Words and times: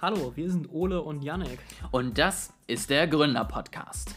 Hallo, 0.00 0.30
wir 0.36 0.48
sind 0.48 0.72
Ole 0.72 1.02
und 1.02 1.24
Yannick. 1.24 1.58
Und 1.90 2.18
das 2.18 2.52
ist 2.68 2.88
der 2.88 3.08
Gründer-Podcast. 3.08 4.14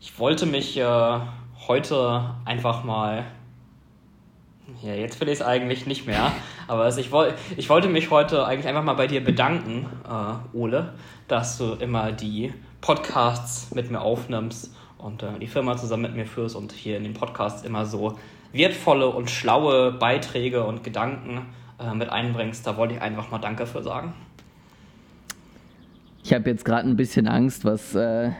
Ich 0.00 0.18
wollte 0.18 0.46
mich 0.46 0.78
äh, 0.78 1.20
heute 1.68 2.34
einfach 2.46 2.82
mal. 2.82 3.26
Ja, 4.82 4.94
jetzt 4.94 5.20
will 5.20 5.28
ich 5.28 5.34
es 5.34 5.42
eigentlich 5.42 5.84
nicht 5.84 6.06
mehr. 6.06 6.32
Aber 6.66 6.84
also 6.84 6.98
ich, 6.98 7.12
woll, 7.12 7.34
ich 7.58 7.68
wollte 7.68 7.88
mich 7.88 8.10
heute 8.10 8.46
eigentlich 8.46 8.66
einfach 8.66 8.82
mal 8.82 8.94
bei 8.94 9.06
dir 9.06 9.22
bedanken, 9.22 9.86
äh, 10.08 10.56
Ole, 10.56 10.94
dass 11.28 11.58
du 11.58 11.74
immer 11.74 12.10
die 12.10 12.54
Podcasts 12.80 13.74
mit 13.74 13.90
mir 13.90 14.00
aufnimmst 14.00 14.74
und 14.96 15.22
äh, 15.22 15.38
die 15.38 15.46
Firma 15.46 15.76
zusammen 15.76 16.04
mit 16.04 16.14
mir 16.14 16.26
führst 16.26 16.56
und 16.56 16.72
hier 16.72 16.96
in 16.96 17.04
den 17.04 17.12
Podcasts 17.12 17.64
immer 17.64 17.84
so 17.84 18.16
wertvolle 18.52 19.08
und 19.08 19.30
schlaue 19.30 19.92
Beiträge 19.92 20.64
und 20.64 20.84
Gedanken 20.84 21.46
äh, 21.78 21.94
mit 21.94 22.10
einbringst. 22.10 22.66
Da 22.66 22.76
wollte 22.76 22.94
ich 22.94 23.02
einfach 23.02 23.30
mal 23.30 23.38
Danke 23.38 23.66
für 23.66 23.82
sagen. 23.82 24.12
Ich 26.22 26.34
habe 26.34 26.50
jetzt 26.50 26.66
gerade 26.66 26.86
ein 26.86 26.96
bisschen 26.96 27.26
Angst, 27.26 27.64
was. 27.64 27.94
Äh, 27.94 28.30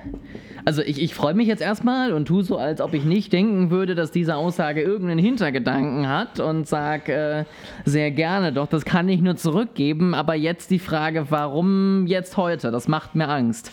also, 0.66 0.82
ich, 0.82 1.01
ich 1.01 1.15
freue 1.15 1.32
mich 1.32 1.48
jetzt 1.48 1.62
erstmal 1.62 2.12
und 2.12 2.27
tue 2.27 2.45
so, 2.45 2.59
als 2.59 2.80
ob 2.80 2.92
ich 2.92 3.04
nicht 3.04 3.32
denken 3.32 3.70
würde, 3.70 3.95
dass 3.95 4.10
diese 4.10 4.37
Aussage 4.37 4.82
irgendeinen 4.82 5.18
Hintergedanken 5.18 6.06
hat 6.06 6.40
und 6.40 6.68
sage 6.68 7.12
äh, 7.12 7.45
sehr 7.87 8.10
gerne, 8.10 8.52
doch, 8.52 8.66
das 8.66 8.84
kann 8.84 9.09
ich 9.09 9.23
nur 9.23 9.37
zurückgeben. 9.37 10.15
Aber 10.15 10.34
jetzt 10.34 10.70
die 10.70 10.79
Frage, 10.79 11.27
warum 11.30 12.06
jetzt 12.06 12.37
heute? 12.37 12.70
Das 12.70 12.87
macht 12.87 13.15
mir 13.15 13.29
Angst. 13.29 13.70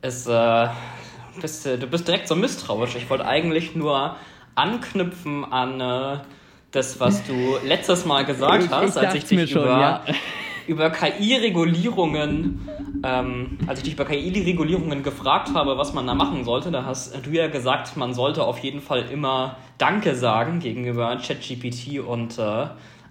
Es, 0.00 0.28
äh, 0.28 0.68
bist, 1.40 1.66
du 1.66 1.86
bist 1.88 2.06
direkt 2.06 2.28
so 2.28 2.36
misstrauisch. 2.36 2.94
Ich 2.94 3.10
wollte 3.10 3.26
eigentlich 3.26 3.74
nur 3.74 4.16
anknüpfen 4.58 5.44
an 5.44 5.80
äh, 5.80 6.18
das, 6.72 7.00
was 7.00 7.24
du 7.26 7.32
letztes 7.64 8.04
Mal 8.04 8.24
gesagt 8.24 8.64
ich, 8.64 8.70
hast, 8.70 8.96
ich 8.96 9.06
als 9.06 9.14
ich 9.14 9.24
dich 9.24 9.50
schon, 9.50 9.62
über, 9.62 9.80
ja. 9.80 10.04
über 10.66 10.90
KI-Regulierungen, 10.90 12.68
ähm, 13.02 13.58
als 13.66 13.78
ich 13.78 13.84
dich 13.84 13.94
über 13.94 14.04
KI-Regulierungen 14.04 15.02
gefragt 15.02 15.50
habe, 15.54 15.78
was 15.78 15.94
man 15.94 16.06
da 16.06 16.14
machen 16.14 16.44
sollte, 16.44 16.70
da 16.70 16.84
hast 16.84 17.14
du 17.24 17.30
ja 17.30 17.46
gesagt, 17.46 17.96
man 17.96 18.12
sollte 18.12 18.44
auf 18.44 18.58
jeden 18.58 18.80
Fall 18.80 19.06
immer 19.10 19.56
Danke 19.78 20.14
sagen 20.14 20.60
gegenüber 20.60 21.16
ChatGPT 21.16 22.00
und 22.00 22.38
äh, 22.38 22.66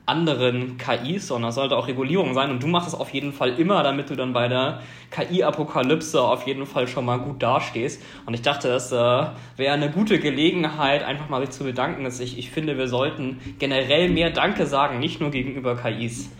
anderen 0.07 0.77
KIs, 0.77 1.27
sondern 1.27 1.49
es 1.49 1.55
sollte 1.55 1.75
auch 1.75 1.87
Regulierung 1.87 2.33
sein. 2.33 2.49
Und 2.49 2.63
du 2.63 2.67
machst 2.67 2.87
es 2.87 2.95
auf 2.95 3.09
jeden 3.13 3.33
Fall 3.33 3.59
immer, 3.59 3.83
damit 3.83 4.09
du 4.09 4.15
dann 4.15 4.33
bei 4.33 4.47
der 4.47 4.79
KI-Apokalypse 5.11 6.21
auf 6.21 6.47
jeden 6.47 6.65
Fall 6.65 6.87
schon 6.87 7.05
mal 7.05 7.17
gut 7.17 7.43
dastehst. 7.43 8.01
Und 8.25 8.33
ich 8.33 8.41
dachte, 8.41 8.69
das 8.69 8.91
äh, 8.91 8.95
wäre 8.95 9.73
eine 9.73 9.91
gute 9.91 10.19
Gelegenheit, 10.19 11.03
einfach 11.03 11.29
mal 11.29 11.41
sich 11.41 11.51
zu 11.51 11.65
bedanken. 11.65 12.05
Dass 12.05 12.19
ich, 12.19 12.39
ich 12.39 12.51
finde, 12.51 12.77
wir 12.77 12.87
sollten 12.87 13.39
generell 13.59 14.09
mehr 14.09 14.29
Danke 14.29 14.65
sagen, 14.65 14.99
nicht 14.99 15.19
nur 15.19 15.29
gegenüber 15.29 15.75
KIs. 15.75 16.31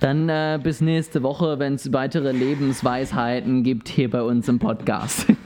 Dann 0.00 0.28
äh, 0.28 0.60
bis 0.62 0.80
nächste 0.80 1.24
Woche, 1.24 1.58
wenn 1.58 1.74
es 1.74 1.92
weitere 1.92 2.30
Lebensweisheiten 2.30 3.64
gibt 3.64 3.88
hier 3.88 4.08
bei 4.08 4.22
uns 4.22 4.48
im 4.48 4.60
Podcast. 4.60 5.26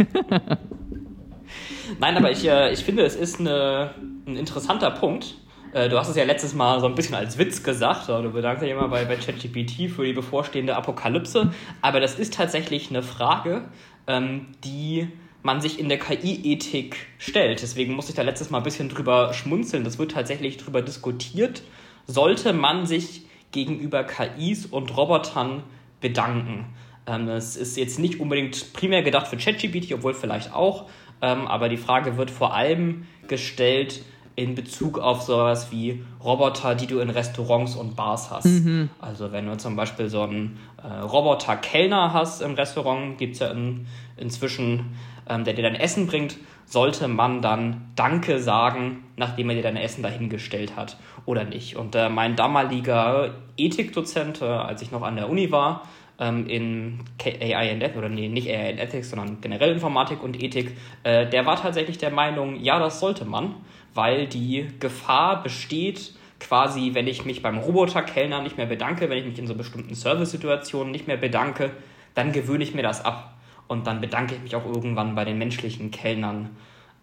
Nein, 1.98 2.16
aber 2.16 2.30
ich, 2.30 2.46
äh, 2.46 2.70
ich 2.72 2.84
finde, 2.84 3.04
es 3.04 3.16
ist 3.16 3.40
eine, 3.40 3.94
ein 4.26 4.36
interessanter 4.36 4.90
Punkt 4.90 5.36
äh, 5.72 5.88
du 5.88 5.98
hast 5.98 6.08
es 6.08 6.16
ja 6.16 6.24
letztes 6.24 6.54
Mal 6.54 6.80
so 6.80 6.86
ein 6.86 6.94
bisschen 6.94 7.14
als 7.14 7.38
Witz 7.38 7.62
gesagt, 7.62 8.08
du 8.08 8.30
bedankst 8.30 8.62
dich 8.62 8.70
immer 8.70 8.88
bei, 8.88 9.04
bei 9.04 9.16
ChatGPT 9.16 9.90
für 9.90 10.04
die 10.04 10.12
bevorstehende 10.12 10.76
Apokalypse, 10.76 11.52
aber 11.80 12.00
das 12.00 12.18
ist 12.18 12.34
tatsächlich 12.34 12.90
eine 12.90 13.02
Frage, 13.02 13.64
ähm, 14.06 14.48
die 14.64 15.08
man 15.42 15.60
sich 15.60 15.80
in 15.80 15.88
der 15.88 15.98
KI-Ethik 15.98 16.96
stellt. 17.18 17.62
Deswegen 17.62 17.94
muss 17.94 18.08
ich 18.08 18.14
da 18.14 18.22
letztes 18.22 18.50
Mal 18.50 18.58
ein 18.58 18.64
bisschen 18.64 18.88
drüber 18.88 19.34
schmunzeln. 19.34 19.82
Das 19.82 19.98
wird 19.98 20.12
tatsächlich 20.12 20.56
drüber 20.56 20.82
diskutiert. 20.82 21.62
Sollte 22.06 22.52
man 22.52 22.86
sich 22.86 23.26
gegenüber 23.50 24.04
KIs 24.04 24.66
und 24.66 24.96
Robotern 24.96 25.64
bedanken? 26.00 26.66
Ähm, 27.06 27.26
das 27.26 27.56
ist 27.56 27.76
jetzt 27.76 27.98
nicht 27.98 28.20
unbedingt 28.20 28.72
primär 28.72 29.02
gedacht 29.02 29.26
für 29.26 29.36
ChatGPT, 29.36 29.92
obwohl 29.94 30.14
vielleicht 30.14 30.52
auch. 30.52 30.88
Ähm, 31.20 31.46
aber 31.46 31.68
die 31.68 31.76
Frage 31.76 32.16
wird 32.16 32.30
vor 32.30 32.54
allem 32.54 33.06
gestellt, 33.26 34.02
in 34.34 34.54
Bezug 34.54 34.98
auf 34.98 35.22
sowas 35.22 35.70
wie 35.70 36.02
Roboter, 36.22 36.74
die 36.74 36.86
du 36.86 37.00
in 37.00 37.10
Restaurants 37.10 37.76
und 37.76 37.96
Bars 37.96 38.30
hast. 38.30 38.46
Mhm. 38.46 38.88
Also 39.00 39.32
wenn 39.32 39.46
du 39.46 39.56
zum 39.58 39.76
Beispiel 39.76 40.08
so 40.08 40.22
einen 40.22 40.58
äh, 40.82 41.00
Roboter-Kellner 41.00 42.12
hast 42.12 42.40
im 42.40 42.54
Restaurant, 42.54 43.18
gibt 43.18 43.34
es 43.34 43.40
ja 43.40 43.50
in, 43.50 43.86
inzwischen, 44.16 44.96
ähm, 45.28 45.44
der 45.44 45.54
dir 45.54 45.62
dein 45.62 45.74
Essen 45.74 46.06
bringt, 46.06 46.36
sollte 46.64 47.08
man 47.08 47.42
dann 47.42 47.92
Danke 47.96 48.38
sagen, 48.38 49.04
nachdem 49.16 49.50
er 49.50 49.56
dir 49.56 49.62
dein 49.62 49.76
Essen 49.76 50.02
dahingestellt 50.02 50.76
hat 50.76 50.96
oder 51.26 51.44
nicht. 51.44 51.76
Und 51.76 51.94
äh, 51.94 52.08
mein 52.08 52.34
damaliger 52.34 53.34
Ethikdozent, 53.58 54.40
äh, 54.40 54.46
als 54.46 54.80
ich 54.80 54.90
noch 54.90 55.02
an 55.02 55.16
der 55.16 55.28
Uni 55.28 55.52
war, 55.52 55.82
ähm, 56.18 56.46
in 56.46 57.00
AI 57.22 57.72
and 57.72 57.82
Ethics, 57.82 57.98
oder 57.98 58.08
nee, 58.08 58.28
nicht 58.28 58.48
AI 58.48 58.70
and 58.70 58.80
Ethics, 58.80 59.10
sondern 59.10 59.42
generell 59.42 59.72
Informatik 59.72 60.22
und 60.22 60.42
Ethik, 60.42 60.76
äh, 61.02 61.28
der 61.28 61.44
war 61.44 61.60
tatsächlich 61.60 61.98
der 61.98 62.10
Meinung, 62.10 62.58
ja, 62.60 62.78
das 62.78 63.00
sollte 63.00 63.26
man 63.26 63.56
weil 63.94 64.26
die 64.26 64.68
Gefahr 64.80 65.42
besteht, 65.42 66.14
quasi, 66.40 66.90
wenn 66.92 67.06
ich 67.06 67.24
mich 67.24 67.42
beim 67.42 67.58
Roboterkellner 67.58 68.42
nicht 68.42 68.56
mehr 68.56 68.66
bedanke, 68.66 69.08
wenn 69.08 69.18
ich 69.18 69.24
mich 69.24 69.38
in 69.38 69.46
so 69.46 69.54
bestimmten 69.54 69.94
Service-Situationen 69.94 70.90
nicht 70.90 71.06
mehr 71.06 71.16
bedanke, 71.16 71.70
dann 72.14 72.32
gewöhne 72.32 72.64
ich 72.64 72.74
mir 72.74 72.82
das 72.82 73.04
ab. 73.04 73.34
Und 73.68 73.86
dann 73.86 74.00
bedanke 74.00 74.34
ich 74.34 74.42
mich 74.42 74.56
auch 74.56 74.66
irgendwann 74.66 75.14
bei 75.14 75.24
den 75.24 75.38
menschlichen 75.38 75.90
Kellnern 75.90 76.50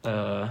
äh, 0.03 0.45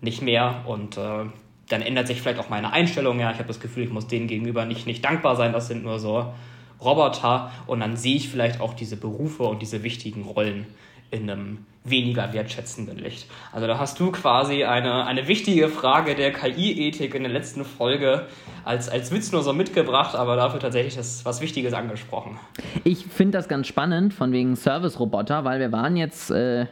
nicht 0.00 0.22
mehr. 0.22 0.62
Und 0.66 0.98
äh, 0.98 1.24
dann 1.68 1.82
ändert 1.82 2.08
sich 2.08 2.20
vielleicht 2.20 2.40
auch 2.40 2.50
meine 2.50 2.72
Einstellung. 2.72 3.18
Ja, 3.20 3.30
ich 3.30 3.38
habe 3.38 3.48
das 3.48 3.60
Gefühl, 3.60 3.84
ich 3.84 3.90
muss 3.90 4.06
denen 4.06 4.26
gegenüber 4.26 4.66
nicht, 4.66 4.86
nicht 4.86 5.04
dankbar 5.04 5.36
sein. 5.36 5.52
Das 5.52 5.68
sind 5.68 5.84
nur 5.84 5.98
so 5.98 6.34
Roboter. 6.80 7.52
Und 7.66 7.80
dann 7.80 7.96
sehe 7.96 8.16
ich 8.16 8.28
vielleicht 8.28 8.60
auch 8.60 8.74
diese 8.74 8.96
Berufe 8.96 9.44
und 9.44 9.62
diese 9.62 9.82
wichtigen 9.82 10.24
Rollen 10.24 10.66
in 11.12 11.30
einem 11.30 11.58
weniger 11.84 12.32
wertschätzenden 12.32 12.98
Licht. 12.98 13.28
Also 13.52 13.66
da 13.66 13.78
hast 13.78 13.98
du 14.00 14.12
quasi 14.12 14.64
eine, 14.64 15.04
eine 15.04 15.28
wichtige 15.28 15.68
Frage 15.68 16.14
der 16.14 16.32
KI-Ethik 16.32 17.14
in 17.14 17.24
der 17.24 17.32
letzten 17.32 17.64
Folge 17.64 18.26
als, 18.64 18.88
als 18.88 19.12
Witz 19.12 19.32
nur 19.32 19.42
so 19.42 19.52
mitgebracht, 19.52 20.14
aber 20.14 20.36
dafür 20.36 20.60
tatsächlich 20.60 20.96
das, 20.96 21.24
was 21.24 21.40
Wichtiges 21.40 21.74
angesprochen. 21.74 22.38
Ich 22.84 23.04
finde 23.06 23.38
das 23.38 23.48
ganz 23.48 23.66
spannend 23.66 24.14
von 24.14 24.32
wegen 24.32 24.56
Service-Roboter, 24.56 25.44
weil 25.44 25.60
wir 25.60 25.72
waren 25.72 25.96
jetzt, 25.96 26.30
äh, 26.30 26.66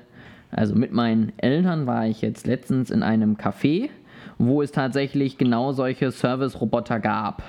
also 0.53 0.75
mit 0.75 0.93
meinen 0.93 1.33
Eltern 1.39 1.87
war 1.87 2.07
ich 2.07 2.22
jetzt 2.22 2.47
letztens 2.47 2.91
in 2.91 3.03
einem 3.03 3.37
Café, 3.37 3.91
wo 4.39 4.62
es 4.62 4.72
tatsächlich 4.72 5.39
genau 5.39 5.72
solche 5.72 6.12
Service-Roboter 6.12 7.01
gab. 7.01 7.43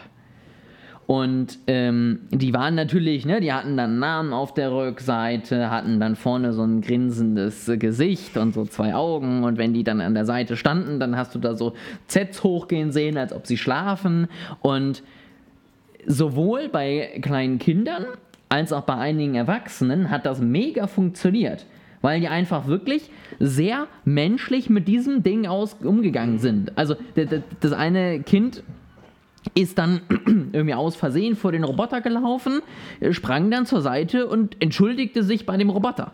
Und 1.11 1.59
ähm, 1.67 2.19
die 2.31 2.53
waren 2.53 2.73
natürlich, 2.75 3.25
ne, 3.25 3.41
die 3.41 3.51
hatten 3.51 3.75
dann 3.75 3.99
Namen 3.99 4.31
auf 4.31 4.53
der 4.53 4.71
Rückseite, 4.71 5.69
hatten 5.69 5.99
dann 5.99 6.15
vorne 6.15 6.53
so 6.53 6.63
ein 6.63 6.79
grinsendes 6.79 7.69
Gesicht 7.79 8.37
und 8.37 8.53
so 8.53 8.63
zwei 8.63 8.95
Augen. 8.95 9.43
Und 9.43 9.57
wenn 9.57 9.73
die 9.73 9.83
dann 9.83 9.99
an 9.99 10.13
der 10.13 10.23
Seite 10.23 10.55
standen, 10.55 11.01
dann 11.01 11.17
hast 11.17 11.35
du 11.35 11.39
da 11.39 11.53
so 11.53 11.73
Zs 12.07 12.45
hochgehen 12.45 12.93
sehen, 12.93 13.17
als 13.17 13.33
ob 13.33 13.45
sie 13.45 13.57
schlafen. 13.57 14.29
Und 14.61 15.03
sowohl 16.07 16.69
bei 16.69 17.19
kleinen 17.21 17.59
Kindern 17.59 18.05
als 18.47 18.71
auch 18.71 18.83
bei 18.83 18.95
einigen 18.95 19.35
Erwachsenen 19.35 20.11
hat 20.11 20.25
das 20.25 20.39
mega 20.39 20.87
funktioniert 20.87 21.65
weil 22.03 22.19
die 22.19 22.29
einfach 22.29 22.65
wirklich 22.65 23.11
sehr 23.37 23.85
menschlich 24.05 24.71
mit 24.71 24.87
diesem 24.87 25.21
Ding 25.21 25.45
aus 25.45 25.75
umgegangen 25.83 26.39
sind. 26.39 26.75
Also 26.75 26.95
das 27.59 27.73
eine 27.73 28.21
Kind 28.23 28.63
ist 29.53 29.77
dann 29.77 30.01
irgendwie 30.53 30.73
aus 30.73 30.95
Versehen 30.95 31.35
vor 31.35 31.51
den 31.51 31.63
Roboter 31.63 32.01
gelaufen, 32.01 32.61
sprang 33.11 33.51
dann 33.51 33.65
zur 33.65 33.81
Seite 33.81 34.27
und 34.27 34.61
entschuldigte 34.61 35.23
sich 35.23 35.45
bei 35.45 35.57
dem 35.57 35.69
Roboter. 35.69 36.13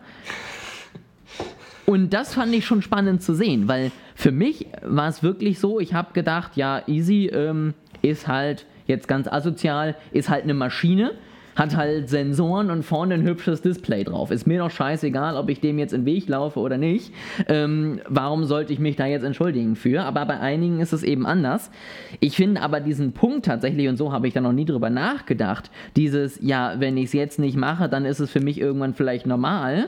Und 1.86 2.14
das 2.14 2.34
fand 2.34 2.54
ich 2.54 2.66
schon 2.66 2.82
spannend 2.82 3.22
zu 3.22 3.34
sehen, 3.34 3.68
weil 3.68 3.92
für 4.14 4.32
mich 4.32 4.68
war 4.82 5.08
es 5.08 5.24
wirklich 5.24 5.60
so, 5.60 5.80
ich 5.80 5.94
habe 5.94 6.14
gedacht, 6.14 6.58
ja, 6.58 6.82
Easy 6.88 7.28
ähm, 7.28 7.74
ist 8.02 8.28
halt 8.28 8.66
jetzt 8.88 9.08
ganz 9.08 9.28
asozial, 9.28 9.96
ist 10.12 10.30
halt 10.30 10.44
eine 10.44 10.54
Maschine 10.54 11.12
hat 11.58 11.76
halt 11.76 12.08
Sensoren 12.08 12.70
und 12.70 12.84
vorne 12.84 13.16
ein 13.16 13.24
hübsches 13.24 13.62
Display 13.62 14.04
drauf. 14.04 14.30
Ist 14.30 14.46
mir 14.46 14.60
doch 14.60 14.70
scheißegal, 14.70 15.36
ob 15.36 15.50
ich 15.50 15.60
dem 15.60 15.80
jetzt 15.80 15.92
in 15.92 16.02
den 16.02 16.06
Weg 16.06 16.30
laufe 16.30 16.60
oder 16.60 16.78
nicht. 16.78 17.12
Ähm, 17.48 18.00
warum 18.08 18.46
sollte 18.46 18.72
ich 18.74 18.80
mich 18.80 18.96
da 18.96 19.08
jetzt 19.08 19.24
entschuldigen 19.24 19.76
für? 19.76 20.04
Aber 20.04 20.24
bei 20.26 20.40
einigen 20.40 20.80
ist 20.80 20.94
es 20.94 21.02
eben 21.02 21.26
anders. 21.26 21.72
Ich 22.20 22.36
finde 22.36 22.62
aber 22.62 22.80
diesen 22.80 23.14
Punkt 23.14 23.48
tatsächlich, 23.48 23.88
und 23.88 23.98
so 23.98 24.14
habe 24.14 24.28
ich 24.28 24.36
da 24.36 24.42
noch 24.42 24.54
nie 24.54 24.66
drüber 24.66 24.92
nachgedacht, 24.92 25.72
dieses, 25.96 26.40
ja, 26.44 26.76
wenn 26.78 26.96
ich 26.96 27.06
es 27.06 27.14
jetzt 27.14 27.40
nicht 27.40 27.58
mache, 27.58 27.90
dann 27.90 28.06
ist 28.06 28.20
es 28.20 28.30
für 28.30 28.40
mich 28.40 28.60
irgendwann 28.62 28.94
vielleicht 28.94 29.26
normal, 29.26 29.88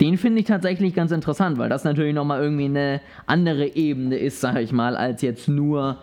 den 0.00 0.16
finde 0.16 0.40
ich 0.40 0.46
tatsächlich 0.46 0.94
ganz 0.94 1.12
interessant, 1.12 1.58
weil 1.58 1.68
das 1.68 1.84
natürlich 1.84 2.14
nochmal 2.14 2.42
irgendwie 2.42 2.64
eine 2.64 3.02
andere 3.26 3.76
Ebene 3.76 4.16
ist, 4.16 4.40
sage 4.40 4.62
ich 4.62 4.72
mal, 4.72 4.96
als 4.96 5.20
jetzt 5.20 5.48
nur, 5.48 5.98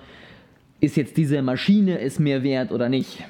ist 0.79 0.95
jetzt 0.95 1.17
diese 1.17 1.41
Maschine 1.41 1.99
es 1.99 2.19
mir 2.19 2.43
wert 2.43 2.71
oder 2.71 2.87
nicht 2.87 3.23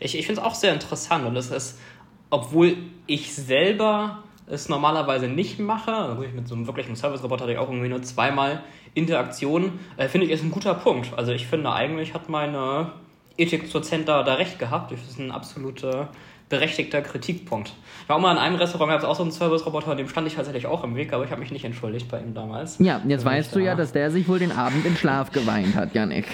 ich, 0.00 0.18
ich 0.18 0.26
finde 0.26 0.40
es 0.40 0.46
auch 0.46 0.54
sehr 0.54 0.72
interessant 0.72 1.26
und 1.26 1.36
es 1.36 1.50
ist, 1.50 1.78
obwohl 2.30 2.76
ich 3.06 3.34
selber 3.34 4.24
es 4.46 4.68
normalerweise 4.68 5.28
nicht 5.28 5.60
mache, 5.60 5.92
also 5.92 6.22
ich 6.22 6.32
mit 6.32 6.48
so 6.48 6.54
einem 6.54 6.66
wirklichen 6.66 6.96
Service-Roboter 6.96 7.42
hatte 7.44 7.52
ich 7.52 7.58
auch 7.58 7.68
irgendwie 7.68 7.88
nur 7.88 8.02
zweimal 8.02 8.62
Interaktion, 8.94 9.78
äh, 9.96 10.08
finde 10.08 10.26
ich, 10.26 10.32
ist 10.32 10.42
ein 10.42 10.50
guter 10.50 10.74
Punkt. 10.74 11.12
Also 11.16 11.32
ich 11.32 11.46
finde 11.46 11.72
eigentlich 11.72 12.14
hat 12.14 12.28
meine 12.28 12.92
Ethikdozent 13.36 14.08
da, 14.08 14.22
da 14.22 14.34
recht 14.34 14.58
gehabt. 14.58 14.90
Das 14.90 15.00
ist 15.00 15.18
ein 15.20 15.30
absoluter 15.30 16.08
berechtigter 16.48 17.00
Kritikpunkt. 17.00 17.72
Ich 18.02 18.08
war 18.08 18.16
auch 18.16 18.20
mal 18.20 18.32
in 18.32 18.38
einem 18.38 18.56
Restaurant, 18.56 18.90
gab 18.90 18.98
es 18.98 19.04
auch 19.04 19.14
so 19.14 19.22
einen 19.22 19.30
Service-Roboter, 19.30 19.94
dem 19.94 20.08
stand 20.08 20.26
ich 20.26 20.34
tatsächlich 20.34 20.66
auch 20.66 20.82
im 20.82 20.96
Weg, 20.96 21.12
aber 21.12 21.24
ich 21.24 21.30
habe 21.30 21.40
mich 21.40 21.52
nicht 21.52 21.64
entschuldigt 21.64 22.10
bei 22.10 22.18
ihm 22.18 22.34
damals. 22.34 22.78
Ja, 22.80 23.00
jetzt 23.06 23.24
weißt 23.24 23.54
du 23.54 23.60
ja, 23.60 23.76
dass 23.76 23.92
der 23.92 24.10
sich 24.10 24.26
wohl 24.26 24.40
den 24.40 24.50
Abend 24.50 24.84
in 24.84 24.96
Schlaf 24.96 25.30
geweint 25.30 25.76
hat, 25.76 25.94
Janik. 25.94 26.26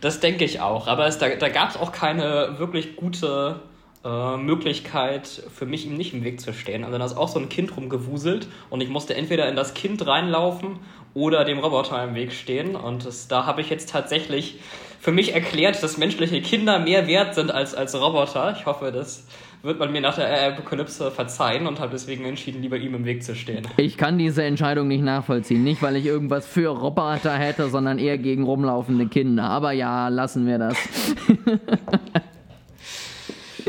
Das 0.00 0.20
denke 0.20 0.44
ich 0.44 0.60
auch, 0.60 0.86
aber 0.86 1.06
es, 1.06 1.18
da, 1.18 1.28
da 1.28 1.48
gab 1.48 1.70
es 1.70 1.76
auch 1.76 1.92
keine 1.92 2.58
wirklich 2.58 2.96
gute 2.96 3.60
äh, 4.04 4.36
Möglichkeit 4.36 5.26
für 5.52 5.66
mich, 5.66 5.86
ihm 5.86 5.96
nicht 5.96 6.14
im 6.14 6.22
Weg 6.22 6.40
zu 6.40 6.52
stehen. 6.52 6.84
Also 6.84 6.98
da 6.98 7.04
ist 7.04 7.16
auch 7.16 7.28
so 7.28 7.40
ein 7.40 7.48
Kind 7.48 7.76
rumgewuselt 7.76 8.46
und 8.70 8.80
ich 8.80 8.88
musste 8.88 9.14
entweder 9.14 9.48
in 9.48 9.56
das 9.56 9.74
Kind 9.74 10.06
reinlaufen 10.06 10.78
oder 11.14 11.44
dem 11.44 11.58
Roboter 11.58 12.02
im 12.04 12.14
Weg 12.14 12.32
stehen. 12.32 12.76
Und 12.76 13.06
das, 13.06 13.26
da 13.26 13.44
habe 13.44 13.60
ich 13.60 13.70
jetzt 13.70 13.90
tatsächlich 13.90 14.60
für 15.00 15.10
mich 15.10 15.34
erklärt, 15.34 15.82
dass 15.82 15.96
menschliche 15.96 16.40
Kinder 16.42 16.78
mehr 16.78 17.08
wert 17.08 17.34
sind 17.34 17.50
als, 17.50 17.74
als 17.74 17.94
Roboter. 18.00 18.54
Ich 18.56 18.66
hoffe, 18.66 18.92
das 18.92 19.26
wird 19.62 19.78
man 19.78 19.90
mir 19.92 20.00
nach 20.00 20.14
der 20.14 20.48
Apokalypse 20.48 21.10
verzeihen 21.10 21.66
und 21.66 21.80
habe 21.80 21.90
deswegen 21.92 22.24
entschieden, 22.24 22.62
lieber 22.62 22.76
ihm 22.76 22.94
im 22.94 23.04
Weg 23.04 23.24
zu 23.24 23.34
stehen. 23.34 23.66
Ich 23.76 23.96
kann 23.96 24.18
diese 24.18 24.44
Entscheidung 24.44 24.88
nicht 24.88 25.02
nachvollziehen. 25.02 25.64
Nicht, 25.64 25.82
weil 25.82 25.96
ich 25.96 26.06
irgendwas 26.06 26.46
für 26.46 26.68
Roboter 26.68 27.34
hätte, 27.34 27.68
sondern 27.68 27.98
eher 27.98 28.18
gegen 28.18 28.44
rumlaufende 28.44 29.06
Kinder. 29.06 29.44
Aber 29.44 29.72
ja, 29.72 30.08
lassen 30.08 30.46
wir 30.46 30.58
das. 30.58 30.76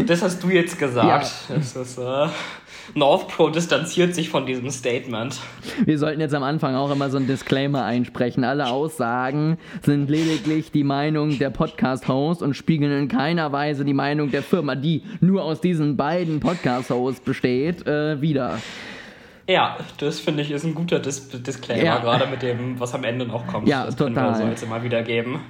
das 0.06 0.22
hast 0.22 0.44
du 0.44 0.50
jetzt 0.50 0.78
gesagt. 0.78 1.08
Ja. 1.50 1.56
Das 1.56 1.76
ist, 1.76 1.98
äh, 1.98 2.28
North 2.96 3.28
Pro 3.28 3.50
distanziert 3.50 4.16
sich 4.16 4.30
von 4.30 4.46
diesem 4.46 4.70
Statement. 4.72 5.40
Wir 5.86 5.98
sollten 6.00 6.22
jetzt 6.22 6.34
am 6.34 6.44
Anfang 6.44 6.76
auch 6.76 6.92
immer 6.92 7.10
so 7.10 7.18
einen 7.18 7.28
Disclaimer 7.28 7.84
einsprechen. 7.84 8.44
Alle 8.44 8.68
Aussagen 8.68 9.58
sind 9.84 10.10
lediglich 10.10 10.72
die 10.72 10.84
Meinung 10.84 11.38
der 11.38 11.50
Podcast-Host 11.50 12.42
und 12.42 12.56
spiegeln 12.56 12.92
in 12.92 13.08
keiner 13.08 13.52
Weise 13.52 13.86
die 13.86 13.94
Meinung 13.94 14.32
der 14.32 14.44
Firma, 14.44 14.76
die 14.76 15.04
nur 15.22 15.44
aus 15.44 15.62
diesen 15.62 15.98
beiden 15.98 16.40
Podcast-Hosts 16.40 17.22
besteht, 17.22 17.86
äh, 17.88 18.22
wieder. 18.22 18.60
Ja, 19.48 19.78
das 19.98 20.20
finde 20.20 20.44
ich 20.44 20.52
ist 20.52 20.64
ein 20.64 20.76
guter 20.76 21.00
Dis 21.00 21.30
Disclaimer, 21.30 21.84
ja. 21.84 22.00
gerade 22.00 22.28
mit 22.28 22.44
dem, 22.44 22.80
was 22.80 22.94
am 22.94 23.04
Ende 23.04 23.26
noch 23.26 23.48
kommt. 23.48 23.68
Ja, 23.68 23.86
das 23.86 23.96
total. 23.96 24.30
Das 24.30 24.38
soll 24.38 24.50
es 24.50 24.64
immer 24.64 24.84
wieder 24.84 25.02
geben. 25.02 25.42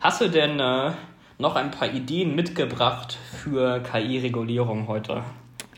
Hast 0.00 0.20
du 0.20 0.28
denn 0.28 0.60
äh, 0.60 0.92
noch 1.38 1.56
ein 1.56 1.72
paar 1.72 1.92
Ideen 1.92 2.36
mitgebracht 2.36 3.18
für 3.42 3.80
KI-Regulierung 3.80 4.86
heute? 4.86 5.24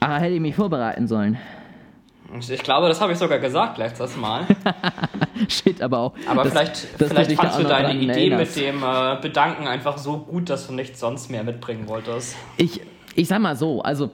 Ah, 0.00 0.18
hätte 0.18 0.34
ich 0.34 0.40
mich 0.40 0.54
vorbereiten 0.54 1.06
sollen. 1.06 1.38
Ich 2.38 2.62
glaube, 2.62 2.88
das 2.88 3.00
habe 3.00 3.12
ich 3.12 3.18
sogar 3.18 3.38
gesagt 3.38 3.76
letztes 3.78 4.16
Mal. 4.16 4.46
Shit, 5.48 5.82
aber 5.82 5.98
auch. 5.98 6.14
Aber 6.28 6.44
das, 6.44 6.52
vielleicht, 6.52 7.00
das 7.00 7.08
vielleicht 7.08 7.32
fandst 7.32 7.58
du 7.58 7.64
deine 7.64 7.94
Idee 7.94 8.34
mit 8.34 8.54
dem 8.54 8.82
äh, 8.82 9.16
Bedanken 9.20 9.66
einfach 9.66 9.98
so 9.98 10.18
gut, 10.18 10.48
dass 10.48 10.68
du 10.68 10.72
nichts 10.72 11.00
sonst 11.00 11.28
mehr 11.30 11.42
mitbringen 11.42 11.88
wolltest. 11.88 12.36
Ich, 12.56 12.80
ich 13.16 13.26
sag 13.26 13.40
mal 13.40 13.56
so, 13.56 13.82
also 13.82 14.10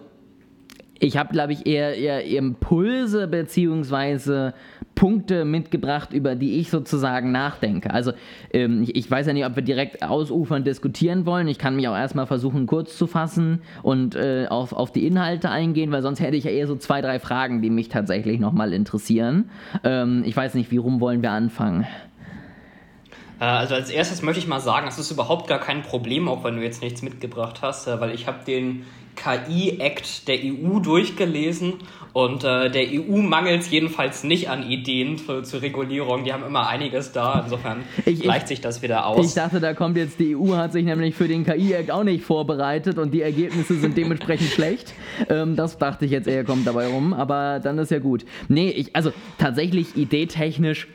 ich 0.99 1.17
habe, 1.17 1.33
glaube 1.33 1.53
ich, 1.53 1.67
eher, 1.67 1.95
eher 1.97 2.25
Impulse 2.25 3.29
beziehungsweise 3.29 4.55
Punkte 4.95 5.45
mitgebracht, 5.45 6.13
über 6.13 6.35
die 6.35 6.59
ich 6.59 6.71
sozusagen 6.71 7.33
nachdenke. 7.33 7.93
Also 7.93 8.13
ähm, 8.53 8.83
ich, 8.83 8.97
ich, 8.97 9.11
weiß 9.11 9.27
ja 9.27 9.33
nicht, 9.35 9.45
ob 9.45 9.55
wir 9.57 9.63
direkt 9.63 10.03
ausufern 10.03 10.65
diskutieren 10.65 11.27
wollen. 11.27 11.49
Ich 11.49 11.59
kann 11.59 11.77
mich 11.77 11.87
auch 11.89 11.97
erstmal 11.97 12.27
versuchen, 12.27 12.67
kurz 12.67 12.97
zu 12.97 13.07
fassen 13.07 13.61
und 13.83 14.15
äh, 14.15 14.47
auf, 14.49 14.73
auf 14.73 14.91
die 14.91 15.07
Inhalte 15.07 15.51
eingehen, 15.51 15.93
weil 15.93 16.03
sonst 16.03 16.21
hätte 16.21 16.37
ich 16.37 16.45
ja 16.45 16.51
eher 16.51 16.67
so 16.67 16.77
zwei, 16.77 17.03
drei 17.03 17.19
Fragen, 17.19 17.61
die 17.61 17.71
mich 17.71 17.89
tatsächlich 17.89 18.41
nochmal 18.41 18.73
interessieren. 18.73 19.51
Ähm, 19.85 20.23
ich 20.25 20.37
weiß 20.37 20.55
nicht, 20.55 20.71
wie 20.71 20.79
rum 20.79 21.01
wollen 21.01 21.21
wir 21.21 21.31
anfangen? 21.31 21.87
Äh, 23.39 23.45
also 23.45 23.75
als 23.75 23.91
erstes 23.91 24.23
möchte 24.23 24.41
ich 24.41 24.47
mal 24.47 24.61
sagen, 24.61 24.87
es 24.89 24.99
ist 24.99 25.11
überhaupt 25.11 25.47
gar 25.47 25.61
kein 25.61 25.83
Problem, 25.83 26.27
auch 26.29 26.43
wenn 26.43 26.57
du 26.57 26.63
jetzt 26.63 26.83
nichts 26.83 27.03
mitgebracht 27.03 27.61
hast, 27.61 27.87
äh, 27.87 28.01
weil 28.01 28.15
ich 28.15 28.27
habe 28.27 28.45
den 28.47 28.85
KI-Act 29.17 30.29
der 30.29 30.39
EU 30.45 30.79
durchgelesen 30.79 31.75
und 32.13 32.45
äh, 32.45 32.71
der 32.71 32.87
EU 32.93 33.17
mangelt 33.17 33.63
es 33.63 33.71
jedenfalls 33.71 34.25
nicht 34.25 34.49
an 34.49 34.71
Ideen 34.71 35.19
für, 35.19 35.43
zur 35.43 35.61
Regulierung. 35.61 36.25
Die 36.25 36.33
haben 36.33 36.45
immer 36.45 36.67
einiges 36.67 37.13
da. 37.13 37.43
Insofern 37.45 37.83
ich, 38.07 38.21
gleicht 38.21 38.49
sich 38.49 38.61
das 38.61 38.81
wieder 38.81 39.07
aus. 39.07 39.27
Ich 39.27 39.35
dachte, 39.35 39.61
da 39.61 39.75
kommt 39.75 39.97
jetzt, 39.97 40.19
die 40.19 40.35
EU 40.35 40.57
hat 40.57 40.73
sich 40.73 40.85
nämlich 40.85 41.15
für 41.15 41.29
den 41.29 41.45
KI-Act 41.45 41.91
auch 41.91 42.05
nicht 42.05 42.25
vorbereitet 42.25 42.99
und 42.99 43.13
die 43.13 43.23
Ergebnisse 43.23 43.75
sind 43.75 43.97
dementsprechend 43.97 44.51
schlecht. 44.55 44.95
Ähm, 45.29 45.57
das 45.57 45.77
dachte 45.77 46.05
ich 46.05 46.11
jetzt 46.11 46.29
eher 46.29 46.45
kommt 46.45 46.67
dabei 46.67 46.87
rum, 46.87 47.13
aber 47.13 47.61
dann 47.61 47.79
ist 47.79 47.91
ja 47.91 47.99
gut. 47.99 48.25
Nee, 48.49 48.71
ich, 48.71 48.95
also 48.97 49.13
tatsächlich 49.39 49.97
ideetechnisch 49.97 50.89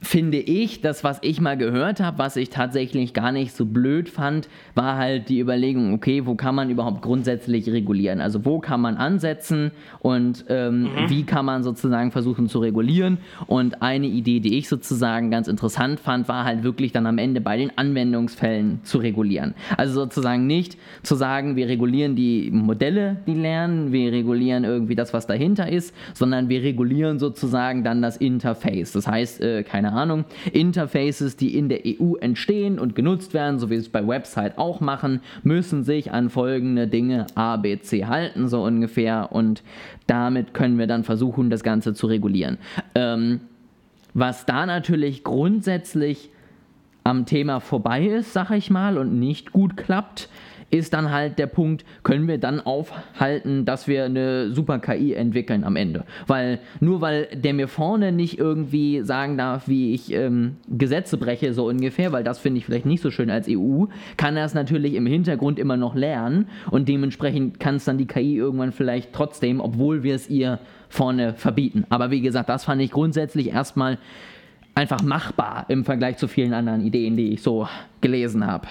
finde 0.00 0.38
ich, 0.38 0.80
das, 0.80 1.02
was 1.02 1.18
ich 1.22 1.40
mal 1.40 1.56
gehört 1.56 2.00
habe, 2.00 2.18
was 2.18 2.36
ich 2.36 2.50
tatsächlich 2.50 3.14
gar 3.14 3.32
nicht 3.32 3.52
so 3.52 3.66
blöd 3.66 4.08
fand, 4.08 4.48
war 4.74 4.96
halt 4.96 5.28
die 5.28 5.40
Überlegung, 5.40 5.92
okay, 5.92 6.24
wo 6.24 6.36
kann 6.36 6.54
man 6.54 6.70
überhaupt 6.70 7.02
grundsätzlich 7.02 7.68
regulieren? 7.68 8.20
Also 8.20 8.44
wo 8.44 8.60
kann 8.60 8.80
man 8.80 8.96
ansetzen 8.96 9.72
und 9.98 10.44
ähm, 10.48 10.82
mhm. 10.82 10.88
wie 11.08 11.24
kann 11.24 11.44
man 11.44 11.64
sozusagen 11.64 12.12
versuchen 12.12 12.48
zu 12.48 12.60
regulieren? 12.60 13.18
Und 13.46 13.82
eine 13.82 14.06
Idee, 14.06 14.38
die 14.38 14.56
ich 14.56 14.68
sozusagen 14.68 15.30
ganz 15.30 15.48
interessant 15.48 15.98
fand, 15.98 16.28
war 16.28 16.44
halt 16.44 16.62
wirklich 16.62 16.92
dann 16.92 17.06
am 17.06 17.18
Ende 17.18 17.40
bei 17.40 17.56
den 17.56 17.76
Anwendungsfällen 17.76 18.80
zu 18.84 18.98
regulieren. 18.98 19.54
Also 19.76 19.94
sozusagen 19.94 20.46
nicht 20.46 20.78
zu 21.02 21.16
sagen, 21.16 21.56
wir 21.56 21.66
regulieren 21.66 22.14
die 22.14 22.50
Modelle, 22.52 23.16
die 23.26 23.34
lernen, 23.34 23.90
wir 23.90 24.12
regulieren 24.12 24.62
irgendwie 24.62 24.94
das, 24.94 25.12
was 25.12 25.26
dahinter 25.26 25.68
ist, 25.68 25.94
sondern 26.14 26.48
wir 26.48 26.62
regulieren 26.62 27.18
sozusagen 27.18 27.82
dann 27.82 28.00
das 28.00 28.16
Interface. 28.16 28.92
Das 28.92 29.08
heißt, 29.08 29.40
äh, 29.40 29.64
keine 29.64 29.87
keine 29.88 30.00
Ahnung, 30.00 30.24
Interfaces, 30.52 31.36
die 31.36 31.56
in 31.56 31.68
der 31.68 31.80
EU 31.86 32.14
entstehen 32.16 32.78
und 32.78 32.94
genutzt 32.94 33.32
werden, 33.32 33.58
so 33.58 33.70
wie 33.70 33.74
sie 33.76 33.82
es 33.82 33.88
bei 33.88 34.06
Website 34.06 34.58
auch 34.58 34.80
machen, 34.80 35.20
müssen 35.42 35.82
sich 35.82 36.12
an 36.12 36.28
folgende 36.28 36.86
Dinge 36.86 37.26
A, 37.34 37.56
B, 37.56 37.78
C 37.80 38.04
halten, 38.06 38.48
so 38.48 38.62
ungefähr. 38.62 39.32
Und 39.32 39.62
damit 40.06 40.52
können 40.52 40.78
wir 40.78 40.86
dann 40.86 41.04
versuchen, 41.04 41.48
das 41.48 41.62
Ganze 41.62 41.94
zu 41.94 42.06
regulieren. 42.06 42.58
Ähm, 42.94 43.40
was 44.12 44.44
da 44.46 44.66
natürlich 44.66 45.24
grundsätzlich 45.24 46.30
am 47.04 47.24
Thema 47.24 47.60
vorbei 47.60 48.06
ist, 48.06 48.34
sag 48.34 48.50
ich 48.50 48.70
mal, 48.70 48.98
und 48.98 49.18
nicht 49.18 49.52
gut 49.52 49.76
klappt, 49.76 50.28
ist 50.70 50.92
dann 50.92 51.10
halt 51.10 51.38
der 51.38 51.46
Punkt, 51.46 51.84
können 52.02 52.28
wir 52.28 52.38
dann 52.38 52.60
aufhalten, 52.60 53.64
dass 53.64 53.88
wir 53.88 54.04
eine 54.04 54.52
super 54.52 54.78
KI 54.78 55.14
entwickeln 55.14 55.64
am 55.64 55.76
Ende. 55.76 56.04
Weil 56.26 56.60
nur 56.80 57.00
weil 57.00 57.28
der 57.32 57.54
mir 57.54 57.68
vorne 57.68 58.12
nicht 58.12 58.38
irgendwie 58.38 59.02
sagen 59.02 59.38
darf, 59.38 59.68
wie 59.68 59.94
ich 59.94 60.12
ähm, 60.12 60.56
Gesetze 60.68 61.16
breche, 61.16 61.54
so 61.54 61.66
ungefähr, 61.68 62.12
weil 62.12 62.24
das 62.24 62.38
finde 62.38 62.58
ich 62.58 62.66
vielleicht 62.66 62.86
nicht 62.86 63.02
so 63.02 63.10
schön 63.10 63.30
als 63.30 63.48
EU, 63.48 63.86
kann 64.16 64.36
er 64.36 64.44
es 64.44 64.54
natürlich 64.54 64.94
im 64.94 65.06
Hintergrund 65.06 65.58
immer 65.58 65.76
noch 65.76 65.94
lernen 65.94 66.48
und 66.70 66.88
dementsprechend 66.88 67.60
kann 67.60 67.76
es 67.76 67.84
dann 67.84 67.98
die 67.98 68.06
KI 68.06 68.36
irgendwann 68.36 68.72
vielleicht 68.72 69.12
trotzdem, 69.12 69.60
obwohl 69.60 70.02
wir 70.02 70.14
es 70.14 70.28
ihr 70.28 70.58
vorne 70.88 71.34
verbieten. 71.34 71.84
Aber 71.88 72.10
wie 72.10 72.20
gesagt, 72.20 72.48
das 72.48 72.64
fand 72.64 72.82
ich 72.82 72.90
grundsätzlich 72.90 73.48
erstmal 73.48 73.98
einfach 74.74 75.02
machbar 75.02 75.64
im 75.68 75.84
Vergleich 75.84 76.18
zu 76.18 76.28
vielen 76.28 76.52
anderen 76.52 76.82
Ideen, 76.82 77.16
die 77.16 77.32
ich 77.32 77.42
so 77.42 77.68
gelesen 78.00 78.46
habe. 78.46 78.68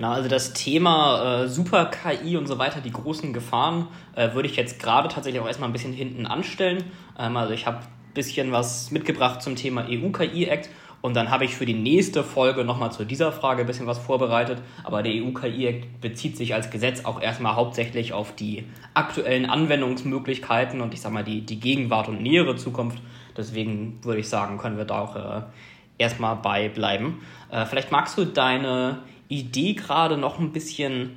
Genau, 0.00 0.12
also 0.12 0.30
das 0.30 0.54
Thema 0.54 1.42
äh, 1.42 1.48
Super-KI 1.48 2.38
und 2.38 2.46
so 2.46 2.56
weiter, 2.56 2.80
die 2.80 2.90
großen 2.90 3.34
Gefahren, 3.34 3.86
äh, 4.16 4.32
würde 4.32 4.48
ich 4.48 4.56
jetzt 4.56 4.80
gerade 4.80 5.10
tatsächlich 5.10 5.42
auch 5.42 5.46
erstmal 5.46 5.68
ein 5.68 5.74
bisschen 5.74 5.92
hinten 5.92 6.24
anstellen. 6.24 6.84
Ähm, 7.18 7.36
also 7.36 7.52
ich 7.52 7.66
habe 7.66 7.80
ein 7.80 8.14
bisschen 8.14 8.50
was 8.50 8.90
mitgebracht 8.90 9.42
zum 9.42 9.56
Thema 9.56 9.84
EU-KI-Act 9.86 10.70
und 11.02 11.14
dann 11.16 11.30
habe 11.30 11.44
ich 11.44 11.54
für 11.54 11.66
die 11.66 11.74
nächste 11.74 12.24
Folge 12.24 12.64
nochmal 12.64 12.90
zu 12.92 13.04
dieser 13.04 13.30
Frage 13.30 13.60
ein 13.60 13.66
bisschen 13.66 13.86
was 13.86 13.98
vorbereitet. 13.98 14.62
Aber 14.84 15.02
der 15.02 15.12
EU-KI-Act 15.12 16.00
bezieht 16.00 16.38
sich 16.38 16.54
als 16.54 16.70
Gesetz 16.70 17.04
auch 17.04 17.20
erstmal 17.20 17.54
hauptsächlich 17.54 18.14
auf 18.14 18.34
die 18.34 18.64
aktuellen 18.94 19.44
Anwendungsmöglichkeiten 19.44 20.80
und 20.80 20.94
ich 20.94 21.02
sage 21.02 21.12
mal 21.12 21.24
die, 21.24 21.42
die 21.42 21.60
Gegenwart 21.60 22.08
und 22.08 22.22
nähere 22.22 22.56
Zukunft. 22.56 23.02
Deswegen 23.36 23.98
würde 24.02 24.20
ich 24.20 24.30
sagen, 24.30 24.56
können 24.56 24.78
wir 24.78 24.86
da 24.86 24.98
auch 24.98 25.16
äh, 25.16 25.42
erstmal 25.98 26.36
bei 26.36 26.70
bleiben. 26.70 27.20
Äh, 27.50 27.66
vielleicht 27.66 27.92
magst 27.92 28.16
du 28.16 28.24
deine 28.24 29.00
Idee 29.30 29.72
gerade 29.72 30.18
noch 30.18 30.38
ein 30.38 30.52
bisschen 30.52 31.12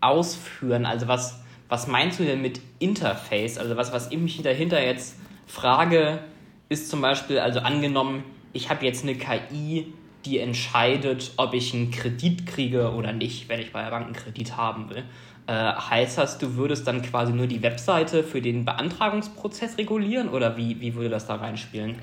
ausführen? 0.00 0.86
Also 0.86 1.06
was, 1.06 1.40
was 1.68 1.86
meinst 1.86 2.18
du 2.18 2.24
denn 2.24 2.42
mit 2.42 2.60
Interface? 2.80 3.58
Also 3.58 3.76
was, 3.76 3.92
was 3.92 4.10
ich 4.10 4.18
mich 4.18 4.42
dahinter 4.42 4.84
jetzt 4.84 5.16
frage, 5.46 6.20
ist 6.68 6.90
zum 6.90 7.00
Beispiel, 7.00 7.38
also 7.38 7.60
angenommen, 7.60 8.24
ich 8.52 8.70
habe 8.70 8.84
jetzt 8.84 9.04
eine 9.04 9.14
KI, 9.14 9.92
die 10.24 10.38
entscheidet, 10.38 11.32
ob 11.36 11.54
ich 11.54 11.72
einen 11.72 11.90
Kredit 11.90 12.46
kriege 12.46 12.92
oder 12.92 13.12
nicht, 13.12 13.48
wenn 13.48 13.60
ich 13.60 13.72
bei 13.72 13.82
der 13.82 13.90
Bank 13.90 14.06
einen 14.06 14.14
Kredit 14.14 14.56
haben 14.56 14.90
will. 14.90 15.04
Äh, 15.46 15.52
heißt 15.52 16.18
das, 16.18 16.38
du 16.38 16.56
würdest 16.56 16.86
dann 16.86 17.02
quasi 17.02 17.32
nur 17.32 17.46
die 17.46 17.62
Webseite 17.62 18.22
für 18.22 18.42
den 18.42 18.64
Beantragungsprozess 18.64 19.78
regulieren 19.78 20.28
oder 20.28 20.56
wie, 20.56 20.80
wie 20.80 20.94
würde 20.94 21.08
das 21.08 21.26
da 21.26 21.36
reinspielen? 21.36 21.96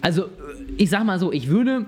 Also 0.00 0.24
ich 0.76 0.90
sag 0.90 1.04
mal 1.04 1.18
so, 1.18 1.32
ich 1.32 1.48
würde 1.48 1.86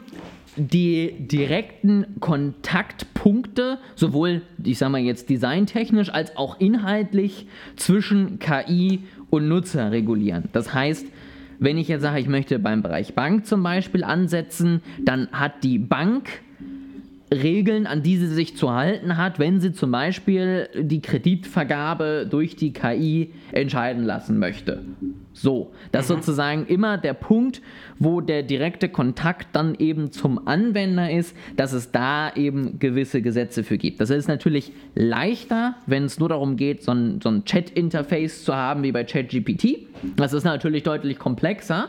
die 0.57 1.13
direkten 1.19 2.07
Kontaktpunkte, 2.21 3.79
sowohl, 3.95 4.43
ich 4.63 4.79
sag 4.79 4.91
mal 4.91 5.01
jetzt 5.01 5.29
designtechnisch, 5.29 6.11
als 6.11 6.37
auch 6.37 6.59
inhaltlich 6.61 7.47
zwischen 7.77 8.39
KI 8.39 9.01
und 9.29 9.49
Nutzer 9.49 9.91
regulieren. 9.91 10.45
Das 10.53 10.73
heißt, 10.73 11.07
wenn 11.59 11.79
ich 11.79 11.89
jetzt 11.89 12.03
sage, 12.03 12.21
ich 12.21 12.29
möchte 12.29 12.59
beim 12.59 12.83
Bereich 12.83 13.15
Bank 13.15 13.47
zum 13.47 13.63
Beispiel 13.63 14.05
ansetzen, 14.05 14.83
dann 15.05 15.29
hat 15.33 15.63
die 15.63 15.79
Bank 15.79 16.41
Regeln, 17.33 17.87
an 17.87 18.03
die 18.03 18.17
sie 18.17 18.29
sich 18.29 18.57
zu 18.57 18.73
halten 18.73 19.17
hat, 19.17 19.39
wenn 19.39 19.61
sie 19.61 19.73
zum 19.73 19.91
Beispiel 19.91 20.69
die 20.75 21.01
Kreditvergabe 21.01 22.27
durch 22.31 22.55
die 22.55 22.73
KI 22.73 23.33
entscheiden 23.51 24.05
lassen 24.05 24.39
möchte. 24.39 24.83
So, 25.33 25.73
das 25.93 26.05
ist 26.05 26.11
mhm. 26.11 26.15
sozusagen 26.15 26.67
immer 26.67 26.99
der 26.99 27.15
Punkt, 27.15 27.61
wo 27.99 28.21
der 28.21 28.43
direkte 28.43 28.89
Kontakt 28.89 29.49
dann 29.55 29.75
eben 29.75 30.13
zum 30.13 30.47
Anwender 30.47 31.11
ist, 31.11 31.37
dass 31.57 31.73
es 31.73 31.91
da 31.91 32.33
eben 32.35 32.79
gewisse 32.79 33.23
Gesetze 33.23 33.65
für 33.65 33.77
gibt. 33.77 34.01
Das 34.01 34.11
ist 34.11 34.29
natürlich 34.29 34.73
leichter, 34.95 35.75
wenn 35.87 36.05
es 36.05 36.19
nur 36.19 36.29
darum 36.29 36.57
geht, 36.57 36.85
so 36.85 36.93
ein, 36.93 37.21
so 37.21 37.29
ein 37.29 37.45
Chat-Interface 37.45 38.45
zu 38.45 38.55
haben 38.55 38.83
wie 38.85 38.93
bei 38.93 39.05
ChatGPT. 39.05 39.89
Das 40.17 40.33
ist 40.33 40.45
natürlich 40.45 40.85
deutlich 40.85 41.19
komplexer 41.19 41.89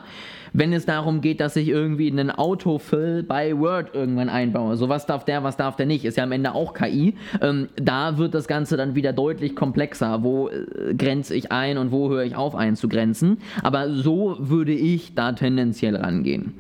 wenn 0.58 0.74
es 0.74 0.88
darum 0.88 1.22
geht, 1.22 1.40
dass 1.40 1.56
ich 1.56 1.68
irgendwie 1.68 2.10
einen 2.10 2.32
Autofill 2.32 3.22
bei 3.22 3.56
Word 3.56 3.94
irgendwann 3.94 4.28
einbaue. 4.28 4.76
So 4.76 4.90
was 4.90 5.06
darf 5.06 5.24
der, 5.24 5.44
was 5.44 5.56
darf 5.56 5.76
der 5.76 5.86
nicht, 5.86 6.04
ist 6.04 6.18
ja 6.18 6.24
am 6.24 6.32
Ende 6.32 6.56
auch 6.56 6.74
KI. 6.74 7.14
Ähm, 7.42 7.70
da 7.76 8.18
wird 8.18 8.34
das 8.34 8.48
Ganze 8.48 8.76
dann 8.76 8.96
wieder 8.96 9.14
deutlich 9.14 9.56
komplexer. 9.56 10.24
Wo 10.24 10.50
äh, 10.50 10.96
grenze 10.96 11.36
ich 11.36 11.52
ein 11.52 11.78
und 11.78 11.92
wo 11.92 12.10
höre 12.10 12.24
ich 12.24 12.36
auf 12.36 12.56
einzugrenzen? 12.56 13.38
Aber 13.62 13.94
so 13.94 14.36
würde 14.40 14.74
ich 14.74 15.14
da 15.14 15.34
tendenziell 15.34 15.96
rangehen. 15.96 16.56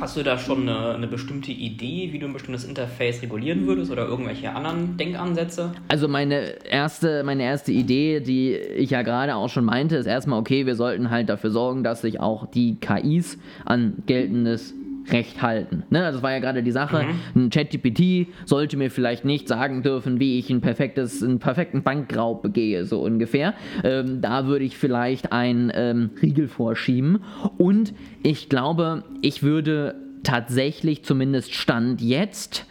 Hast 0.00 0.16
du 0.16 0.22
da 0.22 0.36
schon 0.36 0.68
eine, 0.68 0.94
eine, 0.94 1.06
bestimmte 1.06 1.50
Idee, 1.50 2.10
wie 2.12 2.18
du 2.18 2.26
ein 2.26 2.34
bestimmtes 2.34 2.64
Interface 2.64 3.22
regulieren 3.22 3.66
würdest 3.66 3.90
oder 3.90 4.06
irgendwelche 4.06 4.54
anderen 4.54 4.98
Denkansätze? 4.98 5.72
Also 5.88 6.08
meine 6.08 6.64
erste, 6.66 7.24
meine 7.24 7.42
erste 7.42 7.72
Idee, 7.72 8.20
die 8.20 8.54
ich 8.54 8.90
ja 8.90 9.00
gerade 9.02 9.34
auch 9.34 9.48
schon 9.48 9.64
meinte, 9.64 9.96
ist 9.96 10.06
erstmal, 10.06 10.38
okay, 10.38 10.66
wir 10.66 10.76
sollten 10.76 11.10
halt 11.10 11.30
dafür 11.30 11.50
sorgen, 11.50 11.84
dass 11.84 12.02
sich 12.02 12.20
auch 12.20 12.46
die 12.46 12.76
KIs 12.76 13.38
an 13.64 14.02
geltendes 14.06 14.74
Recht 15.10 15.42
halten. 15.42 15.84
Ne? 15.90 16.00
Das 16.00 16.22
war 16.22 16.32
ja 16.32 16.38
gerade 16.38 16.62
die 16.62 16.70
Sache. 16.70 17.04
Mhm. 17.34 17.44
Ein 17.44 17.50
ChatGPT 17.50 18.28
sollte 18.44 18.76
mir 18.76 18.90
vielleicht 18.90 19.24
nicht 19.24 19.48
sagen 19.48 19.82
dürfen, 19.82 20.20
wie 20.20 20.38
ich 20.38 20.50
ein 20.50 20.60
perfektes, 20.60 21.22
einen 21.22 21.38
perfekten 21.38 21.82
Bankraub 21.82 22.42
begehe, 22.42 22.84
so 22.84 23.02
ungefähr. 23.02 23.54
Ähm, 23.84 24.20
da 24.20 24.46
würde 24.46 24.64
ich 24.64 24.76
vielleicht 24.76 25.32
einen 25.32 25.70
ähm, 25.74 26.10
Riegel 26.20 26.48
vorschieben. 26.48 27.22
Und 27.56 27.94
ich 28.22 28.48
glaube, 28.48 29.04
ich 29.22 29.42
würde 29.42 29.94
tatsächlich 30.22 31.04
zumindest 31.04 31.54
Stand 31.54 32.00
jetzt 32.00 32.66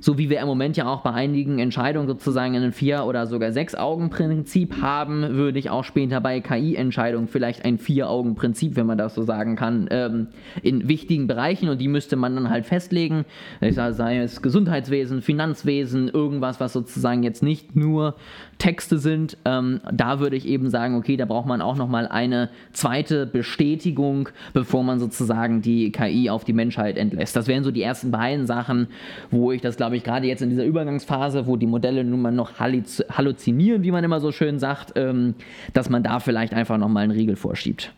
so 0.00 0.18
wie 0.18 0.30
wir 0.30 0.40
im 0.40 0.46
Moment 0.46 0.76
ja 0.76 0.86
auch 0.86 1.02
bei 1.02 1.12
einigen 1.12 1.58
Entscheidungen 1.58 2.08
sozusagen 2.08 2.56
ein 2.56 2.72
Vier- 2.72 3.04
oder 3.04 3.26
sogar 3.26 3.52
Sechs-Augen-Prinzip 3.52 4.80
haben, 4.80 5.34
würde 5.34 5.58
ich 5.58 5.70
auch 5.70 5.84
später 5.84 6.20
bei 6.20 6.40
KI-Entscheidungen 6.40 7.28
vielleicht 7.28 7.64
ein 7.64 7.78
Vier-Augen-Prinzip, 7.78 8.76
wenn 8.76 8.86
man 8.86 8.98
das 8.98 9.14
so 9.14 9.22
sagen 9.22 9.56
kann, 9.56 9.88
ähm, 9.90 10.28
in 10.62 10.88
wichtigen 10.88 11.26
Bereichen 11.26 11.68
und 11.68 11.80
die 11.80 11.88
müsste 11.88 12.16
man 12.16 12.34
dann 12.34 12.50
halt 12.50 12.66
festlegen. 12.66 13.24
Ich 13.60 13.74
sage, 13.74 13.94
sei 13.94 14.18
es 14.18 14.42
Gesundheitswesen, 14.42 15.22
Finanzwesen, 15.22 16.08
irgendwas, 16.08 16.60
was 16.60 16.72
sozusagen 16.72 17.22
jetzt 17.22 17.42
nicht 17.42 17.76
nur 17.76 18.16
Texte 18.58 18.98
sind. 18.98 19.36
Ähm, 19.44 19.80
da 19.92 20.20
würde 20.20 20.36
ich 20.36 20.46
eben 20.46 20.70
sagen, 20.70 20.94
okay, 20.96 21.16
da 21.16 21.24
braucht 21.24 21.46
man 21.46 21.60
auch 21.60 21.76
nochmal 21.76 22.06
eine 22.06 22.50
zweite 22.72 23.26
Bestätigung, 23.26 24.28
bevor 24.52 24.84
man 24.84 25.00
sozusagen 25.00 25.62
die 25.62 25.90
KI 25.92 26.30
auf 26.30 26.44
die 26.44 26.52
Menschheit 26.52 26.96
entlässt. 26.96 27.36
Das 27.36 27.48
wären 27.48 27.64
so 27.64 27.70
die 27.70 27.82
ersten 27.82 28.10
beiden 28.10 28.46
Sachen, 28.46 28.88
wo 29.30 29.50
ich 29.52 29.60
das, 29.60 29.76
glaube 29.76 29.89
ich, 29.96 30.04
gerade 30.04 30.26
jetzt 30.26 30.42
in 30.42 30.50
dieser 30.50 30.64
Übergangsphase, 30.64 31.46
wo 31.46 31.56
die 31.56 31.66
Modelle 31.66 32.04
nun 32.04 32.22
mal 32.22 32.32
noch 32.32 32.58
halluzinieren, 32.58 33.82
wie 33.82 33.90
man 33.90 34.04
immer 34.04 34.20
so 34.20 34.32
schön 34.32 34.58
sagt, 34.58 34.92
ähm, 34.96 35.34
dass 35.72 35.88
man 35.88 36.02
da 36.02 36.20
vielleicht 36.20 36.54
einfach 36.54 36.78
nochmal 36.78 37.04
einen 37.04 37.12
Riegel 37.12 37.36
vorschiebt. 37.36 37.92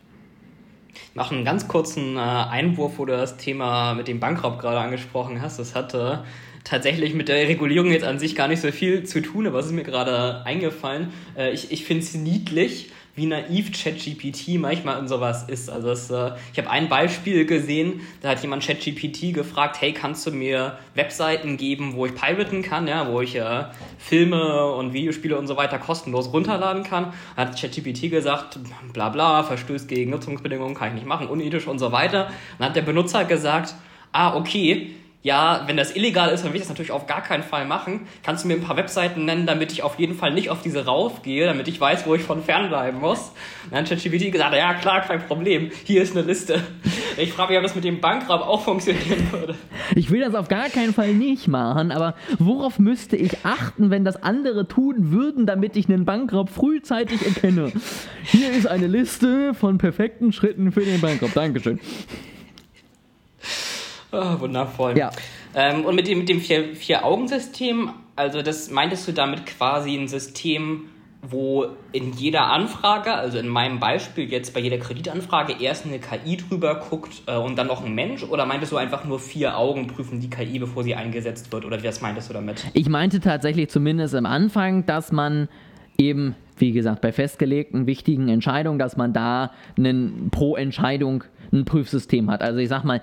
Ich 0.94 1.14
mache 1.14 1.34
einen 1.34 1.44
ganz 1.44 1.68
kurzen 1.68 2.16
äh, 2.16 2.20
Einwurf, 2.20 2.98
wo 2.98 3.04
du 3.04 3.12
das 3.12 3.36
Thema 3.36 3.94
mit 3.94 4.08
dem 4.08 4.20
Bankraub 4.20 4.58
gerade 4.58 4.78
angesprochen 4.80 5.40
hast. 5.40 5.58
Das 5.58 5.74
hatte 5.74 6.24
tatsächlich 6.64 7.14
mit 7.14 7.28
der 7.28 7.48
Regulierung 7.48 7.90
jetzt 7.90 8.04
an 8.04 8.18
sich 8.18 8.34
gar 8.34 8.48
nicht 8.48 8.60
so 8.60 8.70
viel 8.70 9.04
zu 9.04 9.20
tun, 9.20 9.46
aber 9.46 9.58
es 9.58 9.66
ist 9.66 9.72
mir 9.72 9.82
gerade 9.82 10.44
eingefallen. 10.44 11.08
Äh, 11.36 11.52
ich 11.52 11.72
ich 11.72 11.84
finde 11.84 12.02
es 12.04 12.14
niedlich, 12.14 12.90
wie 13.14 13.26
naiv 13.26 13.72
ChatGPT 13.72 14.58
manchmal 14.58 14.98
in 14.98 15.08
sowas 15.08 15.44
ist. 15.48 15.68
Also 15.68 15.88
das, 15.88 16.10
äh, 16.10 16.32
ich 16.52 16.58
habe 16.58 16.70
ein 16.70 16.88
Beispiel 16.88 17.44
gesehen, 17.44 18.00
da 18.22 18.30
hat 18.30 18.42
jemand 18.42 18.64
ChatGPT 18.64 19.34
gefragt, 19.34 19.80
hey, 19.80 19.92
kannst 19.92 20.26
du 20.26 20.30
mir 20.30 20.78
Webseiten 20.94 21.56
geben, 21.56 21.94
wo 21.94 22.06
ich 22.06 22.14
piraten 22.14 22.62
kann, 22.62 22.88
ja, 22.88 23.10
wo 23.10 23.20
ich 23.20 23.36
äh, 23.36 23.64
Filme 23.98 24.72
und 24.72 24.94
Videospiele 24.94 25.36
und 25.36 25.46
so 25.46 25.56
weiter 25.56 25.78
kostenlos 25.78 26.32
runterladen 26.32 26.84
kann. 26.84 27.12
Da 27.36 27.42
hat 27.42 27.60
ChatGPT 27.60 28.10
gesagt, 28.10 28.58
bla 28.92 29.10
bla, 29.10 29.42
verstößt 29.42 29.88
gegen 29.88 30.10
Nutzungsbedingungen, 30.10 30.74
kann 30.74 30.88
ich 30.88 30.94
nicht 30.94 31.06
machen, 31.06 31.26
unethisch 31.26 31.66
und 31.66 31.78
so 31.78 31.92
weiter. 31.92 32.30
Dann 32.58 32.68
hat 32.68 32.76
der 32.76 32.82
Benutzer 32.82 33.24
gesagt, 33.26 33.74
ah, 34.12 34.36
okay, 34.36 34.94
ja, 35.22 35.62
wenn 35.66 35.76
das 35.76 35.94
illegal 35.94 36.30
ist, 36.30 36.44
dann 36.44 36.52
will 36.52 36.56
ich 36.56 36.62
das 36.62 36.68
natürlich 36.68 36.90
auf 36.90 37.06
gar 37.06 37.22
keinen 37.22 37.44
Fall 37.44 37.64
machen. 37.64 38.08
Kannst 38.24 38.42
du 38.42 38.48
mir 38.48 38.54
ein 38.54 38.62
paar 38.62 38.76
Webseiten 38.76 39.24
nennen, 39.24 39.46
damit 39.46 39.70
ich 39.70 39.84
auf 39.84 39.98
jeden 39.98 40.14
Fall 40.14 40.32
nicht 40.32 40.50
auf 40.50 40.62
diese 40.62 40.84
raufgehe, 40.84 41.46
damit 41.46 41.68
ich 41.68 41.80
weiß, 41.80 42.06
wo 42.06 42.14
ich 42.16 42.22
von 42.22 42.42
fernbleiben 42.42 43.00
muss? 43.00 43.32
dann 43.70 43.80
hat 43.80 43.88
ChatGPT 43.88 44.32
gesagt, 44.32 44.54
ja 44.54 44.74
klar, 44.74 45.00
kein 45.02 45.24
Problem, 45.26 45.70
hier 45.84 46.02
ist 46.02 46.16
eine 46.16 46.26
Liste. 46.26 46.60
Ich 47.16 47.32
frage 47.32 47.52
mich, 47.52 47.58
ob 47.58 47.62
das 47.62 47.74
mit 47.74 47.84
dem 47.84 48.00
Bankraub 48.00 48.40
auch 48.40 48.62
funktionieren 48.62 49.30
würde. 49.30 49.54
Ich 49.94 50.10
will 50.10 50.20
das 50.20 50.34
auf 50.34 50.48
gar 50.48 50.70
keinen 50.70 50.92
Fall 50.92 51.14
nicht 51.14 51.46
machen, 51.46 51.92
aber 51.92 52.14
worauf 52.38 52.78
müsste 52.78 53.16
ich 53.16 53.44
achten, 53.44 53.90
wenn 53.90 54.04
das 54.04 54.22
andere 54.22 54.66
tun 54.66 55.12
würden, 55.12 55.46
damit 55.46 55.76
ich 55.76 55.88
einen 55.88 56.04
Bankraub 56.04 56.48
frühzeitig 56.48 57.24
erkenne? 57.24 57.70
Hier 58.24 58.50
ist 58.50 58.66
eine 58.66 58.86
Liste 58.86 59.54
von 59.54 59.78
perfekten 59.78 60.32
Schritten 60.32 60.72
für 60.72 60.80
den 60.80 61.00
Bankraub. 61.00 61.32
Dankeschön. 61.34 61.78
Oh, 64.12 64.40
wundervoll. 64.40 64.96
Ja. 64.96 65.10
Ähm, 65.54 65.84
und 65.84 65.94
mit 65.94 66.06
dem, 66.06 66.18
mit 66.18 66.28
dem 66.28 66.40
Vier-Augen-System, 66.40 67.90
also 68.14 68.42
das 68.42 68.70
meintest 68.70 69.08
du 69.08 69.12
damit 69.12 69.46
quasi 69.46 69.96
ein 69.96 70.06
System, 70.06 70.84
wo 71.22 71.66
in 71.92 72.12
jeder 72.12 72.48
Anfrage, 72.48 73.14
also 73.14 73.38
in 73.38 73.46
meinem 73.46 73.78
Beispiel 73.78 74.30
jetzt 74.30 74.52
bei 74.54 74.60
jeder 74.60 74.78
Kreditanfrage, 74.78 75.54
erst 75.60 75.86
eine 75.86 76.00
KI 76.00 76.36
drüber 76.36 76.74
guckt 76.90 77.22
äh, 77.26 77.36
und 77.36 77.56
dann 77.56 77.68
noch 77.68 77.84
ein 77.84 77.94
Mensch? 77.94 78.24
Oder 78.24 78.44
meintest 78.44 78.72
du 78.72 78.76
einfach 78.76 79.04
nur 79.04 79.18
vier 79.20 79.56
Augen 79.56 79.86
prüfen 79.86 80.20
die 80.20 80.28
KI, 80.28 80.58
bevor 80.58 80.82
sie 80.82 80.94
eingesetzt 80.94 81.52
wird? 81.52 81.64
Oder 81.64 81.82
was 81.82 82.00
meintest 82.00 82.28
du 82.28 82.34
damit? 82.34 82.66
Ich 82.74 82.88
meinte 82.88 83.20
tatsächlich 83.20 83.70
zumindest 83.70 84.14
am 84.14 84.26
Anfang, 84.26 84.84
dass 84.84 85.12
man 85.12 85.48
eben, 85.96 86.34
wie 86.58 86.72
gesagt, 86.72 87.00
bei 87.00 87.12
festgelegten 87.12 87.86
wichtigen 87.86 88.28
Entscheidungen, 88.28 88.78
dass 88.78 88.96
man 88.96 89.12
da 89.12 89.52
einen 89.78 90.28
pro 90.30 90.56
Entscheidung 90.56 91.24
ein 91.52 91.64
Prüfsystem 91.64 92.30
hat. 92.30 92.42
Also 92.42 92.58
ich 92.58 92.68
sag 92.68 92.82
mal, 92.82 93.00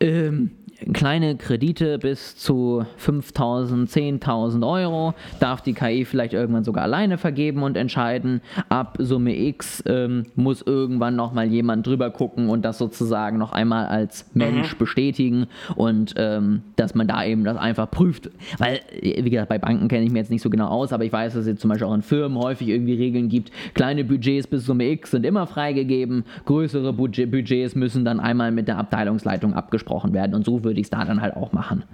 ähm, 0.00 0.50
kleine 0.92 1.36
Kredite 1.36 1.98
bis 1.98 2.36
zu 2.36 2.84
5.000, 3.00 3.88
10.000 3.88 4.66
Euro 4.66 5.14
darf 5.40 5.62
die 5.62 5.72
KI 5.72 6.04
vielleicht 6.04 6.34
irgendwann 6.34 6.64
sogar 6.64 6.84
alleine 6.84 7.18
vergeben 7.18 7.62
und 7.62 7.76
entscheiden. 7.76 8.40
Ab 8.68 8.96
Summe 8.98 9.36
X 9.36 9.82
ähm, 9.86 10.24
muss 10.34 10.62
irgendwann 10.62 11.16
nochmal 11.16 11.46
jemand 11.46 11.86
drüber 11.86 12.10
gucken 12.10 12.48
und 12.48 12.64
das 12.64 12.78
sozusagen 12.78 13.38
noch 13.38 13.52
einmal 13.52 13.86
als 13.86 14.26
Mensch 14.34 14.74
mhm. 14.74 14.78
bestätigen 14.78 15.46
und 15.76 16.14
ähm, 16.16 16.62
dass 16.76 16.94
man 16.94 17.06
da 17.06 17.24
eben 17.24 17.44
das 17.44 17.56
einfach 17.56 17.90
prüft. 17.90 18.30
Weil, 18.58 18.80
wie 19.00 19.30
gesagt, 19.30 19.48
bei 19.48 19.58
Banken 19.58 19.88
kenne 19.88 20.04
ich 20.04 20.12
mir 20.12 20.18
jetzt 20.18 20.30
nicht 20.30 20.42
so 20.42 20.50
genau 20.50 20.68
aus, 20.68 20.92
aber 20.92 21.04
ich 21.04 21.12
weiß, 21.12 21.34
dass 21.34 21.46
es 21.46 21.58
zum 21.58 21.70
Beispiel 21.70 21.86
auch 21.86 21.94
in 21.94 22.02
Firmen 22.02 22.38
häufig 22.38 22.68
irgendwie 22.68 22.94
Regeln 22.94 23.28
gibt. 23.28 23.50
Kleine 23.74 24.04
Budgets 24.04 24.46
bis 24.46 24.66
Summe 24.66 24.88
X 24.90 25.12
sind 25.12 25.24
immer 25.24 25.46
freigegeben, 25.46 26.24
größere 26.44 26.92
Budgets 26.92 27.74
müssen 27.74 28.04
dann 28.04 28.20
einmal 28.20 28.52
mit 28.52 28.68
der 28.68 28.78
Abteilungsleitung 28.78 29.54
abgesprochen 29.54 30.12
werden 30.12 30.34
und 30.34 30.44
so 30.44 30.65
würde 30.66 30.80
ich 30.80 30.86
es 30.86 30.90
da 30.90 31.04
dann 31.04 31.22
halt 31.22 31.34
auch 31.36 31.52
machen. 31.52 31.84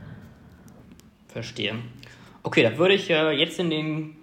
Verstehe. 1.28 1.76
Okay, 2.42 2.64
da 2.64 2.76
würde 2.76 2.94
ich 2.94 3.08
äh, 3.08 3.30
jetzt 3.30 3.60
in 3.60 3.70
den 3.70 4.16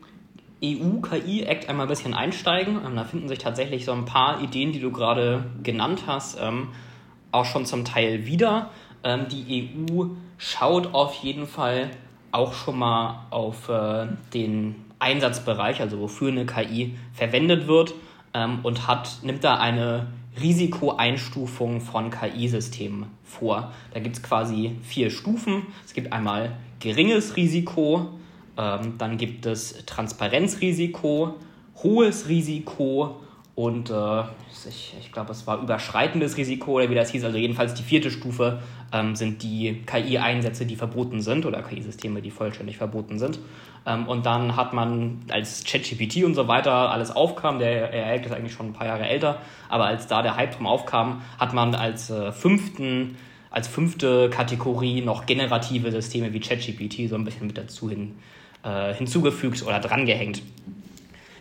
EU-KI-Act 0.63 1.70
einmal 1.70 1.86
ein 1.86 1.89
bisschen 1.89 2.13
einsteigen. 2.13 2.82
Ähm, 2.86 2.96
da 2.96 3.06
finden 3.06 3.29
sich 3.29 3.39
tatsächlich 3.39 3.86
so 3.86 3.94
ein 3.94 4.06
paar 4.06 4.41
Ideen, 4.41 4.74
die 4.74 4.79
du 4.79 4.91
gerade 4.91 5.46
genannt 5.63 6.03
hast, 6.06 6.38
ähm, 6.41 6.70
auch 7.32 7.46
schon 7.46 7.65
zum 7.65 7.86
Teil 7.86 8.25
wieder. 8.25 8.72
Ähm, 9.03 9.27
die 9.29 9.70
EU 9.89 10.06
schaut 10.38 10.94
auf 10.94 11.13
jeden 11.15 11.48
Fall 11.48 11.91
auch 12.32 12.53
schon 12.53 12.77
mal 12.77 13.25
auf 13.29 13.70
äh, 13.70 14.08
den 14.34 14.75
Einsatzbereich, 15.00 15.79
also 15.79 16.00
wofür 16.00 16.29
eine 16.29 16.46
KI 16.46 16.98
verwendet 17.13 17.68
wird 17.68 17.94
ähm, 18.34 18.60
und 18.63 18.88
hat, 18.88 19.20
nimmt 19.24 19.44
da 19.44 19.56
eine 19.56 20.08
Risikoeinstufung 20.41 21.81
von 21.81 22.12
KI-Systemen 22.12 23.08
vor. 23.24 23.74
Da 23.93 24.00
gibt 24.00 24.17
es 24.17 24.24
quasi 24.24 24.75
vier 24.81 25.10
Stufen. 25.10 25.63
Es 25.86 25.93
gibt 25.93 26.13
einmal 26.13 26.55
geringes 26.79 27.36
Risiko, 27.36 28.10
ähm, 28.58 28.96
dann 28.98 29.17
gibt 29.17 29.46
es 29.46 29.86
Transparenzrisiko, 29.86 31.36
hohes 31.84 32.27
Risiko 32.27 33.22
und 33.60 33.89
äh, 33.89 34.24
ich, 34.70 34.96
ich 35.01 35.12
glaube, 35.12 35.34
es 35.34 35.46
war 35.46 35.62
überschreitendes 35.62 36.38
Risiko 36.38 36.78
oder 36.78 36.89
wie 36.89 36.96
das 36.96 37.10
hieß. 37.10 37.25
Also 37.25 37.38
jedenfalls 37.38 37.74
die 37.74 37.84
vierte 37.84 38.10
Stufe 38.10 38.60
ähm, 38.94 39.18
sind 39.18 39.44
die 39.44 39.82
KI-Einsätze, 39.86 40.66
die 40.66 40.78
verboten 40.78 41.20
sind 41.20 41.46
oder 41.46 41.62
KI-Systeme, 41.62 42.22
die 42.22 42.32
vollständig 42.32 42.78
verboten 42.78 43.20
sind. 43.20 43.39
Ähm, 43.86 44.08
und 44.08 44.25
dann 44.25 44.56
hat 44.56 44.72
man, 44.72 45.18
als 45.30 45.66
ChatGPT 45.66 46.24
und 46.24 46.36
so 46.36 46.48
weiter 46.48 46.72
alles 46.72 47.13
aufkam, 47.13 47.60
der 47.60 48.13
Act 48.13 48.28
ist 48.28 48.32
eigentlich 48.32 48.54
schon 48.54 48.68
ein 48.68 48.74
paar 48.74 48.88
Jahre 48.88 49.06
älter, 49.06 49.42
aber 49.68 49.88
als 49.88 50.08
da 50.08 50.22
der 50.22 50.38
Hype 50.38 50.56
drum 50.56 50.66
aufkam, 50.66 51.22
hat 51.38 51.54
man 51.54 51.75
als 51.75 52.10
äh, 52.10 52.32
fünften 52.32 53.18
als 53.51 53.68
fünfte 53.68 54.30
Kategorie 54.30 55.01
noch 55.01 55.25
generative 55.25 55.92
Systeme 55.92 56.32
wie 56.32 56.39
ChatGPT 56.39 57.10
so 57.10 57.16
ein 57.16 57.25
bisschen 57.25 57.48
mit 57.48 57.58
dazu 57.58 57.89
hin, 57.89 58.16
äh, 58.63 58.94
hinzugefügt 58.94 59.63
oder 59.63 59.82
drangehängt. 59.82 60.44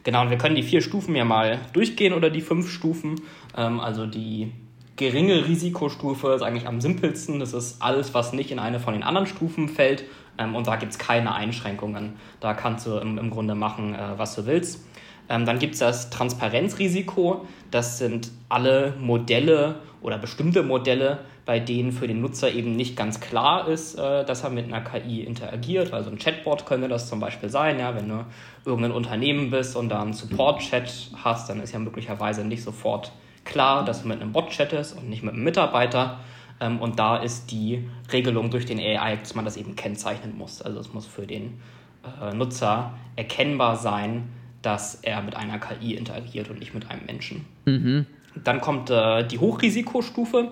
Genau, 0.04 0.22
und 0.22 0.30
wir 0.30 0.38
können 0.38 0.54
die 0.54 0.62
vier 0.62 0.80
Stufen 0.80 1.14
ja 1.14 1.24
mal 1.24 1.60
durchgehen 1.72 2.12
oder 2.12 2.30
die 2.30 2.40
fünf 2.40 2.70
Stufen. 2.70 3.20
Ähm, 3.56 3.80
also 3.80 4.06
die 4.06 4.52
geringe 4.96 5.46
Risikostufe 5.46 6.32
ist 6.32 6.42
eigentlich 6.42 6.66
am 6.66 6.80
simpelsten. 6.80 7.40
Das 7.40 7.52
ist 7.52 7.80
alles, 7.80 8.14
was 8.14 8.32
nicht 8.32 8.50
in 8.50 8.58
eine 8.58 8.80
von 8.80 8.94
den 8.94 9.02
anderen 9.02 9.26
Stufen 9.26 9.68
fällt. 9.68 10.04
Ähm, 10.38 10.54
und 10.54 10.66
da 10.66 10.76
gibt 10.76 10.92
es 10.92 10.98
keine 10.98 11.34
Einschränkungen. 11.34 12.14
Da 12.40 12.54
kannst 12.54 12.86
du 12.86 12.96
im, 12.98 13.18
im 13.18 13.30
Grunde 13.30 13.54
machen, 13.54 13.94
äh, 13.94 14.18
was 14.18 14.34
du 14.34 14.46
willst. 14.46 14.87
Ähm, 15.28 15.44
dann 15.44 15.58
gibt 15.58 15.74
es 15.74 15.80
das 15.80 16.10
Transparenzrisiko. 16.10 17.46
Das 17.70 17.98
sind 17.98 18.30
alle 18.48 18.94
Modelle 18.98 19.76
oder 20.00 20.18
bestimmte 20.18 20.62
Modelle, 20.62 21.18
bei 21.44 21.60
denen 21.60 21.92
für 21.92 22.06
den 22.06 22.20
Nutzer 22.20 22.52
eben 22.52 22.76
nicht 22.76 22.96
ganz 22.96 23.20
klar 23.20 23.68
ist, 23.68 23.98
äh, 23.98 24.24
dass 24.24 24.44
er 24.44 24.50
mit 24.50 24.66
einer 24.66 24.80
KI 24.80 25.22
interagiert. 25.22 25.92
Also 25.92 26.10
ein 26.10 26.18
Chatbot 26.18 26.66
könnte 26.66 26.88
das 26.88 27.08
zum 27.08 27.20
Beispiel 27.20 27.48
sein. 27.48 27.78
Ja, 27.78 27.94
wenn 27.94 28.08
du 28.08 28.24
irgendein 28.64 28.92
Unternehmen 28.92 29.50
bist 29.50 29.76
und 29.76 29.88
da 29.88 30.02
einen 30.02 30.12
Support-Chat 30.12 31.10
hast, 31.22 31.50
dann 31.50 31.60
ist 31.60 31.72
ja 31.72 31.78
möglicherweise 31.78 32.44
nicht 32.44 32.62
sofort 32.62 33.12
klar, 33.44 33.84
dass 33.84 34.02
du 34.02 34.08
mit 34.08 34.20
einem 34.20 34.32
Bot 34.32 34.50
chattest 34.50 34.96
und 34.96 35.08
nicht 35.08 35.22
mit 35.22 35.34
einem 35.34 35.44
Mitarbeiter. 35.44 36.20
Ähm, 36.60 36.80
und 36.80 36.98
da 36.98 37.16
ist 37.16 37.50
die 37.50 37.88
Regelung 38.12 38.50
durch 38.50 38.66
den 38.66 38.78
AI, 38.78 39.16
dass 39.16 39.34
man 39.34 39.44
das 39.44 39.56
eben 39.56 39.76
kennzeichnen 39.76 40.36
muss. 40.36 40.62
Also 40.62 40.80
es 40.80 40.92
muss 40.92 41.06
für 41.06 41.26
den 41.26 41.60
äh, 42.22 42.34
Nutzer 42.34 42.94
erkennbar 43.16 43.76
sein, 43.76 44.28
dass 44.68 44.96
er 44.96 45.22
mit 45.22 45.34
einer 45.34 45.58
KI 45.58 45.94
interagiert 45.94 46.50
und 46.50 46.58
nicht 46.58 46.74
mit 46.74 46.90
einem 46.90 47.06
Menschen. 47.06 47.46
Mhm. 47.64 48.04
Dann 48.44 48.60
kommt 48.60 48.90
äh, 48.90 49.26
die 49.26 49.38
Hochrisikostufe. 49.38 50.48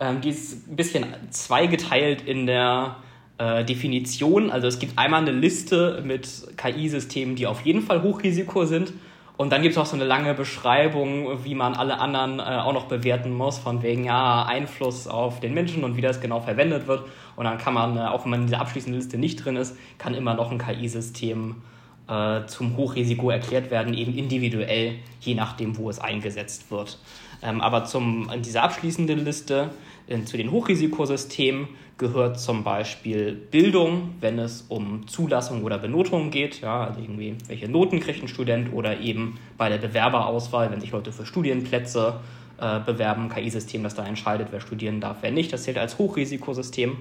Ähm, 0.00 0.20
die 0.20 0.28
ist 0.28 0.68
ein 0.68 0.76
bisschen 0.76 1.06
zweigeteilt 1.30 2.20
in 2.20 2.44
der 2.44 2.96
äh, 3.38 3.64
Definition. 3.64 4.50
Also 4.50 4.66
es 4.66 4.78
gibt 4.78 4.98
einmal 4.98 5.22
eine 5.22 5.32
Liste 5.32 6.02
mit 6.04 6.28
KI-Systemen, 6.58 7.36
die 7.36 7.46
auf 7.46 7.62
jeden 7.62 7.80
Fall 7.80 8.02
Hochrisiko 8.02 8.66
sind. 8.66 8.92
Und 9.38 9.50
dann 9.50 9.62
gibt 9.62 9.72
es 9.72 9.78
auch 9.78 9.86
so 9.86 9.96
eine 9.96 10.04
lange 10.04 10.34
Beschreibung, 10.34 11.42
wie 11.42 11.54
man 11.54 11.74
alle 11.74 11.98
anderen 12.00 12.40
äh, 12.40 12.42
auch 12.42 12.74
noch 12.74 12.84
bewerten 12.84 13.32
muss, 13.32 13.56
von 13.56 13.82
wegen 13.82 14.04
ja 14.04 14.44
Einfluss 14.44 15.08
auf 15.08 15.40
den 15.40 15.54
Menschen 15.54 15.84
und 15.84 15.96
wie 15.96 16.02
das 16.02 16.20
genau 16.20 16.40
verwendet 16.40 16.86
wird. 16.86 17.04
Und 17.34 17.46
dann 17.46 17.56
kann 17.56 17.72
man, 17.72 17.96
äh, 17.96 18.00
auch 18.00 18.24
wenn 18.24 18.30
man 18.30 18.40
in 18.42 18.46
dieser 18.48 18.60
abschließenden 18.60 19.00
Liste 19.00 19.16
nicht 19.16 19.42
drin 19.42 19.56
ist, 19.56 19.74
kann 19.96 20.12
immer 20.12 20.34
noch 20.34 20.52
ein 20.52 20.58
KI-System 20.58 21.62
äh, 22.08 22.46
zum 22.46 22.76
Hochrisiko 22.76 23.30
erklärt 23.30 23.70
werden, 23.70 23.94
eben 23.94 24.14
individuell, 24.14 24.96
je 25.20 25.34
nachdem, 25.34 25.76
wo 25.76 25.88
es 25.90 25.98
eingesetzt 25.98 26.70
wird. 26.70 26.98
Ähm, 27.42 27.60
aber 27.60 27.84
zum, 27.84 28.30
in 28.30 28.42
dieser 28.42 28.62
abschließenden 28.62 29.24
Liste 29.24 29.70
in, 30.06 30.22
äh, 30.22 30.24
zu 30.24 30.36
den 30.36 30.50
Hochrisikosystemen 30.50 31.68
gehört 31.96 32.40
zum 32.40 32.64
Beispiel 32.64 33.32
Bildung, 33.32 34.14
wenn 34.20 34.38
es 34.38 34.62
um 34.68 35.06
Zulassung 35.06 35.62
oder 35.62 35.78
Benotung 35.78 36.30
geht. 36.30 36.60
Ja, 36.60 36.84
also 36.84 37.00
irgendwie, 37.00 37.36
welche 37.46 37.68
Noten 37.68 38.00
kriegt 38.00 38.22
ein 38.22 38.28
Student 38.28 38.72
oder 38.72 38.98
eben 39.00 39.38
bei 39.56 39.68
der 39.68 39.78
Bewerberauswahl, 39.78 40.70
wenn 40.72 40.80
sich 40.80 40.90
Leute 40.90 41.12
für 41.12 41.24
Studienplätze 41.24 42.20
äh, 42.58 42.80
bewerben, 42.80 43.28
KI-System, 43.28 43.82
das 43.82 43.94
da 43.94 44.04
entscheidet, 44.04 44.48
wer 44.50 44.60
studieren 44.60 45.00
darf, 45.00 45.18
wer 45.20 45.30
nicht. 45.30 45.52
Das 45.52 45.62
zählt 45.62 45.78
als 45.78 45.98
Hochrisikosystem. 45.98 46.96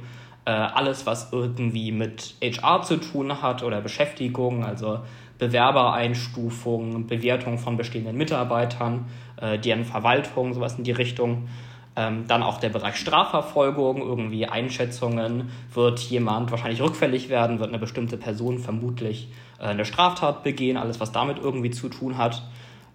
Äh, 0.45 0.51
alles, 0.51 1.05
was 1.05 1.31
irgendwie 1.31 1.93
mit 1.93 2.35
HR 2.41 2.81
zu 2.81 2.97
tun 2.97 3.41
hat 3.41 3.63
oder 3.63 3.79
Beschäftigung, 3.79 4.65
also 4.65 4.99
Bewerbereinstufung, 5.39 7.07
Bewertung 7.07 7.57
von 7.57 7.77
bestehenden 7.77 8.17
Mitarbeitern, 8.17 9.05
äh, 9.39 9.57
deren 9.57 9.85
Verwaltung, 9.85 10.53
sowas 10.53 10.77
in 10.77 10.83
die 10.83 10.91
Richtung. 10.91 11.47
Ähm, 11.95 12.25
dann 12.27 12.43
auch 12.43 12.59
der 12.59 12.69
Bereich 12.69 12.95
Strafverfolgung, 12.97 14.01
irgendwie 14.01 14.45
Einschätzungen, 14.47 15.51
wird 15.73 15.99
jemand 15.99 16.51
wahrscheinlich 16.51 16.81
rückfällig 16.81 17.29
werden, 17.29 17.59
wird 17.59 17.69
eine 17.69 17.79
bestimmte 17.79 18.17
Person 18.17 18.57
vermutlich 18.57 19.29
äh, 19.59 19.65
eine 19.65 19.85
Straftat 19.85 20.43
begehen, 20.43 20.75
alles 20.75 20.99
was 20.99 21.11
damit 21.11 21.37
irgendwie 21.37 21.71
zu 21.71 21.87
tun 21.87 22.17
hat. 22.17 22.41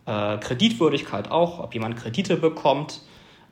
Äh, 0.04 0.36
Kreditwürdigkeit 0.38 1.30
auch, 1.30 1.60
ob 1.60 1.74
jemand 1.74 1.96
Kredite 1.96 2.36
bekommt, 2.36 3.02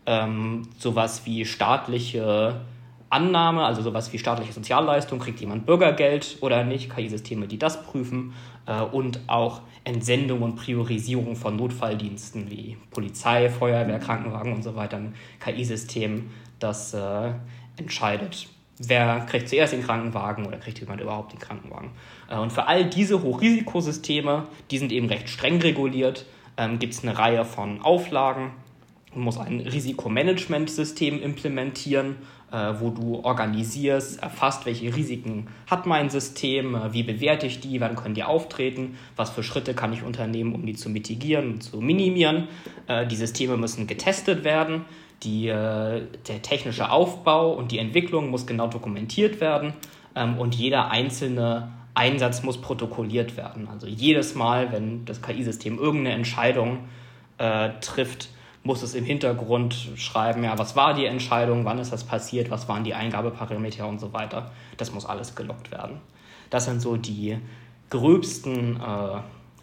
ähm, 0.05 0.69
sowas 0.79 1.25
wie 1.27 1.45
staatliche 1.45 2.61
Annahme, 3.09 3.65
also 3.65 3.83
sowas 3.83 4.13
wie 4.13 4.19
staatliche 4.19 4.53
Sozialleistung, 4.53 5.19
kriegt 5.19 5.41
jemand 5.41 5.67
Bürgergeld 5.67 6.39
oder 6.41 6.65
nicht, 6.65 6.95
KI-Systeme, 6.95 7.47
die 7.47 7.59
das 7.59 7.83
prüfen 7.83 8.35
äh, 8.67 8.81
und 8.81 9.21
auch 9.29 9.61
Entsendung 9.85 10.43
und 10.43 10.57
Priorisierung 10.57 11.37
von 11.37 11.57
Notfalldiensten 11.57 12.51
wie 12.51 12.77
Polizei, 12.91 13.49
Feuerwehr, 13.49 13.99
Krankenwagen 14.01 14.53
und 14.53 14.63
so 14.63 14.75
weiter, 14.75 14.97
ein 14.97 15.15
KI-System, 15.41 16.31
das 16.59 16.95
äh, 16.95 17.33
entscheidet, 17.77 18.49
wer 18.79 19.21
kriegt 19.21 19.49
zuerst 19.49 19.73
den 19.73 19.83
Krankenwagen 19.83 20.47
oder 20.47 20.59
kriegt 20.59 20.81
jemand 20.81 21.01
überhaupt 21.01 21.33
den 21.33 21.39
Krankenwagen. 21.39 21.91
Äh, 22.29 22.39
und 22.39 22.53
für 22.53 22.67
all 22.67 22.87
diese 22.87 23.23
Hochrisikosysteme, 23.23 24.47
die 24.71 24.79
sind 24.79 24.93
eben 24.93 25.07
recht 25.07 25.29
streng 25.29 25.61
reguliert, 25.61 26.27
ähm, 26.57 26.79
gibt 26.79 26.95
es 26.95 27.03
eine 27.03 27.17
Reihe 27.17 27.45
von 27.45 27.81
Auflagen. 27.83 28.53
Man 29.15 29.25
muss 29.25 29.39
ein 29.39 29.61
Risikomanagementsystem 29.61 31.23
implementieren, 31.23 32.17
wo 32.79 32.91
du 32.91 33.25
organisierst, 33.25 34.23
erfasst, 34.23 34.67
welche 34.67 34.95
Risiken 34.95 35.49
hat 35.67 35.87
mein 35.87 36.11
System, 36.11 36.75
äh, 36.75 36.93
wie 36.93 37.03
bewerte 37.03 37.47
ich 37.47 37.61
die, 37.61 37.81
wann 37.81 37.97
können 37.97 38.15
die 38.15 38.23
auftreten, 38.23 38.97
was 39.17 39.31
für 39.31 39.43
Schritte 39.43 39.75
kann 39.75 39.93
ich 39.93 40.03
unternehmen, 40.03 40.55
um 40.55 40.65
die 40.65 40.75
zu 40.75 40.89
mitigieren 40.89 41.61
zu 41.61 41.81
minimieren. 41.81 42.49
Äh, 42.87 43.07
die 43.07 43.17
Systeme 43.17 43.57
müssen 43.57 43.87
getestet 43.87 44.45
werden, 44.45 44.85
die, 45.23 45.47
der 45.47 46.43
technische 46.43 46.91
Aufbau 46.91 47.55
und 47.55 47.73
die 47.73 47.79
Entwicklung 47.79 48.29
muss 48.29 48.47
genau 48.47 48.67
dokumentiert 48.67 49.41
werden 49.41 49.73
ähm, 50.15 50.39
und 50.39 50.55
jeder 50.55 50.91
einzelne 50.91 51.73
Einsatz 51.95 52.43
muss 52.43 52.61
protokolliert 52.61 53.39
werden. 53.39 53.69
Also 53.69 53.87
jedes 53.87 54.35
Mal, 54.35 54.71
wenn 54.73 55.07
das 55.07 55.23
KI-System 55.23 55.79
irgendeine 55.79 56.15
Entscheidung 56.15 56.81
äh, 57.39 57.71
trifft, 57.81 58.29
muss 58.67 58.83
es 58.83 58.95
im 58.95 59.05
Hintergrund 59.05 59.75
schreiben, 59.95 60.45
ja, 60.45 60.59
was 60.59 60.77
war 60.77 60.93
die 60.93 61.07
Entscheidung, 61.07 61.65
wann 61.65 61.79
ist 61.79 61.93
das 61.93 62.05
passiert, 62.05 62.51
was 62.51 62.69
waren 62.69 62.85
die 62.85 62.95
Eingabeparameter 62.95 63.87
und 63.89 64.01
so 64.01 64.13
weiter. 64.13 64.51
Das 64.77 64.93
muss 64.93 65.07
alles 65.07 65.35
gelockt 65.37 65.71
werden. 65.71 65.99
Das 66.51 66.67
sind 66.67 66.81
so 66.81 66.97
die 66.97 67.39
gröbsten 67.91 68.77
äh, 68.77 69.21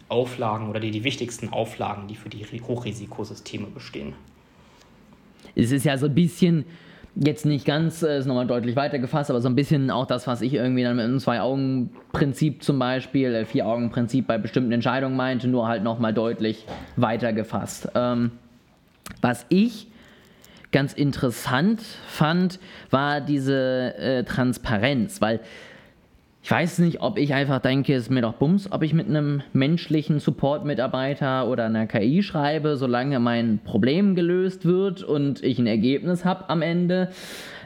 Auflagen 0.08 0.70
oder 0.70 0.80
die, 0.80 0.90
die 0.90 1.04
wichtigsten 1.04 1.50
Auflagen, 1.50 2.08
die 2.08 2.16
für 2.16 2.30
die 2.30 2.44
Hochrisikosysteme 2.62 3.66
bestehen. 3.66 4.14
Es 5.54 5.70
ist 5.70 5.84
ja 5.84 5.98
so 5.98 6.06
ein 6.06 6.14
bisschen, 6.14 6.64
jetzt 7.14 7.44
nicht 7.44 7.66
ganz, 7.66 8.02
äh, 8.02 8.18
ist 8.18 8.26
nochmal 8.26 8.46
deutlich 8.46 8.74
weiter 8.74 8.98
gefasst, 8.98 9.30
aber 9.30 9.42
so 9.42 9.48
ein 9.48 9.54
bisschen 9.54 9.90
auch 9.90 10.06
das, 10.06 10.26
was 10.26 10.40
ich 10.40 10.54
irgendwie 10.54 10.82
dann 10.82 10.96
mit 10.96 11.04
einem 11.04 11.20
Zwei-Augen-Prinzip 11.20 12.62
zum 12.62 12.78
Beispiel, 12.78 13.34
äh, 13.34 13.44
Vier-Augen-Prinzip 13.44 14.26
bei 14.26 14.38
bestimmten 14.38 14.72
Entscheidungen 14.72 15.16
meinte, 15.16 15.46
nur 15.46 15.68
halt 15.68 15.82
nochmal 15.82 16.14
deutlich 16.14 16.66
weiter 16.96 17.34
gefasst. 17.34 17.88
Ähm, 17.94 18.32
was 19.20 19.46
ich 19.48 19.88
ganz 20.72 20.92
interessant 20.92 21.82
fand, 22.08 22.58
war 22.90 23.20
diese 23.20 23.94
äh, 23.96 24.24
Transparenz, 24.24 25.20
weil 25.20 25.40
ich 26.44 26.50
weiß 26.50 26.80
nicht, 26.80 27.00
ob 27.00 27.16
ich 27.16 27.32
einfach 27.32 27.60
denke, 27.60 27.94
es 27.94 28.02
ist 28.02 28.10
mir 28.10 28.20
doch 28.20 28.34
Bums, 28.34 28.70
ob 28.70 28.82
ich 28.82 28.92
mit 28.92 29.08
einem 29.08 29.42
menschlichen 29.54 30.20
Support-Mitarbeiter 30.20 31.48
oder 31.48 31.64
einer 31.64 31.86
KI 31.86 32.22
schreibe, 32.22 32.76
solange 32.76 33.18
mein 33.18 33.60
Problem 33.64 34.14
gelöst 34.14 34.66
wird 34.66 35.02
und 35.02 35.42
ich 35.42 35.58
ein 35.58 35.66
Ergebnis 35.66 36.26
habe 36.26 36.50
am 36.50 36.60
Ende. 36.60 37.08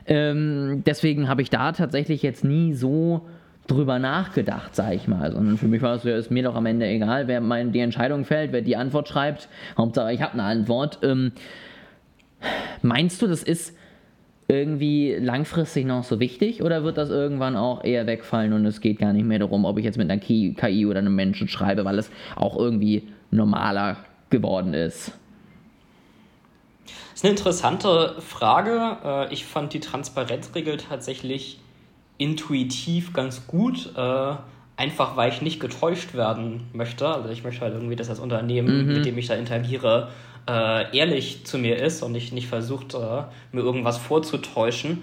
Ähm, 0.06 0.84
deswegen 0.86 1.28
habe 1.28 1.42
ich 1.42 1.50
da 1.50 1.72
tatsächlich 1.72 2.22
jetzt 2.22 2.44
nie 2.44 2.72
so 2.72 3.26
drüber 3.68 3.98
nachgedacht, 3.98 4.74
sag 4.74 4.94
ich 4.94 5.06
mal. 5.06 5.30
Sondern 5.30 5.56
für 5.56 5.68
mich 5.68 5.82
war 5.82 5.94
es 5.94 6.02
so, 6.02 6.08
ist 6.08 6.30
mir 6.30 6.42
doch 6.42 6.56
am 6.56 6.66
Ende 6.66 6.86
egal, 6.86 7.28
wer 7.28 7.40
mein, 7.40 7.70
die 7.70 7.80
Entscheidung 7.80 8.24
fällt, 8.24 8.52
wer 8.52 8.62
die 8.62 8.76
Antwort 8.76 9.08
schreibt. 9.08 9.48
Hauptsache, 9.76 10.12
ich 10.12 10.22
habe 10.22 10.32
eine 10.32 10.42
Antwort. 10.42 10.98
Ähm, 11.02 11.32
meinst 12.82 13.22
du, 13.22 13.26
das 13.26 13.42
ist 13.42 13.76
irgendwie 14.48 15.14
langfristig 15.14 15.84
noch 15.84 16.04
so 16.04 16.20
wichtig 16.20 16.62
oder 16.62 16.82
wird 16.82 16.96
das 16.96 17.10
irgendwann 17.10 17.54
auch 17.54 17.84
eher 17.84 18.06
wegfallen 18.06 18.54
und 18.54 18.64
es 18.64 18.80
geht 18.80 18.98
gar 18.98 19.12
nicht 19.12 19.26
mehr 19.26 19.38
darum, 19.38 19.66
ob 19.66 19.76
ich 19.76 19.84
jetzt 19.84 19.98
mit 19.98 20.10
einer 20.10 20.20
KI 20.20 20.86
oder 20.86 21.00
einem 21.00 21.14
Menschen 21.14 21.48
schreibe, 21.48 21.84
weil 21.84 21.98
es 21.98 22.10
auch 22.34 22.56
irgendwie 22.56 23.06
normaler 23.30 23.98
geworden 24.30 24.72
ist? 24.72 25.12
Das 26.86 26.94
ist 27.16 27.24
eine 27.24 27.32
interessante 27.32 28.14
Frage. 28.20 28.96
Äh, 29.04 29.34
ich 29.34 29.44
fand 29.44 29.74
die 29.74 29.80
Transparenzregel 29.80 30.78
tatsächlich 30.78 31.60
intuitiv 32.18 33.12
ganz 33.12 33.46
gut. 33.46 33.94
Äh, 33.96 34.36
einfach 34.78 35.16
weil 35.16 35.32
ich 35.32 35.42
nicht 35.42 35.58
getäuscht 35.58 36.14
werden 36.14 36.68
möchte. 36.72 37.08
Also 37.08 37.28
ich 37.30 37.42
möchte 37.42 37.62
halt 37.62 37.74
irgendwie, 37.74 37.96
dass 37.96 38.06
das 38.06 38.20
Unternehmen, 38.20 38.86
mhm. 38.86 38.92
mit 38.94 39.04
dem 39.04 39.18
ich 39.18 39.26
da 39.26 39.34
interagiere, 39.34 40.08
äh, 40.48 40.96
ehrlich 40.96 41.44
zu 41.44 41.58
mir 41.58 41.76
ist 41.76 42.02
und 42.02 42.12
nicht, 42.12 42.32
nicht 42.32 42.46
versucht, 42.46 42.94
äh, 42.94 43.24
mir 43.50 43.60
irgendwas 43.60 43.98
vorzutäuschen. 43.98 45.02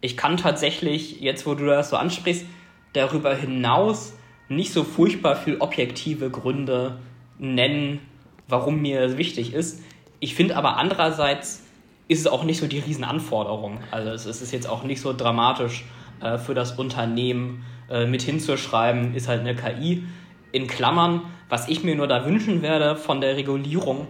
Ich 0.00 0.16
kann 0.16 0.36
tatsächlich, 0.36 1.20
jetzt 1.20 1.44
wo 1.44 1.54
du 1.54 1.66
das 1.66 1.90
so 1.90 1.96
ansprichst, 1.96 2.46
darüber 2.92 3.34
hinaus 3.34 4.14
nicht 4.48 4.72
so 4.72 4.84
furchtbar 4.84 5.34
viel 5.34 5.56
objektive 5.58 6.30
Gründe 6.30 6.98
nennen, 7.38 7.98
warum 8.46 8.80
mir 8.80 9.00
das 9.08 9.16
wichtig 9.16 9.52
ist. 9.52 9.82
Ich 10.20 10.36
finde 10.36 10.56
aber 10.56 10.76
andererseits 10.76 11.64
ist 12.06 12.20
es 12.20 12.26
auch 12.28 12.44
nicht 12.44 12.60
so 12.60 12.68
die 12.68 12.78
Riesenanforderung. 12.78 13.78
Also 13.90 14.10
es 14.10 14.40
ist 14.40 14.52
jetzt 14.52 14.68
auch 14.68 14.84
nicht 14.84 15.00
so 15.00 15.12
dramatisch 15.12 15.84
äh, 16.20 16.38
für 16.38 16.54
das 16.54 16.72
Unternehmen 16.72 17.64
äh, 17.90 18.06
mit 18.06 18.22
hinzuschreiben, 18.22 19.14
ist 19.14 19.28
halt 19.28 19.40
eine 19.40 19.54
KI. 19.54 20.04
In 20.52 20.66
Klammern, 20.66 21.22
was 21.48 21.68
ich 21.68 21.84
mir 21.84 21.94
nur 21.94 22.06
da 22.06 22.24
wünschen 22.24 22.62
werde 22.62 22.96
von 22.96 23.20
der 23.20 23.36
Regulierung, 23.36 24.08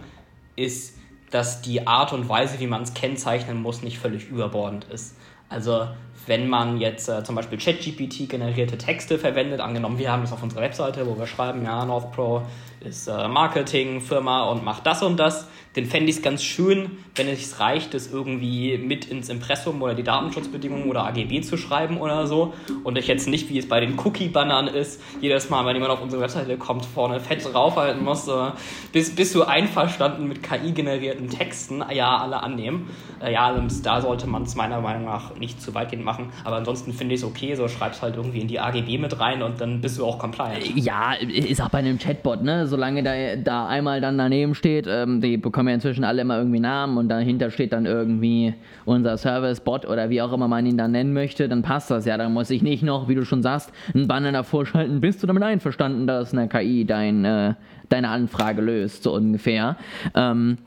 ist, 0.54 0.96
dass 1.30 1.60
die 1.62 1.86
Art 1.86 2.12
und 2.12 2.28
Weise, 2.28 2.60
wie 2.60 2.66
man 2.66 2.82
es 2.82 2.94
kennzeichnen 2.94 3.60
muss, 3.60 3.82
nicht 3.82 3.98
völlig 3.98 4.28
überbordend 4.28 4.84
ist. 4.84 5.16
Also 5.48 5.86
wenn 6.26 6.48
man 6.48 6.78
jetzt 6.78 7.08
äh, 7.08 7.22
zum 7.22 7.36
Beispiel 7.36 7.58
ChatGPT 7.58 8.28
generierte 8.28 8.76
Texte 8.78 9.18
verwendet, 9.18 9.60
angenommen, 9.60 9.98
wir 9.98 10.10
haben 10.10 10.22
das 10.22 10.32
auf 10.32 10.42
unserer 10.42 10.62
Webseite, 10.62 11.06
wo 11.06 11.16
wir 11.18 11.26
schreiben, 11.26 11.64
ja, 11.64 11.84
NorthPro 11.84 12.42
ist 12.80 13.06
äh, 13.06 13.28
Marketingfirma 13.28 14.50
und 14.50 14.64
macht 14.64 14.86
das 14.86 15.02
und 15.02 15.18
das, 15.18 15.48
dann 15.76 15.84
fände 15.84 16.08
ich 16.08 16.16
es 16.16 16.22
ganz 16.22 16.42
schön, 16.42 16.92
wenn 17.16 17.28
es 17.28 17.60
reicht, 17.60 17.92
das 17.92 18.10
irgendwie 18.10 18.78
mit 18.78 19.04
ins 19.04 19.28
Impressum 19.28 19.82
oder 19.82 19.94
die 19.94 20.02
Datenschutzbedingungen 20.02 20.88
oder 20.88 21.04
AGB 21.04 21.42
zu 21.42 21.58
schreiben 21.58 21.98
oder 21.98 22.26
so. 22.26 22.54
Und 22.82 22.96
ich 22.96 23.06
jetzt 23.06 23.28
nicht, 23.28 23.50
wie 23.50 23.58
es 23.58 23.68
bei 23.68 23.80
den 23.80 23.98
Cookie-Bannern 23.98 24.68
ist, 24.68 25.02
jedes 25.20 25.50
Mal, 25.50 25.66
wenn 25.66 25.74
jemand 25.74 25.92
auf 25.92 26.02
unsere 26.02 26.22
Webseite 26.22 26.56
kommt, 26.56 26.86
vorne 26.86 27.20
fett 27.20 27.44
draufhalten 27.44 28.02
muss, 28.02 28.26
äh, 28.26 28.52
bist, 28.92 29.16
bist 29.16 29.34
du 29.34 29.42
einverstanden 29.42 30.26
mit 30.28 30.42
KI-generierten 30.42 31.28
Texten? 31.28 31.84
Ja, 31.92 32.16
alle 32.16 32.42
annehmen. 32.42 32.88
Äh, 33.22 33.34
ja, 33.34 33.54
da 33.82 34.00
sollte 34.00 34.26
man 34.26 34.44
es 34.44 34.54
meiner 34.54 34.80
Meinung 34.80 35.04
nach 35.04 35.36
nicht 35.36 35.60
zu 35.60 35.74
weitgehend 35.74 36.06
machen. 36.06 36.30
Aber 36.44 36.56
ansonsten 36.56 36.94
finde 36.94 37.14
ich 37.14 37.20
es 37.20 37.26
okay, 37.26 37.54
so 37.54 37.68
schreibst 37.68 38.00
halt 38.00 38.16
irgendwie 38.16 38.40
in 38.40 38.48
die 38.48 38.60
AGB 38.60 38.96
mit 38.96 39.20
rein 39.20 39.42
und 39.42 39.60
dann 39.60 39.82
bist 39.82 39.98
du 39.98 40.06
auch 40.06 40.18
compliant. 40.18 40.74
Ja, 40.74 41.12
ist 41.12 41.60
auch 41.60 41.68
bei 41.68 41.78
einem 41.78 41.98
Chatbot, 41.98 42.42
ne? 42.42 42.66
Solange 42.66 43.02
da, 43.02 43.36
da 43.36 43.66
einmal 43.66 44.00
dann 44.00 44.16
daneben 44.16 44.54
steht, 44.54 44.86
ähm, 44.88 45.20
die 45.20 45.36
bekommen 45.36 45.65
haben 45.66 45.70
ja 45.70 45.74
inzwischen 45.74 46.04
alle 46.04 46.22
immer 46.22 46.38
irgendwie 46.38 46.60
Namen 46.60 46.96
und 46.96 47.08
dahinter 47.08 47.50
steht 47.50 47.72
dann 47.72 47.86
irgendwie 47.86 48.54
unser 48.84 49.16
Service-Bot 49.16 49.86
oder 49.86 50.10
wie 50.10 50.22
auch 50.22 50.32
immer 50.32 50.46
man 50.46 50.64
ihn 50.64 50.78
dann 50.78 50.92
nennen 50.92 51.12
möchte, 51.12 51.48
dann 51.48 51.62
passt 51.62 51.90
das 51.90 52.06
ja. 52.06 52.16
Dann 52.16 52.32
muss 52.32 52.50
ich 52.50 52.62
nicht 52.62 52.82
noch, 52.82 53.08
wie 53.08 53.16
du 53.16 53.24
schon 53.24 53.42
sagst, 53.42 53.72
einen 53.92 54.06
Banner 54.06 54.32
davor 54.32 54.64
schalten. 54.64 55.00
Bist 55.00 55.22
du 55.22 55.26
damit 55.26 55.42
einverstanden, 55.42 56.06
dass 56.06 56.32
eine 56.32 56.48
KI 56.48 56.84
dein, 56.84 57.24
äh, 57.24 57.54
deine 57.88 58.08
Anfrage 58.08 58.62
löst, 58.62 59.02
so 59.02 59.14
ungefähr? 59.14 59.76
Ähm, 60.14 60.58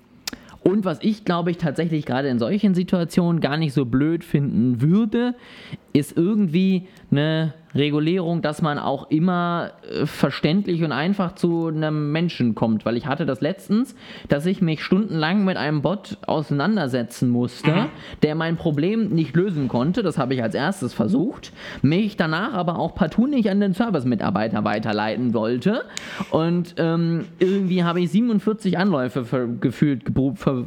und 0.61 0.83
was 0.83 0.99
ich, 1.01 1.23
glaube 1.23 1.51
ich, 1.51 1.57
tatsächlich 1.57 2.05
gerade 2.05 2.27
in 2.27 2.37
solchen 2.37 2.75
Situationen 2.75 3.39
gar 3.39 3.55
nicht 3.55 3.73
so 3.73 3.85
blöd 3.85 4.25
finden 4.25 4.81
würde, 4.81 5.35
ist 5.93 6.17
irgendwie 6.17 6.87
eine 7.11 7.53
Regulierung, 7.75 8.41
dass 8.41 8.61
man 8.61 8.79
auch 8.79 9.09
immer 9.11 9.71
äh, 9.89 10.05
verständlich 10.05 10.83
und 10.83 10.91
einfach 10.91 11.35
zu 11.35 11.67
einem 11.67 12.11
Menschen 12.11 12.55
kommt. 12.55 12.85
Weil 12.85 12.97
ich 12.97 13.05
hatte 13.05 13.25
das 13.25 13.41
letztens, 13.41 13.95
dass 14.27 14.45
ich 14.45 14.61
mich 14.61 14.83
stundenlang 14.83 15.45
mit 15.45 15.57
einem 15.57 15.81
Bot 15.81 16.17
auseinandersetzen 16.25 17.29
musste, 17.29 17.71
mhm. 17.71 17.85
der 18.23 18.35
mein 18.35 18.57
Problem 18.57 19.09
nicht 19.09 19.35
lösen 19.35 19.67
konnte. 19.67 20.01
Das 20.01 20.17
habe 20.17 20.33
ich 20.33 20.41
als 20.41 20.55
erstes 20.55 20.93
versucht. 20.93 21.51
Mich 21.81 22.17
danach 22.17 22.53
aber 22.53 22.79
auch 22.79 22.95
partout 22.95 23.27
nicht 23.27 23.49
an 23.49 23.59
den 23.59 23.73
Service-Mitarbeiter 23.73 24.63
weiterleiten 24.63 25.33
wollte. 25.33 25.83
Und 26.31 26.75
ähm, 26.77 27.25
irgendwie 27.37 27.83
habe 27.83 28.01
ich 28.01 28.09
47 28.11 28.77
Anläufe 28.77 29.47
gefühlt 29.59 30.03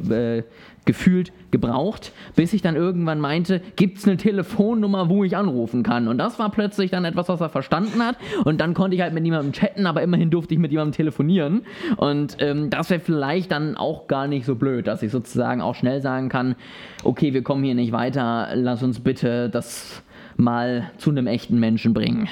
äh, 0.09 0.43
gefühlt 0.85 1.31
gebraucht, 1.51 2.11
bis 2.35 2.53
ich 2.53 2.61
dann 2.61 2.75
irgendwann 2.75 3.19
meinte, 3.19 3.61
gibt 3.75 3.99
es 3.99 4.07
eine 4.07 4.17
Telefonnummer, 4.17 5.09
wo 5.09 5.23
ich 5.23 5.37
anrufen 5.37 5.83
kann. 5.83 6.07
Und 6.07 6.17
das 6.17 6.39
war 6.39 6.51
plötzlich 6.51 6.91
dann 6.91 7.05
etwas, 7.05 7.29
was 7.29 7.39
er 7.39 7.49
verstanden 7.49 8.03
hat. 8.03 8.17
Und 8.43 8.59
dann 8.59 8.73
konnte 8.73 8.95
ich 8.95 9.01
halt 9.01 9.13
mit 9.13 9.23
niemandem 9.23 9.53
chatten, 9.53 9.85
aber 9.85 10.01
immerhin 10.01 10.29
durfte 10.29 10.53
ich 10.53 10.59
mit 10.59 10.71
jemandem 10.71 10.93
telefonieren. 10.93 11.65
Und 11.97 12.37
ähm, 12.39 12.69
das 12.69 12.89
wäre 12.89 12.99
vielleicht 12.99 13.51
dann 13.51 13.77
auch 13.77 14.07
gar 14.07 14.27
nicht 14.27 14.45
so 14.45 14.55
blöd, 14.55 14.87
dass 14.87 15.03
ich 15.03 15.11
sozusagen 15.11 15.61
auch 15.61 15.75
schnell 15.75 16.01
sagen 16.01 16.29
kann, 16.29 16.55
okay, 17.03 17.33
wir 17.33 17.43
kommen 17.43 17.63
hier 17.63 17.75
nicht 17.75 17.91
weiter, 17.91 18.49
lass 18.55 18.83
uns 18.83 18.99
bitte 18.99 19.49
das 19.49 20.03
mal 20.35 20.91
zu 20.97 21.11
einem 21.11 21.27
echten 21.27 21.59
Menschen 21.59 21.93
bringen. 21.93 22.27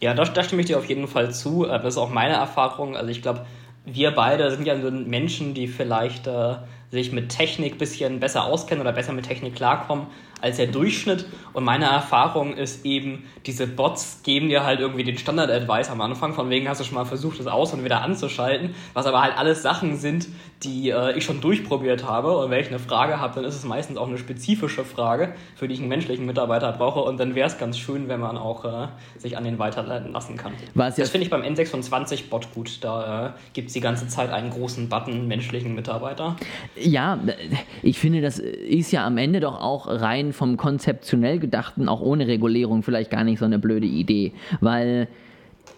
Ja, 0.00 0.14
da, 0.14 0.24
stimme 0.42 0.62
ich 0.62 0.66
dir 0.66 0.78
auf 0.78 0.88
jeden 0.88 1.06
Fall 1.06 1.32
zu. 1.32 1.64
Äh, 1.64 1.80
das 1.80 1.94
ist 1.94 1.98
auch 1.98 2.10
meine 2.10 2.34
Erfahrung. 2.34 2.96
Also 2.96 3.10
ich 3.10 3.22
glaube, 3.22 3.46
wir 3.84 4.10
beide 4.12 4.50
sind 4.50 4.66
ja 4.66 4.80
so 4.80 4.90
Menschen, 4.90 5.54
die 5.54 5.68
vielleicht 5.68 6.26
äh, 6.26 6.56
sich 6.92 7.10
mit 7.10 7.30
Technik 7.30 7.72
ein 7.72 7.78
bisschen 7.78 8.20
besser 8.20 8.44
auskennen 8.44 8.82
oder 8.82 8.92
besser 8.92 9.14
mit 9.14 9.26
Technik 9.26 9.56
klarkommen 9.56 10.08
als 10.42 10.56
der 10.56 10.66
Durchschnitt. 10.66 11.24
Und 11.54 11.64
meine 11.64 11.86
Erfahrung 11.86 12.54
ist 12.54 12.84
eben, 12.84 13.24
diese 13.46 13.66
Bots 13.66 14.20
geben 14.24 14.48
dir 14.48 14.64
halt 14.64 14.80
irgendwie 14.80 15.04
den 15.04 15.16
Standard-Advice 15.16 15.88
am 15.88 16.00
Anfang, 16.00 16.34
von 16.34 16.50
wegen 16.50 16.68
hast 16.68 16.80
du 16.80 16.84
schon 16.84 16.96
mal 16.96 17.04
versucht, 17.04 17.38
das 17.38 17.46
aus 17.46 17.72
und 17.72 17.84
wieder 17.84 18.02
anzuschalten, 18.02 18.74
was 18.92 19.06
aber 19.06 19.22
halt 19.22 19.38
alles 19.38 19.62
Sachen 19.62 19.96
sind, 19.96 20.28
die 20.64 20.90
äh, 20.90 21.16
ich 21.16 21.24
schon 21.24 21.40
durchprobiert 21.40 22.04
habe. 22.04 22.36
Und 22.36 22.50
wenn 22.50 22.60
ich 22.60 22.68
eine 22.68 22.78
Frage 22.78 23.20
habe, 23.20 23.36
dann 23.36 23.44
ist 23.44 23.54
es 23.54 23.64
meistens 23.64 23.96
auch 23.96 24.08
eine 24.08 24.18
spezifische 24.18 24.84
Frage, 24.84 25.34
für 25.54 25.68
die 25.68 25.74
ich 25.74 25.80
einen 25.80 25.88
menschlichen 25.88 26.26
Mitarbeiter 26.26 26.72
brauche. 26.72 27.00
Und 27.00 27.18
dann 27.18 27.34
wäre 27.34 27.46
es 27.46 27.58
ganz 27.58 27.78
schön, 27.78 28.08
wenn 28.08 28.20
man 28.20 28.36
auch 28.36 28.64
äh, 28.64 28.88
sich 29.18 29.36
an 29.36 29.44
den 29.44 29.58
weiterleiten 29.58 30.12
lassen 30.12 30.36
kann. 30.36 30.52
Was 30.74 30.96
das 30.96 31.10
finde 31.10 31.24
ich 31.24 31.30
beim 31.30 31.42
N26-Bot 31.42 32.52
gut. 32.52 32.78
Da 32.82 33.26
äh, 33.26 33.30
gibt 33.52 33.68
es 33.68 33.74
die 33.74 33.80
ganze 33.80 34.08
Zeit 34.08 34.30
einen 34.30 34.50
großen 34.50 34.88
Button 34.88 35.28
menschlichen 35.28 35.74
Mitarbeiter. 35.74 36.36
Ja, 36.82 37.18
ich 37.82 37.98
finde, 37.98 38.20
das 38.20 38.38
ist 38.38 38.92
ja 38.92 39.06
am 39.06 39.18
Ende 39.18 39.40
doch 39.40 39.60
auch 39.60 39.86
rein 39.88 40.32
vom 40.32 40.56
konzeptionell 40.56 41.38
gedachten, 41.38 41.88
auch 41.88 42.00
ohne 42.00 42.26
Regulierung, 42.26 42.82
vielleicht 42.82 43.10
gar 43.10 43.24
nicht 43.24 43.38
so 43.38 43.44
eine 43.44 43.58
blöde 43.58 43.86
Idee. 43.86 44.32
Weil 44.60 45.08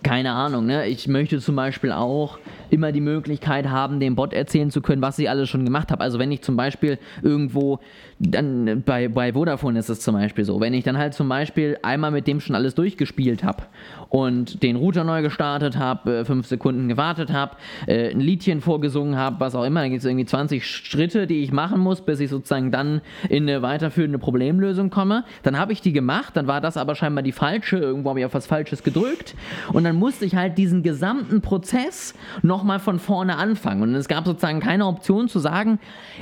keine 0.04 0.32
Ahnung, 0.32 0.66
ne? 0.66 0.86
Ich 0.86 1.08
möchte 1.08 1.40
zum 1.40 1.56
Beispiel 1.56 1.90
auch 1.90 2.38
immer 2.70 2.92
die 2.92 3.00
Möglichkeit 3.00 3.68
haben, 3.68 4.00
dem 4.00 4.16
Bot 4.16 4.32
erzählen 4.32 4.70
zu 4.70 4.82
können, 4.82 5.00
was 5.00 5.18
ich 5.18 5.28
alles 5.30 5.48
schon 5.48 5.64
gemacht 5.64 5.90
habe. 5.90 6.02
Also 6.02 6.18
wenn 6.18 6.30
ich 6.30 6.42
zum 6.42 6.56
Beispiel 6.56 6.98
irgendwo, 7.22 7.78
dann 8.18 8.82
bei, 8.84 9.08
bei 9.08 9.32
Vodafone 9.32 9.78
ist 9.78 9.88
es 9.88 10.00
zum 10.00 10.14
Beispiel 10.14 10.44
so, 10.44 10.60
wenn 10.60 10.74
ich 10.74 10.84
dann 10.84 10.98
halt 10.98 11.14
zum 11.14 11.28
Beispiel 11.28 11.78
einmal 11.82 12.10
mit 12.10 12.26
dem 12.26 12.40
schon 12.40 12.54
alles 12.54 12.74
durchgespielt 12.74 13.44
habe 13.44 13.64
und 14.08 14.62
den 14.62 14.76
Router 14.76 15.04
neu 15.04 15.22
gestartet 15.22 15.78
habe, 15.78 16.18
äh, 16.18 16.24
fünf 16.24 16.46
Sekunden 16.46 16.88
gewartet 16.88 17.32
habe, 17.32 17.56
äh, 17.86 18.10
ein 18.10 18.20
Liedchen 18.20 18.60
vorgesungen 18.60 19.16
habe, 19.16 19.40
was 19.40 19.54
auch 19.54 19.64
immer, 19.64 19.80
dann 19.80 19.90
gibt 19.90 20.00
es 20.00 20.06
irgendwie 20.06 20.26
20 20.26 20.66
Schritte, 20.66 21.26
die 21.26 21.42
ich 21.42 21.52
machen 21.52 21.80
muss, 21.80 22.00
bis 22.00 22.20
ich 22.20 22.30
sozusagen 22.30 22.70
dann 22.70 23.00
in 23.28 23.48
eine 23.48 23.62
weiterführende 23.62 24.18
Problemlösung 24.18 24.90
komme. 24.90 25.24
Dann 25.42 25.58
habe 25.58 25.72
ich 25.72 25.80
die 25.80 25.92
gemacht, 25.92 26.36
dann 26.36 26.46
war 26.46 26.60
das 26.60 26.76
aber 26.76 26.94
scheinbar 26.94 27.22
die 27.22 27.32
falsche, 27.32 27.78
irgendwo 27.78 28.10
habe 28.10 28.20
ich 28.20 28.26
auf 28.26 28.34
was 28.34 28.46
Falsches 28.46 28.82
gedrückt 28.82 29.34
und 29.72 29.84
dann 29.84 29.93
musste 29.94 30.24
ich 30.24 30.34
halt 30.34 30.58
diesen 30.58 30.82
gesamten 30.82 31.40
Prozess 31.40 32.14
nochmal 32.42 32.78
von 32.78 32.98
vorne 32.98 33.36
anfangen. 33.36 33.82
Und 33.82 33.94
es 33.94 34.08
gab 34.08 34.24
sozusagen 34.26 34.60
keine 34.60 34.86
Option 34.86 35.28
zu 35.28 35.38
sagen, 35.38 35.78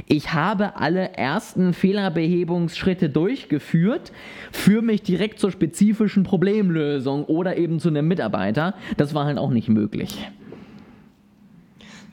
ich 0.07 0.33
habe 0.33 0.77
alle 0.77 1.13
ersten 1.15 1.73
Fehlerbehebungsschritte 1.75 3.09
durchgeführt, 3.09 4.13
führe 4.53 4.83
mich 4.83 5.03
direkt 5.03 5.39
zur 5.39 5.51
spezifischen 5.51 6.23
Problemlösung 6.23 7.25
oder 7.25 7.57
eben 7.57 7.81
zu 7.81 7.89
einem 7.89 8.09
Mitarbeiter. 8.09 8.75
Das 8.97 9.15
war 9.15 9.25
halt 9.25 9.39
auch 9.39 9.51
nicht 9.51 9.69
möglich. 9.69 10.29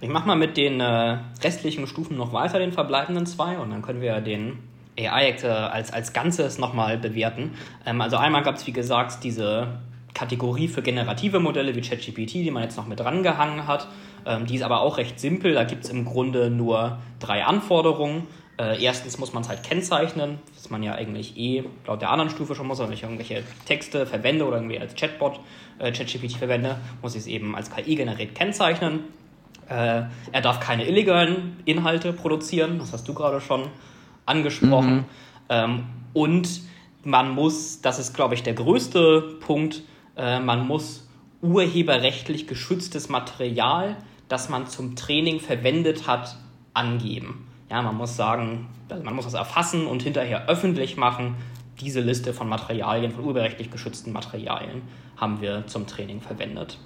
Ich 0.01 0.09
mache 0.09 0.27
mal 0.27 0.35
mit 0.35 0.55
den 0.55 0.79
äh, 0.79 1.17
restlichen 1.43 1.85
Stufen 1.85 2.15
noch 2.15 2.31
weiter, 2.31 2.59
den 2.59 2.71
verbleibenden 2.71 3.25
zwei, 3.25 3.57
und 3.59 3.69
dann 3.71 3.81
können 3.81 3.99
wir 3.99 4.21
den 4.21 4.59
AI 4.97 5.35
äh, 5.41 5.47
als, 5.47 5.91
als 5.91 6.13
Ganzes 6.13 6.57
nochmal 6.57 6.97
bewerten. 6.97 7.51
Ähm, 7.85 7.99
also 7.99 8.17
einmal 8.17 8.43
gab 8.43 8.55
es, 8.55 8.65
wie 8.65 8.71
gesagt, 8.71 9.23
diese 9.23 9.79
Kategorie 10.13 10.67
für 10.67 10.81
generative 10.81 11.39
Modelle 11.39 11.75
wie 11.75 11.81
ChatGPT, 11.81 12.33
die 12.35 12.51
man 12.51 12.63
jetzt 12.63 12.77
noch 12.77 12.87
mit 12.87 13.03
rangehangen 13.03 13.67
hat. 13.67 13.87
Ähm, 14.25 14.45
die 14.45 14.55
ist 14.55 14.63
aber 14.63 14.81
auch 14.81 14.97
recht 14.97 15.19
simpel. 15.19 15.53
Da 15.53 15.63
gibt 15.63 15.85
es 15.85 15.89
im 15.89 16.05
Grunde 16.05 16.49
nur 16.49 16.99
drei 17.19 17.45
Anforderungen. 17.45 18.27
Äh, 18.59 18.83
erstens 18.83 19.17
muss 19.17 19.31
man 19.31 19.43
es 19.43 19.49
halt 19.49 19.63
kennzeichnen, 19.63 20.39
was 20.53 20.69
man 20.69 20.83
ja 20.83 20.93
eigentlich 20.93 21.37
eh 21.37 21.63
laut 21.87 22.01
der 22.01 22.09
anderen 22.09 22.29
Stufe 22.29 22.55
schon 22.55 22.67
muss, 22.67 22.79
wenn 22.79 22.91
ich 22.91 23.03
irgendwelche 23.03 23.43
Texte 23.65 24.05
verwende 24.05 24.45
oder 24.45 24.57
irgendwie 24.57 24.77
als 24.77 24.95
Chatbot 24.95 25.39
äh, 25.79 25.93
ChatGPT 25.93 26.33
verwende, 26.33 26.77
muss 27.01 27.15
ich 27.15 27.21
es 27.21 27.27
eben 27.27 27.55
als 27.55 27.71
KI 27.73 27.95
generiert 27.95 28.35
kennzeichnen. 28.35 29.05
Äh, 29.69 30.03
er 30.31 30.41
darf 30.41 30.59
keine 30.59 30.85
illegalen 30.85 31.57
Inhalte 31.63 32.11
produzieren, 32.11 32.79
das 32.79 32.91
hast 32.91 33.07
du 33.07 33.13
gerade 33.13 33.39
schon 33.39 33.67
angesprochen. 34.25 34.95
Mhm. 34.95 35.05
Ähm, 35.47 35.83
und 36.13 36.61
man 37.05 37.31
muss, 37.31 37.79
das 37.79 37.97
ist 37.97 38.13
glaube 38.13 38.35
ich 38.35 38.43
der 38.43 38.55
größte 38.55 39.37
Punkt, 39.39 39.83
äh, 40.19 40.39
man 40.39 40.67
muss 40.67 41.07
urheberrechtlich 41.41 42.47
geschütztes 42.47 43.09
Material, 43.09 43.95
das 44.27 44.49
man 44.49 44.67
zum 44.67 44.95
Training 44.95 45.39
verwendet 45.39 46.07
hat, 46.07 46.35
angeben. 46.73 47.47
Ja, 47.69 47.81
man 47.81 47.95
muss 47.95 48.15
sagen, 48.15 48.67
also 48.89 49.03
man 49.03 49.15
muss 49.15 49.25
das 49.25 49.33
erfassen 49.33 49.87
und 49.87 50.03
hinterher 50.03 50.47
öffentlich 50.47 50.97
machen. 50.97 51.35
Diese 51.79 52.01
Liste 52.01 52.33
von 52.33 52.49
Materialien, 52.49 53.11
von 53.11 53.23
urheberrechtlich 53.23 53.71
geschützten 53.71 54.11
Materialien 54.11 54.81
haben 55.15 55.39
wir 55.41 55.65
zum 55.67 55.87
Training 55.87 56.21
verwendet. 56.21 56.77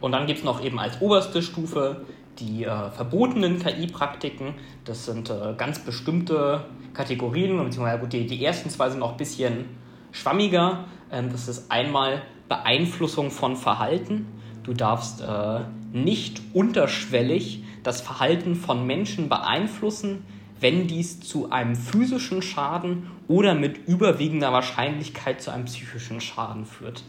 Und 0.00 0.12
dann 0.12 0.26
gibt 0.26 0.40
es 0.40 0.44
noch 0.44 0.62
eben 0.62 0.78
als 0.78 1.00
oberste 1.00 1.42
Stufe 1.42 2.04
die 2.38 2.64
äh, 2.64 2.90
verbotenen 2.90 3.58
KI-Praktiken. 3.58 4.54
Das 4.84 5.04
sind 5.04 5.30
äh, 5.30 5.54
ganz 5.56 5.80
bestimmte 5.80 6.64
Kategorien, 6.94 7.56
beziehungsweise 7.56 7.98
gut, 7.98 8.12
die, 8.12 8.26
die 8.26 8.44
ersten 8.44 8.70
zwei 8.70 8.90
sind 8.90 9.00
noch 9.00 9.12
ein 9.12 9.16
bisschen 9.16 9.64
schwammiger. 10.12 10.84
Ähm, 11.10 11.30
das 11.30 11.48
ist 11.48 11.70
einmal 11.70 12.22
Beeinflussung 12.48 13.30
von 13.30 13.56
Verhalten. 13.56 14.26
Du 14.62 14.74
darfst 14.74 15.20
äh, 15.20 15.60
nicht 15.92 16.40
unterschwellig 16.52 17.62
das 17.82 18.00
Verhalten 18.00 18.54
von 18.54 18.86
Menschen 18.86 19.28
beeinflussen, 19.28 20.24
wenn 20.60 20.86
dies 20.86 21.20
zu 21.20 21.50
einem 21.50 21.76
physischen 21.76 22.42
Schaden 22.42 23.10
oder 23.28 23.54
mit 23.54 23.86
überwiegender 23.86 24.52
Wahrscheinlichkeit 24.52 25.40
zu 25.40 25.52
einem 25.52 25.66
psychischen 25.66 26.20
Schaden 26.20 26.66
führt. 26.66 27.02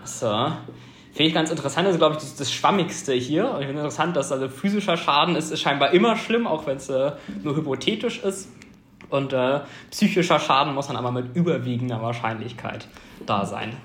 Das 0.00 0.22
äh, 0.22 0.26
finde 1.12 1.28
ich 1.28 1.34
ganz 1.34 1.50
interessant. 1.50 1.86
Das 1.86 1.94
ist, 1.94 2.00
glaube 2.00 2.14
ich, 2.14 2.20
das, 2.20 2.36
das 2.36 2.52
Schwammigste 2.52 3.12
hier. 3.12 3.50
Und 3.50 3.60
ich 3.60 3.66
finde 3.66 3.82
interessant, 3.82 4.16
dass 4.16 4.32
also 4.32 4.48
physischer 4.48 4.96
Schaden 4.96 5.36
ist, 5.36 5.50
ist 5.50 5.60
scheinbar 5.60 5.92
immer 5.92 6.16
schlimm, 6.16 6.46
auch 6.46 6.66
wenn 6.66 6.78
es 6.78 6.88
äh, 6.88 7.12
nur 7.42 7.56
hypothetisch 7.56 8.22
ist. 8.22 8.48
Und 9.14 9.32
äh, 9.32 9.60
psychischer 9.92 10.40
Schaden 10.40 10.74
muss 10.74 10.88
dann 10.88 10.96
aber 10.96 11.12
mit 11.12 11.36
überwiegender 11.36 12.02
Wahrscheinlichkeit 12.02 12.88
da 13.26 13.46
sein. 13.46 13.76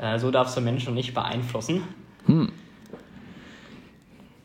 Äh, 0.00 0.18
so 0.18 0.30
darfst 0.30 0.56
du 0.56 0.62
Menschen 0.62 0.94
nicht 0.94 1.12
beeinflussen. 1.12 1.82
Hm. 2.24 2.50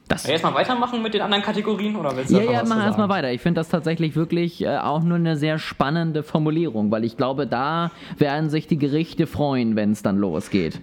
Das 0.10 0.26
erstmal 0.26 0.54
weitermachen 0.54 1.02
mit 1.02 1.14
den 1.14 1.22
anderen 1.22 1.42
Kategorien 1.44 1.96
oder 1.96 2.16
willst 2.18 2.30
du 2.30 2.36
Ja, 2.36 2.52
ja, 2.52 2.64
mach 2.68 2.84
erstmal 2.84 3.08
weiter. 3.08 3.32
Ich 3.32 3.40
finde 3.40 3.62
das 3.62 3.70
tatsächlich 3.70 4.18
wirklich 4.18 4.62
äh, 4.62 4.78
auch 4.80 5.02
nur 5.02 5.16
eine 5.16 5.38
sehr 5.38 5.60
spannende 5.60 6.24
Formulierung, 6.24 6.92
weil 6.92 7.06
ich 7.06 7.16
glaube, 7.16 7.48
da 7.48 7.92
werden 8.18 8.50
sich 8.50 8.68
die 8.68 8.78
Gerichte 8.78 9.28
freuen, 9.28 9.78
wenn 9.78 9.94
es 9.94 10.04
dann 10.04 10.18
losgeht. 10.18 10.82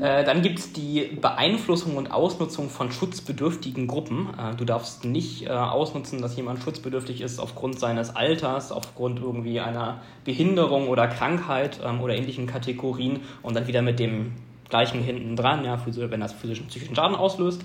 Äh, 0.00 0.24
dann 0.24 0.42
gibt 0.42 0.58
es 0.58 0.72
die 0.72 1.18
Beeinflussung 1.20 1.96
und 1.96 2.10
Ausnutzung 2.10 2.70
von 2.70 2.90
schutzbedürftigen 2.90 3.86
Gruppen. 3.86 4.28
Äh, 4.38 4.56
du 4.56 4.64
darfst 4.64 5.04
nicht 5.04 5.46
äh, 5.46 5.50
ausnutzen, 5.50 6.20
dass 6.20 6.36
jemand 6.36 6.62
schutzbedürftig 6.62 7.20
ist 7.20 7.38
aufgrund 7.38 7.78
seines 7.78 8.14
Alters, 8.14 8.72
aufgrund 8.72 9.20
irgendwie 9.20 9.60
einer 9.60 10.00
Behinderung 10.24 10.88
oder 10.88 11.06
Krankheit 11.06 11.80
ähm, 11.84 12.00
oder 12.00 12.16
ähnlichen 12.16 12.46
Kategorien 12.46 13.20
und 13.42 13.54
dann 13.54 13.66
wieder 13.66 13.82
mit 13.82 13.98
dem 13.98 14.32
gleichen 14.68 15.02
hinten 15.02 15.36
dran, 15.36 15.64
ja, 15.64 15.78
wenn 15.86 16.20
das 16.20 16.32
physischen 16.32 16.66
psychischen 16.66 16.96
Schaden 16.96 17.16
auslöst. 17.16 17.62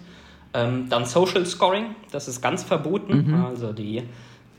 Ähm, 0.54 0.88
dann 0.90 1.06
Social 1.06 1.46
Scoring, 1.46 1.96
das 2.12 2.28
ist 2.28 2.42
ganz 2.42 2.64
verboten, 2.64 3.28
mhm. 3.28 3.46
also 3.46 3.72
die 3.72 4.04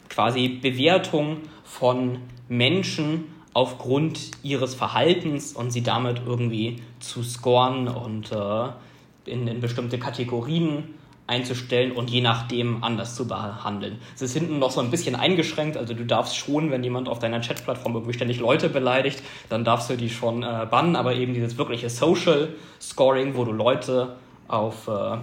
quasi 0.09 0.49
Bewertung 0.49 1.39
von 1.65 2.19
Menschen 2.49 3.25
aufgrund 3.53 4.31
ihres 4.43 4.75
Verhaltens 4.75 5.53
und 5.53 5.71
sie 5.71 5.83
damit 5.83 6.23
irgendwie 6.25 6.77
zu 7.01 7.23
scoren 7.23 7.89
und 7.89 8.33
äh, 8.33 8.69
in, 9.25 9.49
in 9.49 9.61
bestimmte 9.61 9.99
Kategorien 9.99 10.95
einzustellen 11.27 11.93
und 11.93 12.11
je 12.11 12.21
nachdem 12.21 12.83
anders 12.83 13.15
zu 13.15 13.29
behandeln. 13.29 13.99
Es 14.17 14.23
ist 14.23 14.35
hinten 14.35 14.59
noch 14.59 14.73
so 14.73 14.81
ein 14.81 14.91
bisschen 14.91 15.15
eingeschränkt, 15.15 15.77
also 15.77 15.95
du 15.95 16.05
darfst 16.05 16.37
schon, 16.37 16.73
wenn 16.73 16.83
jemand 16.83 17.09
auf 17.09 17.21
deiner 17.21 17.41
Chatplattform 17.41 17.95
irgendwie 17.95 18.15
ständig 18.15 18.41
Leute 18.41 18.69
beleidigt, 18.69 19.23
dann 19.49 19.65
darfst 19.65 19.89
du 19.91 19.97
die 19.97 20.11
schon 20.11 20.43
äh, 20.43 20.67
bannen, 20.69 20.97
aber 20.97 21.15
eben 21.15 21.33
dieses 21.33 21.57
wirkliche 21.57 21.89
Social 21.89 22.49
Scoring, 22.81 23.37
wo 23.37 23.45
du 23.45 23.53
Leute 23.53 24.17
auf 24.49 24.89
äh, 24.89 25.19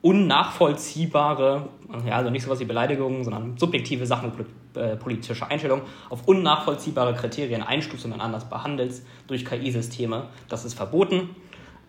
unnachvollziehbare, 0.00 1.68
ja, 2.06 2.14
also 2.14 2.30
nicht 2.30 2.44
sowas 2.44 2.60
wie 2.60 2.64
Beleidigungen, 2.64 3.24
sondern 3.24 3.56
subjektive 3.56 4.06
Sachen, 4.06 4.32
äh, 4.74 4.96
politische 4.96 5.50
Einstellungen, 5.50 5.84
auf 6.08 6.28
unnachvollziehbare 6.28 7.14
Kriterien 7.14 7.62
einstufst 7.62 8.04
und 8.04 8.12
dann 8.12 8.20
anders 8.20 8.48
behandelst 8.48 9.04
durch 9.26 9.44
KI-Systeme. 9.44 10.28
Das 10.48 10.64
ist 10.64 10.74
verboten. 10.74 11.30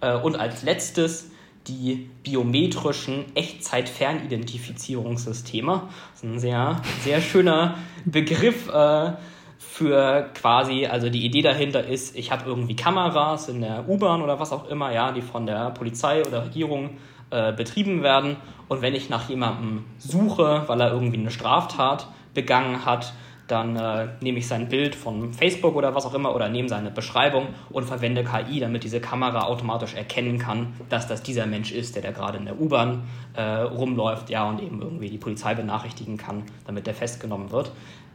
Äh, 0.02 0.16
und 0.16 0.40
als 0.40 0.64
letztes 0.64 1.30
die 1.68 2.10
biometrischen 2.24 3.36
Echtzeit-Fernidentifizierungssysteme. 3.36 5.84
Das 6.12 6.16
ist 6.16 6.24
ein 6.24 6.40
sehr, 6.40 6.82
sehr 7.04 7.22
schöner 7.22 7.76
Begriff 8.06 8.70
äh, 8.70 9.12
für 9.58 10.30
quasi, 10.34 10.86
also 10.86 11.10
die 11.10 11.26
Idee 11.26 11.42
dahinter 11.42 11.86
ist, 11.86 12.16
ich 12.16 12.32
habe 12.32 12.46
irgendwie 12.46 12.76
Kameras 12.76 13.50
in 13.50 13.62
der 13.62 13.88
U-Bahn 13.88 14.22
oder 14.22 14.40
was 14.40 14.52
auch 14.52 14.68
immer, 14.70 14.94
ja, 14.94 15.12
die 15.12 15.22
von 15.22 15.46
der 15.46 15.72
Polizei 15.72 16.26
oder 16.26 16.46
Regierung 16.46 16.98
äh, 17.32 17.54
betrieben 17.54 18.04
werden. 18.04 18.38
Und 18.68 18.82
wenn 18.82 18.96
ich 18.96 19.10
nach 19.10 19.30
jemandem 19.30 19.86
suche, 19.98 20.64
weil 20.68 20.82
er 20.82 20.92
irgendwie 20.92 21.20
eine 21.20 21.32
Straftat 21.32 22.08
begangen 22.34 22.86
hat, 22.86 23.14
dann 23.50 23.76
äh, 23.76 24.10
nehme 24.22 24.40
ich 24.40 24.48
sein 24.48 24.70
Bild 24.70 24.96
von 24.96 25.34
Facebook 25.34 25.76
oder 25.76 25.96
was 25.96 26.06
auch 26.06 26.14
immer 26.14 26.36
oder 26.36 26.50
nehme 26.50 26.70
seine 26.70 26.92
Beschreibung 26.92 27.48
und 27.72 27.84
verwende 27.86 28.24
KI, 28.24 28.60
damit 28.60 28.84
diese 28.84 29.02
Kamera 29.02 29.46
automatisch 29.46 29.96
erkennen 29.96 30.38
kann, 30.38 30.74
dass 30.90 31.08
das 31.08 31.24
dieser 31.24 31.48
Mensch 31.48 31.72
ist, 31.72 31.96
der 31.96 32.04
da 32.04 32.12
gerade 32.12 32.38
in 32.38 32.46
der 32.46 32.60
U-Bahn 32.60 33.04
äh, 33.34 33.42
rumläuft, 33.42 34.30
ja, 34.30 34.48
und 34.48 34.62
eben 34.62 34.82
irgendwie 34.82 35.10
die 35.10 35.18
Polizei 35.18 35.56
benachrichtigen 35.56 36.18
kann, 36.18 36.44
damit 36.66 36.86
der 36.86 36.94
festgenommen 36.94 37.52
wird. 37.52 37.72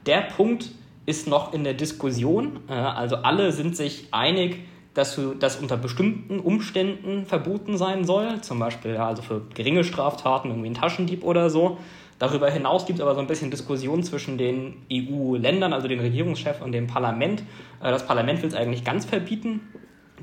Der 0.07 0.21
Punkt 0.21 0.71
ist 1.07 1.27
noch 1.27 1.53
in 1.53 1.65
der 1.65 1.75
Diskussion, 1.75 2.61
äh, 2.69 2.73
also 2.73 3.17
alle 3.17 3.51
sind 3.53 3.77
sich 3.77 4.09
einig, 4.13 4.61
dass 4.95 5.21
das 5.41 5.57
unter 5.57 5.77
bestimmten 5.77 6.39
Umständen 6.39 7.27
verboten 7.27 7.77
sein 7.77 8.05
soll, 8.05 8.41
zum 8.41 8.61
Beispiel 8.61 8.97
also 8.97 9.23
für 9.23 9.43
geringe 9.55 9.85
Straftaten, 9.85 10.49
irgendwie 10.49 10.71
ein 10.71 10.75
Taschendieb 10.75 11.25
oder 11.25 11.51
so. 11.51 11.79
Darüber 12.21 12.49
hinaus 12.49 12.87
gibt 12.87 13.01
es 13.01 13.03
aber 13.03 13.15
so 13.15 13.21
ein 13.21 13.27
bisschen 13.27 13.51
Diskussion 13.51 14.05
zwischen 14.05 14.39
den 14.39 14.77
EU-Ländern, 14.93 15.73
also 15.73 15.89
den 15.89 15.99
Regierungschef 15.99 16.63
und 16.63 16.73
dem 16.73 16.87
Parlament. 16.87 17.43
Äh, 17.83 17.91
das 17.91 18.07
Parlament 18.07 18.41
will 18.43 18.49
es 18.49 18.55
eigentlich 18.55 18.85
ganz 18.85 19.05
verbieten. 19.05 19.61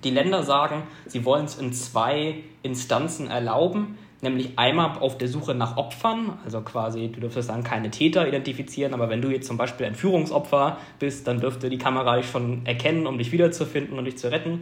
Die 0.04 0.10
Länder 0.10 0.44
sagen, 0.44 0.84
sie 1.06 1.26
wollen 1.26 1.46
es 1.46 1.60
in 1.60 1.74
zwei 1.74 2.36
Instanzen 2.64 3.28
erlauben, 3.28 3.98
nämlich 4.22 4.58
einmal 4.58 5.00
auf 5.00 5.18
der 5.18 5.28
Suche 5.28 5.56
nach 5.56 5.78
Opfern, 5.78 6.38
also 6.46 6.62
quasi, 6.62 7.10
du 7.10 7.20
dürftest 7.20 7.50
dann 7.50 7.64
keine 7.64 7.90
Täter 7.90 8.28
identifizieren, 8.28 8.94
aber 8.94 9.10
wenn 9.10 9.22
du 9.22 9.30
jetzt 9.30 9.48
zum 9.48 9.58
Beispiel 9.58 9.86
ein 9.86 9.96
Führungsopfer 9.96 10.78
bist, 11.00 11.28
dann 11.28 11.40
dürfte 11.40 11.70
die 11.70 11.78
Kamera 11.78 12.18
dich 12.18 12.30
schon 12.30 12.66
erkennen, 12.66 13.08
um 13.08 13.18
dich 13.18 13.32
wiederzufinden 13.32 13.98
und 13.98 14.06
dich 14.06 14.18
zu 14.18 14.32
retten. 14.32 14.62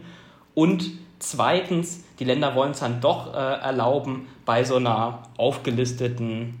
Und 0.54 0.90
zweitens, 1.18 2.04
die 2.18 2.24
Länder 2.24 2.54
wollen 2.54 2.72
es 2.72 2.80
dann 2.80 3.00
doch 3.00 3.34
äh, 3.34 3.36
erlauben, 3.36 4.26
bei 4.44 4.64
so 4.64 4.76
einer 4.76 5.22
aufgelisteten 5.36 6.54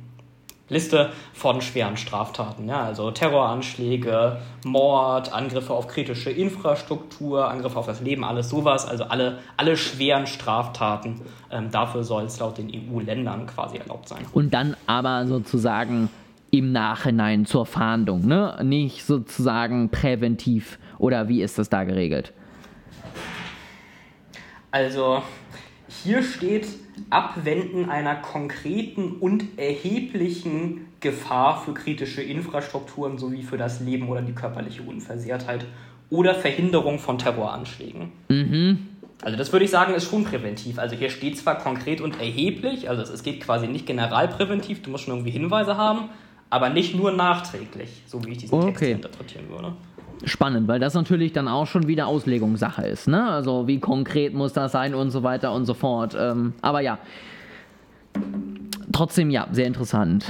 Liste 0.70 1.10
von 1.34 1.60
schweren 1.60 1.96
Straftaten. 1.96 2.68
Ja, 2.68 2.84
also 2.84 3.10
Terroranschläge, 3.10 4.38
Mord, 4.64 5.32
Angriffe 5.32 5.74
auf 5.74 5.88
kritische 5.88 6.30
Infrastruktur, 6.30 7.50
Angriffe 7.50 7.78
auf 7.78 7.86
das 7.86 8.00
Leben, 8.00 8.24
alles 8.24 8.48
sowas. 8.48 8.86
Also 8.86 9.04
alle, 9.04 9.38
alle 9.56 9.76
schweren 9.76 10.26
Straftaten. 10.26 11.20
Ähm, 11.50 11.70
dafür 11.70 12.04
soll 12.04 12.24
es 12.24 12.38
laut 12.38 12.56
den 12.58 12.70
EU-Ländern 12.70 13.46
quasi 13.46 13.76
erlaubt 13.76 14.08
sein. 14.08 14.24
Und 14.32 14.54
dann 14.54 14.76
aber 14.86 15.26
sozusagen 15.26 16.08
im 16.52 16.72
Nachhinein 16.72 17.46
zur 17.46 17.66
Fahndung, 17.66 18.26
ne? 18.26 18.58
Nicht 18.62 19.04
sozusagen 19.04 19.88
präventiv. 19.90 20.78
Oder 20.98 21.28
wie 21.28 21.42
ist 21.42 21.58
das 21.58 21.68
da 21.68 21.84
geregelt? 21.84 22.32
Also 24.72 25.22
hier 25.88 26.22
steht 26.22 26.66
Abwenden 27.08 27.88
einer 27.88 28.16
konkreten 28.16 29.12
und 29.12 29.58
erheblichen 29.58 30.86
Gefahr 31.00 31.62
für 31.62 31.72
kritische 31.72 32.22
Infrastrukturen 32.22 33.18
sowie 33.18 33.42
für 33.42 33.56
das 33.56 33.80
Leben 33.80 34.08
oder 34.08 34.22
die 34.22 34.32
körperliche 34.32 34.82
Unversehrtheit 34.82 35.64
oder 36.10 36.34
Verhinderung 36.34 36.98
von 36.98 37.18
Terroranschlägen. 37.18 38.12
Mhm. 38.28 38.86
Also 39.22 39.36
das 39.36 39.52
würde 39.52 39.64
ich 39.64 39.70
sagen, 39.70 39.94
ist 39.94 40.10
schon 40.10 40.24
präventiv. 40.24 40.78
Also 40.78 40.96
hier 40.96 41.10
steht 41.10 41.38
zwar 41.38 41.58
konkret 41.58 42.00
und 42.00 42.18
erheblich, 42.18 42.88
also 42.88 43.02
es 43.02 43.22
geht 43.22 43.40
quasi 43.40 43.66
nicht 43.66 43.86
generalpräventiv, 43.86 44.82
du 44.82 44.90
musst 44.90 45.04
schon 45.04 45.14
irgendwie 45.14 45.30
Hinweise 45.30 45.76
haben, 45.76 46.08
aber 46.48 46.70
nicht 46.70 46.94
nur 46.94 47.12
nachträglich, 47.12 48.02
so 48.06 48.24
wie 48.24 48.32
ich 48.32 48.38
diesen 48.38 48.54
okay. 48.54 48.72
Text 48.72 48.82
interpretieren 48.82 49.48
würde 49.48 49.74
spannend, 50.24 50.68
weil 50.68 50.80
das 50.80 50.94
natürlich 50.94 51.32
dann 51.32 51.48
auch 51.48 51.66
schon 51.66 51.86
wieder 51.86 52.06
Auslegungssache 52.06 52.82
ist. 52.86 53.08
Ne? 53.08 53.28
Also 53.28 53.66
wie 53.66 53.80
konkret 53.80 54.34
muss 54.34 54.52
das 54.52 54.72
sein 54.72 54.94
und 54.94 55.10
so 55.10 55.22
weiter 55.22 55.52
und 55.52 55.66
so 55.66 55.74
fort. 55.74 56.16
Ähm, 56.18 56.54
aber 56.62 56.80
ja, 56.80 56.98
trotzdem 58.92 59.30
ja, 59.30 59.46
sehr 59.52 59.66
interessant. 59.66 60.26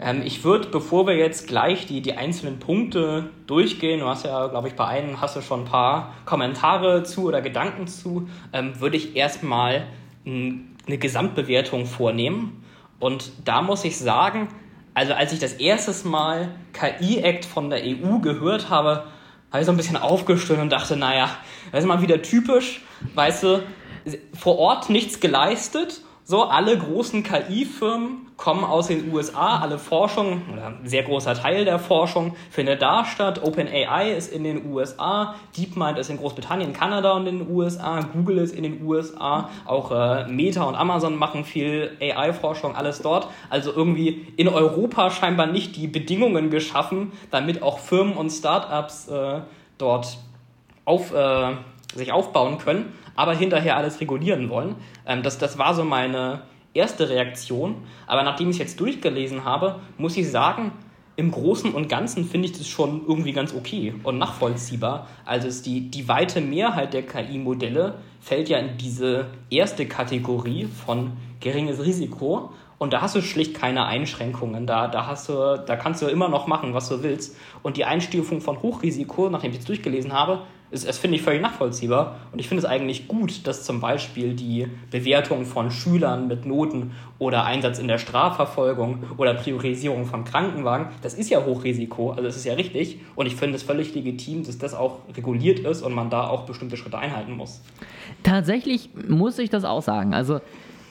Ähm, 0.00 0.22
ich 0.24 0.44
würde, 0.44 0.68
bevor 0.68 1.06
wir 1.06 1.16
jetzt 1.16 1.46
gleich 1.46 1.86
die, 1.86 2.00
die 2.00 2.14
einzelnen 2.14 2.58
Punkte 2.58 3.30
durchgehen, 3.46 4.00
du 4.00 4.06
hast 4.06 4.24
ja, 4.24 4.48
glaube 4.48 4.68
ich, 4.68 4.74
bei 4.74 4.86
einem 4.86 5.20
hast 5.20 5.36
du 5.36 5.40
schon 5.40 5.60
ein 5.60 5.66
paar 5.66 6.14
Kommentare 6.24 7.04
zu 7.04 7.24
oder 7.24 7.40
Gedanken 7.40 7.86
zu, 7.86 8.28
ähm, 8.52 8.80
würde 8.80 8.96
ich 8.96 9.16
erstmal 9.16 9.86
eine 10.24 10.98
Gesamtbewertung 10.98 11.86
vornehmen. 11.86 12.64
Und 12.98 13.32
da 13.44 13.62
muss 13.62 13.84
ich 13.84 13.98
sagen, 13.98 14.48
also 14.94 15.14
als 15.14 15.32
ich 15.32 15.38
das 15.38 15.54
erste 15.54 16.06
Mal 16.08 16.48
KI-Act 16.72 17.44
von 17.44 17.70
der 17.70 17.80
EU 17.82 18.18
gehört 18.18 18.68
habe, 18.68 19.04
habe 19.50 19.60
ich 19.60 19.66
so 19.66 19.72
ein 19.72 19.76
bisschen 19.76 19.96
aufgestöhnt 19.96 20.60
und 20.60 20.70
dachte, 20.70 20.96
naja, 20.96 21.30
das 21.70 21.80
ist 21.80 21.86
mal 21.86 22.02
wieder 22.02 22.22
typisch, 22.22 22.82
weißt 23.14 23.42
du, 23.42 23.62
vor 24.38 24.58
Ort 24.58 24.90
nichts 24.90 25.20
geleistet 25.20 26.00
so, 26.32 26.44
alle 26.44 26.78
großen 26.78 27.22
KI-Firmen 27.22 28.28
kommen 28.38 28.64
aus 28.64 28.86
den 28.86 29.12
USA, 29.12 29.58
alle 29.58 29.78
Forschung 29.78 30.40
oder 30.50 30.68
ein 30.68 30.78
sehr 30.84 31.02
großer 31.02 31.34
Teil 31.34 31.66
der 31.66 31.78
Forschung 31.78 32.34
findet 32.50 32.80
da 32.80 33.04
statt. 33.04 33.42
OpenAI 33.42 34.14
ist 34.16 34.32
in 34.32 34.42
den 34.42 34.64
USA, 34.64 35.34
DeepMind 35.54 35.98
ist 35.98 36.08
in 36.08 36.16
Großbritannien, 36.16 36.72
Kanada 36.72 37.12
und 37.12 37.26
in 37.26 37.40
den 37.40 37.50
USA, 37.50 38.00
Google 38.00 38.38
ist 38.38 38.54
in 38.54 38.62
den 38.62 38.82
USA, 38.82 39.50
auch 39.66 39.90
äh, 39.90 40.26
Meta 40.26 40.62
und 40.62 40.74
Amazon 40.74 41.16
machen 41.16 41.44
viel 41.44 41.98
AI-Forschung, 42.00 42.76
alles 42.76 43.02
dort. 43.02 43.28
Also 43.50 43.70
irgendwie 43.70 44.26
in 44.38 44.48
Europa 44.48 45.10
scheinbar 45.10 45.48
nicht 45.48 45.76
die 45.76 45.86
Bedingungen 45.86 46.48
geschaffen, 46.48 47.12
damit 47.30 47.62
auch 47.62 47.78
Firmen 47.78 48.14
und 48.14 48.30
Startups 48.30 49.06
äh, 49.08 49.40
dort 49.76 50.16
auf, 50.86 51.12
äh, 51.12 51.56
sich 51.94 52.10
aufbauen 52.10 52.56
können 52.56 52.94
aber 53.16 53.34
hinterher 53.34 53.76
alles 53.76 54.00
regulieren 54.00 54.48
wollen. 54.50 54.76
Ähm, 55.06 55.22
das, 55.22 55.38
das 55.38 55.58
war 55.58 55.74
so 55.74 55.84
meine 55.84 56.42
erste 56.74 57.08
Reaktion. 57.08 57.76
Aber 58.06 58.22
nachdem 58.22 58.50
ich 58.50 58.56
es 58.56 58.60
jetzt 58.60 58.80
durchgelesen 58.80 59.44
habe, 59.44 59.80
muss 59.98 60.16
ich 60.16 60.30
sagen, 60.30 60.72
im 61.16 61.30
Großen 61.30 61.72
und 61.72 61.88
Ganzen 61.88 62.24
finde 62.24 62.48
ich 62.48 62.56
das 62.56 62.68
schon 62.68 63.02
irgendwie 63.06 63.32
ganz 63.32 63.54
okay 63.54 63.94
und 64.02 64.18
nachvollziehbar. 64.18 65.08
Also 65.26 65.48
die, 65.62 65.90
die 65.90 66.08
weite 66.08 66.40
Mehrheit 66.40 66.94
der 66.94 67.02
KI-Modelle 67.02 67.98
fällt 68.20 68.48
ja 68.48 68.58
in 68.58 68.78
diese 68.78 69.26
erste 69.50 69.86
Kategorie 69.86 70.64
von 70.64 71.12
geringes 71.40 71.84
Risiko. 71.84 72.52
Und 72.78 72.92
da 72.94 73.02
hast 73.02 73.14
du 73.14 73.20
schlicht 73.20 73.54
keine 73.54 73.84
Einschränkungen. 73.84 74.66
Da, 74.66 74.88
da, 74.88 75.06
hast 75.06 75.28
du, 75.28 75.62
da 75.64 75.76
kannst 75.76 76.02
du 76.02 76.06
immer 76.06 76.28
noch 76.28 76.46
machen, 76.46 76.72
was 76.74 76.88
du 76.88 77.02
willst. 77.02 77.36
Und 77.62 77.76
die 77.76 77.84
Einstufung 77.84 78.40
von 78.40 78.60
Hochrisiko, 78.62 79.28
nachdem 79.28 79.52
ich 79.52 79.58
es 79.58 79.64
durchgelesen 79.66 80.12
habe, 80.12 80.42
ist, 80.72 80.88
das 80.88 80.98
finde 80.98 81.16
ich 81.16 81.22
völlig 81.22 81.42
nachvollziehbar. 81.42 82.16
Und 82.32 82.38
ich 82.38 82.48
finde 82.48 82.62
es 82.62 82.64
eigentlich 82.64 83.06
gut, 83.06 83.46
dass 83.46 83.64
zum 83.64 83.80
Beispiel 83.80 84.34
die 84.34 84.66
Bewertung 84.90 85.44
von 85.44 85.70
Schülern 85.70 86.28
mit 86.28 86.46
Noten 86.46 86.92
oder 87.18 87.44
Einsatz 87.44 87.78
in 87.78 87.88
der 87.88 87.98
Strafverfolgung 87.98 89.04
oder 89.18 89.34
Priorisierung 89.34 90.06
von 90.06 90.24
Krankenwagen, 90.24 90.86
das 91.02 91.14
ist 91.14 91.30
ja 91.30 91.44
Hochrisiko, 91.44 92.10
also 92.10 92.22
das 92.22 92.36
ist 92.36 92.44
ja 92.44 92.54
richtig. 92.54 93.00
Und 93.14 93.26
ich 93.26 93.36
finde 93.36 93.56
es 93.56 93.62
völlig 93.62 93.94
legitim, 93.94 94.44
dass 94.44 94.58
das 94.58 94.74
auch 94.74 95.00
reguliert 95.16 95.60
ist 95.60 95.82
und 95.82 95.94
man 95.94 96.10
da 96.10 96.26
auch 96.26 96.46
bestimmte 96.46 96.76
Schritte 96.76 96.98
einhalten 96.98 97.36
muss. 97.36 97.60
Tatsächlich 98.22 98.90
muss 99.08 99.38
ich 99.38 99.50
das 99.50 99.64
auch 99.64 99.82
sagen. 99.82 100.14
Also, 100.14 100.40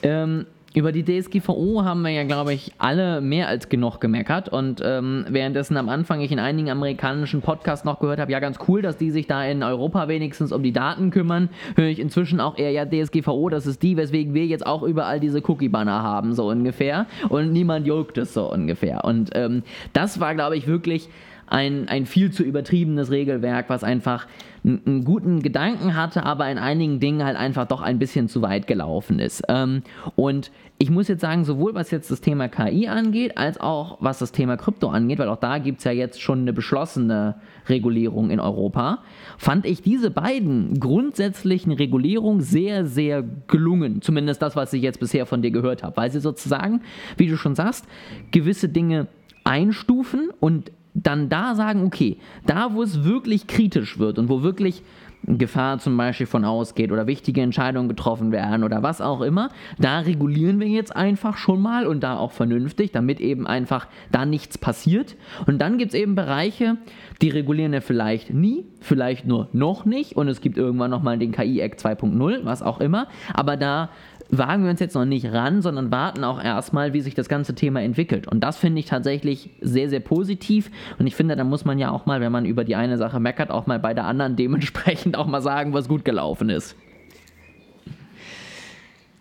ähm, 0.04 0.46
über 0.73 0.91
die 0.91 1.03
DSGVO 1.03 1.84
haben 1.84 2.01
wir 2.01 2.12
ja, 2.12 2.23
glaube 2.23 2.53
ich, 2.53 2.71
alle 2.77 3.19
mehr 3.19 3.47
als 3.47 3.67
genug 3.67 3.99
gemeckert. 3.99 4.49
Und 4.49 4.81
ähm, 4.84 5.25
währenddessen 5.29 5.75
am 5.75 5.89
Anfang 5.89 6.21
ich 6.21 6.31
in 6.31 6.39
einigen 6.39 6.69
amerikanischen 6.69 7.41
Podcasts 7.41 7.84
noch 7.84 7.99
gehört 7.99 8.19
habe, 8.19 8.31
ja, 8.31 8.39
ganz 8.39 8.57
cool, 8.67 8.81
dass 8.81 8.97
die 8.97 9.12
sich 9.12 9.27
da 9.27 9.43
in 9.43 9.63
Europa 9.63 10.07
wenigstens 10.07 10.51
um 10.51 10.63
die 10.63 10.71
Daten 10.71 11.12
kümmern, 11.12 11.49
höre 11.75 11.88
ich 11.88 11.99
inzwischen 11.99 12.39
auch 12.39 12.57
eher, 12.57 12.71
ja, 12.71 12.86
DSGVO, 12.86 13.49
das 13.49 13.65
ist 13.65 13.84
die, 13.84 13.97
weswegen 13.97 14.34
wir 14.34 14.45
jetzt 14.45 14.65
auch 14.65 14.84
überall 14.84 15.19
diese 15.19 15.41
Cookie-Banner 15.45 16.03
haben, 16.03 16.34
so 16.34 16.47
ungefähr. 16.47 17.05
Und 17.27 17.51
niemand 17.51 17.86
juckt 17.86 18.17
es 18.17 18.34
so 18.34 18.49
ungefähr. 18.51 19.03
Und 19.03 19.31
ähm, 19.34 19.63
das 19.91 20.19
war, 20.19 20.36
glaube 20.36 20.55
ich, 20.55 20.67
wirklich 20.67 21.10
ein, 21.51 21.89
ein 21.89 22.05
viel 22.05 22.31
zu 22.31 22.43
übertriebenes 22.43 23.11
Regelwerk, 23.11 23.69
was 23.69 23.83
einfach 23.83 24.25
einen 24.63 25.03
guten 25.03 25.41
Gedanken 25.41 25.95
hatte, 25.97 26.23
aber 26.23 26.49
in 26.49 26.57
einigen 26.57 26.99
Dingen 26.99 27.25
halt 27.25 27.35
einfach 27.35 27.67
doch 27.67 27.81
ein 27.81 27.99
bisschen 27.99 28.29
zu 28.29 28.41
weit 28.41 28.67
gelaufen 28.67 29.19
ist. 29.19 29.43
Ähm, 29.49 29.83
und 30.15 30.51
ich 30.77 30.89
muss 30.89 31.09
jetzt 31.09 31.19
sagen, 31.19 31.43
sowohl 31.43 31.73
was 31.73 31.91
jetzt 31.91 32.09
das 32.09 32.21
Thema 32.21 32.47
KI 32.47 32.87
angeht, 32.87 33.37
als 33.37 33.59
auch 33.59 33.97
was 33.99 34.19
das 34.19 34.31
Thema 34.31 34.55
Krypto 34.55 34.87
angeht, 34.89 35.19
weil 35.19 35.27
auch 35.27 35.39
da 35.39 35.57
gibt 35.57 35.79
es 35.79 35.83
ja 35.83 35.91
jetzt 35.91 36.21
schon 36.21 36.39
eine 36.39 36.53
beschlossene 36.53 37.35
Regulierung 37.67 38.29
in 38.29 38.39
Europa, 38.39 38.99
fand 39.37 39.65
ich 39.65 39.81
diese 39.81 40.09
beiden 40.09 40.79
grundsätzlichen 40.79 41.73
Regulierungen 41.73 42.41
sehr, 42.41 42.85
sehr 42.85 43.23
gelungen. 43.47 44.01
Zumindest 44.01 44.41
das, 44.41 44.55
was 44.55 44.71
ich 44.71 44.81
jetzt 44.81 45.01
bisher 45.01 45.25
von 45.25 45.41
dir 45.41 45.51
gehört 45.51 45.83
habe, 45.83 45.97
weil 45.97 46.11
sie 46.11 46.21
sozusagen, 46.21 46.81
wie 47.17 47.27
du 47.27 47.35
schon 47.35 47.55
sagst, 47.55 47.85
gewisse 48.31 48.69
Dinge 48.69 49.07
einstufen 49.43 50.29
und 50.39 50.71
dann 50.93 51.30
da 51.30 51.56
sagen, 51.56 51.86
okay, 51.86 52.17
da 52.45 52.73
wo 52.73 52.84
es 52.84 53.04
wirklich 53.04 53.47
kritisch 53.47 53.99
wird 53.99 54.19
und 54.19 54.30
wo 54.30 54.43
wirklich 54.43 54.84
Gefahr 55.23 55.77
zum 55.77 55.95
Beispiel 55.97 56.25
von 56.25 56.45
ausgeht 56.45 56.91
oder 56.91 57.06
wichtige 57.06 57.41
Entscheidungen 57.41 57.88
getroffen 57.88 58.32
werden 58.32 58.63
oder 58.63 58.82
was 58.82 59.01
auch 59.01 59.21
immer, 59.21 59.49
da 59.77 59.99
regulieren 59.99 60.60
wir 60.60 60.67
jetzt 60.67 60.95
einfach 60.95 61.38
schon 61.38 61.62
mal 61.62 61.86
und 61.86 62.01
da 62.01 62.17
auch 62.17 62.32
vernünftig, 62.32 62.91
damit 62.91 63.19
eben 63.19 63.45
einfach 63.45 63.88
da 64.12 64.25
nichts 64.25 64.58
passiert. 64.58 65.15
Und 65.45 65.60
dann 65.60 65.77
gibt 65.77 65.93
es 65.93 65.99
eben 65.99 66.15
Bereiche, 66.15 66.77
die 67.21 67.30
regulieren 67.30 67.71
wir 67.71 67.84
vielleicht 67.84 68.34
nie, 68.34 68.65
vielleicht 68.80 69.27
nur 69.27 69.47
noch 69.54 69.86
nicht 69.86 70.15
und 70.15 70.27
es 70.27 70.41
gibt 70.41 70.58
irgendwann 70.58 70.89
nochmal 70.89 71.19
den 71.19 71.32
KI-Act 71.32 71.80
2.0, 71.80 72.43
was 72.43 72.63
auch 72.63 72.80
immer, 72.80 73.08
aber 73.34 73.58
da 73.58 73.89
wagen 74.32 74.63
wir 74.63 74.72
uns 74.72 74.80
jetzt 74.80 74.96
noch 74.96 75.06
nicht 75.06 75.26
ran, 75.32 75.62
sondern 75.62 75.91
warten 75.91 76.24
auch 76.24 76.41
erstmal, 76.41 76.94
wie 76.94 77.02
sich 77.02 77.13
das 77.13 77.30
ganze 77.30 77.54
Thema 77.54 77.82
entwickelt. 77.82 78.28
Und 78.28 78.39
das 78.41 78.58
finde 78.58 78.80
ich 78.80 78.86
tatsächlich 78.86 79.50
sehr, 79.60 79.89
sehr 79.89 80.00
positiv. 80.00 80.72
Und 80.98 81.06
ich 81.06 81.15
finde, 81.15 81.36
da 81.36 81.44
muss 81.44 81.65
man 81.65 81.78
ja 81.78 81.91
auch 81.91 82.06
mal, 82.06 82.22
wenn 82.22 82.32
man 82.32 82.46
über 82.46 82.63
die 82.63 82.76
eine 82.76 82.98
Sache 82.98 83.20
meckert, 83.20 83.52
auch 83.52 83.67
mal 83.67 83.80
bei 83.80 83.94
der 83.94 84.06
anderen 84.06 84.36
dementsprechend 84.38 85.17
auch 85.17 85.28
mal 85.28 85.41
sagen, 85.41 85.74
was 85.74 85.88
gut 85.88 86.06
gelaufen 86.06 86.50
ist. 86.50 86.76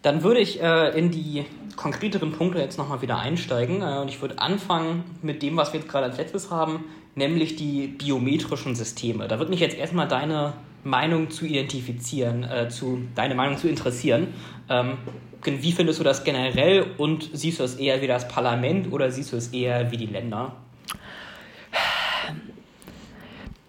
Dann 0.03 0.23
würde 0.23 0.41
ich 0.41 0.63
äh, 0.63 0.99
in 0.99 1.11
die 1.11 1.45
konkreteren 1.77 2.33
Punkte 2.33 2.59
jetzt 2.59 2.79
nochmal 2.79 3.03
wieder 3.03 3.19
einsteigen. 3.19 3.83
Äh, 3.83 3.99
und 4.01 4.09
ich 4.09 4.23
würde 4.23 4.39
anfangen 4.39 5.05
mit 5.23 5.43
dem, 5.43 5.57
was 5.57 5.73
wir 5.73 5.81
jetzt 5.81 5.91
gerade 5.91 6.07
als 6.07 6.17
letztes 6.17 6.51
haben, 6.51 6.85
nämlich 7.17 7.57
die 7.57 7.89
biometrischen 7.89 8.75
Systeme. 8.75 9.29
Da 9.29 9.39
würde 9.39 9.51
mich 9.51 9.61
jetzt 9.61 9.77
erstmal 9.77 10.09
deine 10.09 10.55
Meinung 10.85 11.31
zu 11.31 11.45
identifizieren, 11.45 12.45
äh, 12.45 12.69
zu 12.69 13.03
deine 13.15 13.35
Meinung 13.35 13.59
zu 13.59 13.69
interessieren. 13.69 14.29
Ähm, 14.71 14.99
wie 15.45 15.73
findest 15.73 15.99
du 15.99 16.05
das 16.05 16.23
generell 16.25 16.87
und 16.97 17.31
siehst 17.33 17.59
du 17.59 17.65
es 17.65 17.75
eher 17.75 18.01
wie 18.01 18.07
das 18.07 18.29
Parlament 18.29 18.93
oder 18.93 19.11
siehst 19.11 19.33
du 19.33 19.37
es 19.37 19.49
eher 19.49 19.91
wie 19.91 19.97
die 19.97 20.07
Länder? 20.07 20.53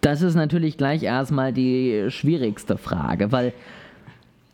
Das 0.02 0.22
ist 0.22 0.36
natürlich 0.36 0.78
gleich 0.78 1.04
erstmal 1.04 1.54
die 1.54 2.06
schwierigste 2.10 2.78
Frage, 2.78 3.32
weil 3.32 3.54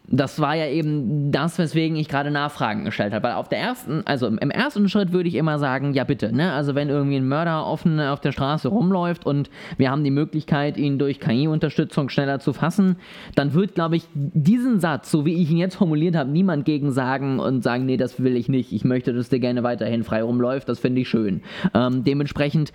das 0.10 0.40
war 0.40 0.56
ja 0.56 0.68
eben 0.68 1.32
das, 1.32 1.58
weswegen 1.58 1.98
ich 1.98 2.08
gerade 2.08 2.32
Nachfragen 2.32 2.86
gestellt 2.86 3.14
habe. 3.14 3.28
Weil 3.28 3.34
auf 3.34 3.50
der 3.50 3.60
ersten, 3.60 4.04
also 4.06 4.28
im 4.28 4.52
ersten 4.52 4.88
Schritt 4.88 5.12
würde 5.12 5.28
ich 5.28 5.36
immer 5.36 5.60
sagen, 5.60 5.94
ja 5.94 6.06
bitte, 6.06 6.34
ne? 6.34 6.54
Also 6.54 6.76
wenn 6.76 6.88
irgendwie 6.88 7.18
ein 7.18 7.28
Mörder 7.28 7.66
offen 7.66 8.00
auf 8.00 8.22
der 8.22 8.32
Straße 8.32 8.70
rumläuft 8.70 9.26
und 9.26 9.50
wir 9.78 9.92
haben 9.92 10.06
die 10.06 10.12
Möglichkeit, 10.12 10.78
ihn 10.78 10.98
durch 10.98 11.20
KI-Unterstützung 11.20 12.08
schneller 12.10 12.40
zu 12.40 12.54
fassen, 12.54 12.96
dann 13.36 13.54
wird, 13.54 13.76
glaube 13.76 13.98
ich, 13.98 14.08
diesen 14.14 14.80
Satz, 14.80 15.12
so 15.12 15.26
wie 15.26 15.42
ich 15.42 15.52
ihn 15.52 15.58
jetzt 15.58 15.76
formuliert 15.76 16.16
habe, 16.16 16.30
niemand 16.30 16.64
gegen 16.64 16.92
sagen 16.92 17.40
und 17.40 17.64
sagen, 17.64 17.86
nee, 17.86 17.98
das 17.98 18.24
will 18.24 18.38
ich 18.38 18.48
nicht. 18.48 18.72
Ich 18.72 18.86
möchte, 18.86 19.14
dass 19.14 19.28
der 19.28 19.40
gerne 19.40 19.64
weiterhin 19.64 20.04
frei 20.04 20.24
rumläuft. 20.24 20.70
Das 20.70 20.80
finde 20.80 21.02
ich 21.02 21.10
schön. 21.10 21.42
Ähm, 21.74 22.06
dementsprechend 22.06 22.72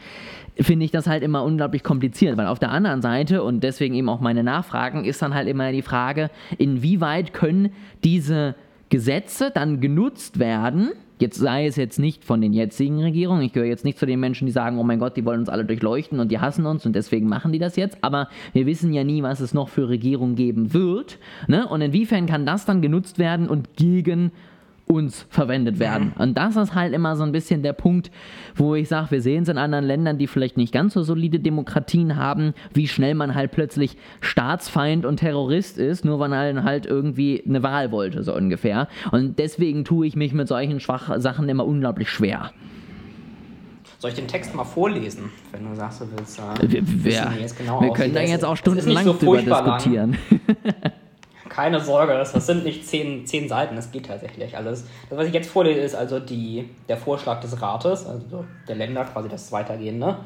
finde 0.60 0.84
ich 0.84 0.90
das 0.90 1.06
halt 1.06 1.22
immer 1.22 1.44
unglaublich 1.44 1.82
kompliziert, 1.82 2.36
weil 2.36 2.46
auf 2.46 2.58
der 2.58 2.70
anderen 2.70 3.00
Seite, 3.00 3.42
und 3.42 3.64
deswegen 3.64 3.94
eben 3.94 4.08
auch 4.08 4.20
meine 4.20 4.42
Nachfragen, 4.42 5.04
ist 5.04 5.22
dann 5.22 5.34
halt 5.34 5.48
immer 5.48 5.72
die 5.72 5.82
Frage, 5.82 6.30
inwieweit 6.58 7.21
können 7.24 7.70
diese 8.04 8.54
Gesetze 8.88 9.50
dann 9.54 9.80
genutzt 9.80 10.38
werden, 10.38 10.90
jetzt 11.18 11.38
sei 11.38 11.66
es 11.66 11.76
jetzt 11.76 11.98
nicht 11.98 12.24
von 12.24 12.42
den 12.42 12.52
jetzigen 12.52 13.00
Regierungen, 13.00 13.42
ich 13.42 13.52
gehöre 13.52 13.68
jetzt 13.68 13.84
nicht 13.84 13.98
zu 13.98 14.04
den 14.04 14.20
Menschen, 14.20 14.44
die 14.44 14.52
sagen, 14.52 14.78
oh 14.78 14.82
mein 14.82 14.98
Gott, 14.98 15.16
die 15.16 15.24
wollen 15.24 15.40
uns 15.40 15.48
alle 15.48 15.64
durchleuchten 15.64 16.20
und 16.20 16.30
die 16.30 16.40
hassen 16.40 16.66
uns 16.66 16.84
und 16.84 16.94
deswegen 16.94 17.28
machen 17.28 17.52
die 17.52 17.58
das 17.58 17.76
jetzt, 17.76 17.96
aber 18.02 18.28
wir 18.52 18.66
wissen 18.66 18.92
ja 18.92 19.04
nie, 19.04 19.22
was 19.22 19.40
es 19.40 19.54
noch 19.54 19.70
für 19.70 19.88
Regierungen 19.88 20.34
geben 20.34 20.74
wird, 20.74 21.18
ne? 21.46 21.66
und 21.66 21.80
inwiefern 21.80 22.26
kann 22.26 22.44
das 22.44 22.66
dann 22.66 22.82
genutzt 22.82 23.18
werden 23.18 23.48
und 23.48 23.76
gegen 23.76 24.32
uns 24.92 25.26
verwendet 25.28 25.78
werden. 25.78 26.12
Und 26.18 26.36
das 26.38 26.56
ist 26.56 26.74
halt 26.74 26.92
immer 26.92 27.16
so 27.16 27.22
ein 27.22 27.32
bisschen 27.32 27.62
der 27.62 27.72
Punkt, 27.72 28.10
wo 28.54 28.74
ich 28.74 28.88
sage, 28.88 29.10
wir 29.10 29.22
sehen 29.22 29.42
es 29.42 29.48
in 29.48 29.58
anderen 29.58 29.84
Ländern, 29.84 30.18
die 30.18 30.26
vielleicht 30.26 30.56
nicht 30.56 30.72
ganz 30.72 30.94
so 30.94 31.02
solide 31.02 31.40
Demokratien 31.40 32.16
haben, 32.16 32.54
wie 32.72 32.88
schnell 32.88 33.14
man 33.14 33.34
halt 33.34 33.50
plötzlich 33.52 33.96
Staatsfeind 34.20 35.04
und 35.06 35.18
Terrorist 35.18 35.78
ist, 35.78 36.04
nur 36.04 36.18
weil 36.18 36.28
man 36.28 36.64
halt 36.64 36.86
irgendwie 36.86 37.42
eine 37.46 37.62
Wahl 37.62 37.90
wollte, 37.90 38.22
so 38.22 38.34
ungefähr. 38.34 38.88
Und 39.10 39.38
deswegen 39.38 39.84
tue 39.84 40.06
ich 40.06 40.16
mich 40.16 40.32
mit 40.32 40.48
solchen 40.48 40.80
schwachen 40.80 41.20
Sachen 41.20 41.48
immer 41.48 41.66
unglaublich 41.66 42.08
schwer. 42.08 42.52
Soll 43.98 44.10
ich 44.10 44.16
den 44.16 44.26
Text 44.26 44.52
mal 44.54 44.64
vorlesen, 44.64 45.30
wenn 45.52 45.68
du 45.68 45.76
sagst, 45.76 46.00
du 46.00 46.06
willst? 46.16 46.38
Äh, 46.38 46.72
wir, 46.72 46.82
wir, 47.04 47.46
genau 47.56 47.80
wir 47.80 47.92
können 47.92 48.12
da 48.12 48.20
jetzt 48.20 48.44
auch 48.44 48.56
stundenlang 48.56 49.04
so 49.04 49.12
drüber 49.12 49.42
diskutieren. 49.42 50.16
keine 51.52 51.80
Sorge, 51.80 52.14
das, 52.14 52.32
das 52.32 52.46
sind 52.46 52.64
nicht 52.64 52.86
zehn, 52.86 53.26
zehn 53.26 53.46
Seiten, 53.46 53.76
das 53.76 53.92
geht 53.92 54.06
tatsächlich 54.06 54.56
alles. 54.56 54.86
Das, 55.10 55.18
was 55.18 55.26
ich 55.26 55.34
jetzt 55.34 55.50
vorlese, 55.50 55.80
ist 55.80 55.94
also 55.94 56.18
die, 56.18 56.70
der 56.88 56.96
Vorschlag 56.96 57.40
des 57.40 57.60
Rates, 57.60 58.06
also 58.06 58.46
der 58.66 58.76
Länder, 58.76 59.04
quasi 59.04 59.28
das 59.28 59.52
Weitergehende. 59.52 60.20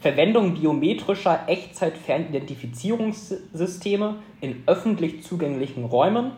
Verwendung 0.00 0.54
biometrischer 0.54 1.44
Echtzeit-Fernidentifizierungssysteme 1.46 4.16
in 4.40 4.64
öffentlich 4.66 5.22
zugänglichen 5.22 5.84
Räumen 5.84 6.32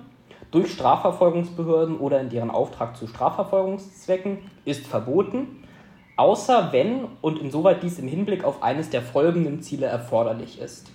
durch 0.51 0.71
Strafverfolgungsbehörden 0.73 1.97
oder 1.97 2.21
in 2.21 2.29
deren 2.29 2.51
Auftrag 2.51 2.99
zu 2.99 3.07
Strafverfolgungszwecken 3.07 4.41
ist 4.67 4.87
verboten, 4.87 5.65
außer 6.17 6.69
wenn 6.73 7.07
und 7.23 7.39
insoweit 7.39 7.83
dies 7.83 7.99
im 7.99 8.09
Hinblick 8.09 8.45
auf 8.45 8.63
eines 8.63 8.91
der 8.91 9.01
folgenden 9.01 9.63
Ziele 9.63 9.87
erforderlich 9.87 10.61
ist 10.61 10.91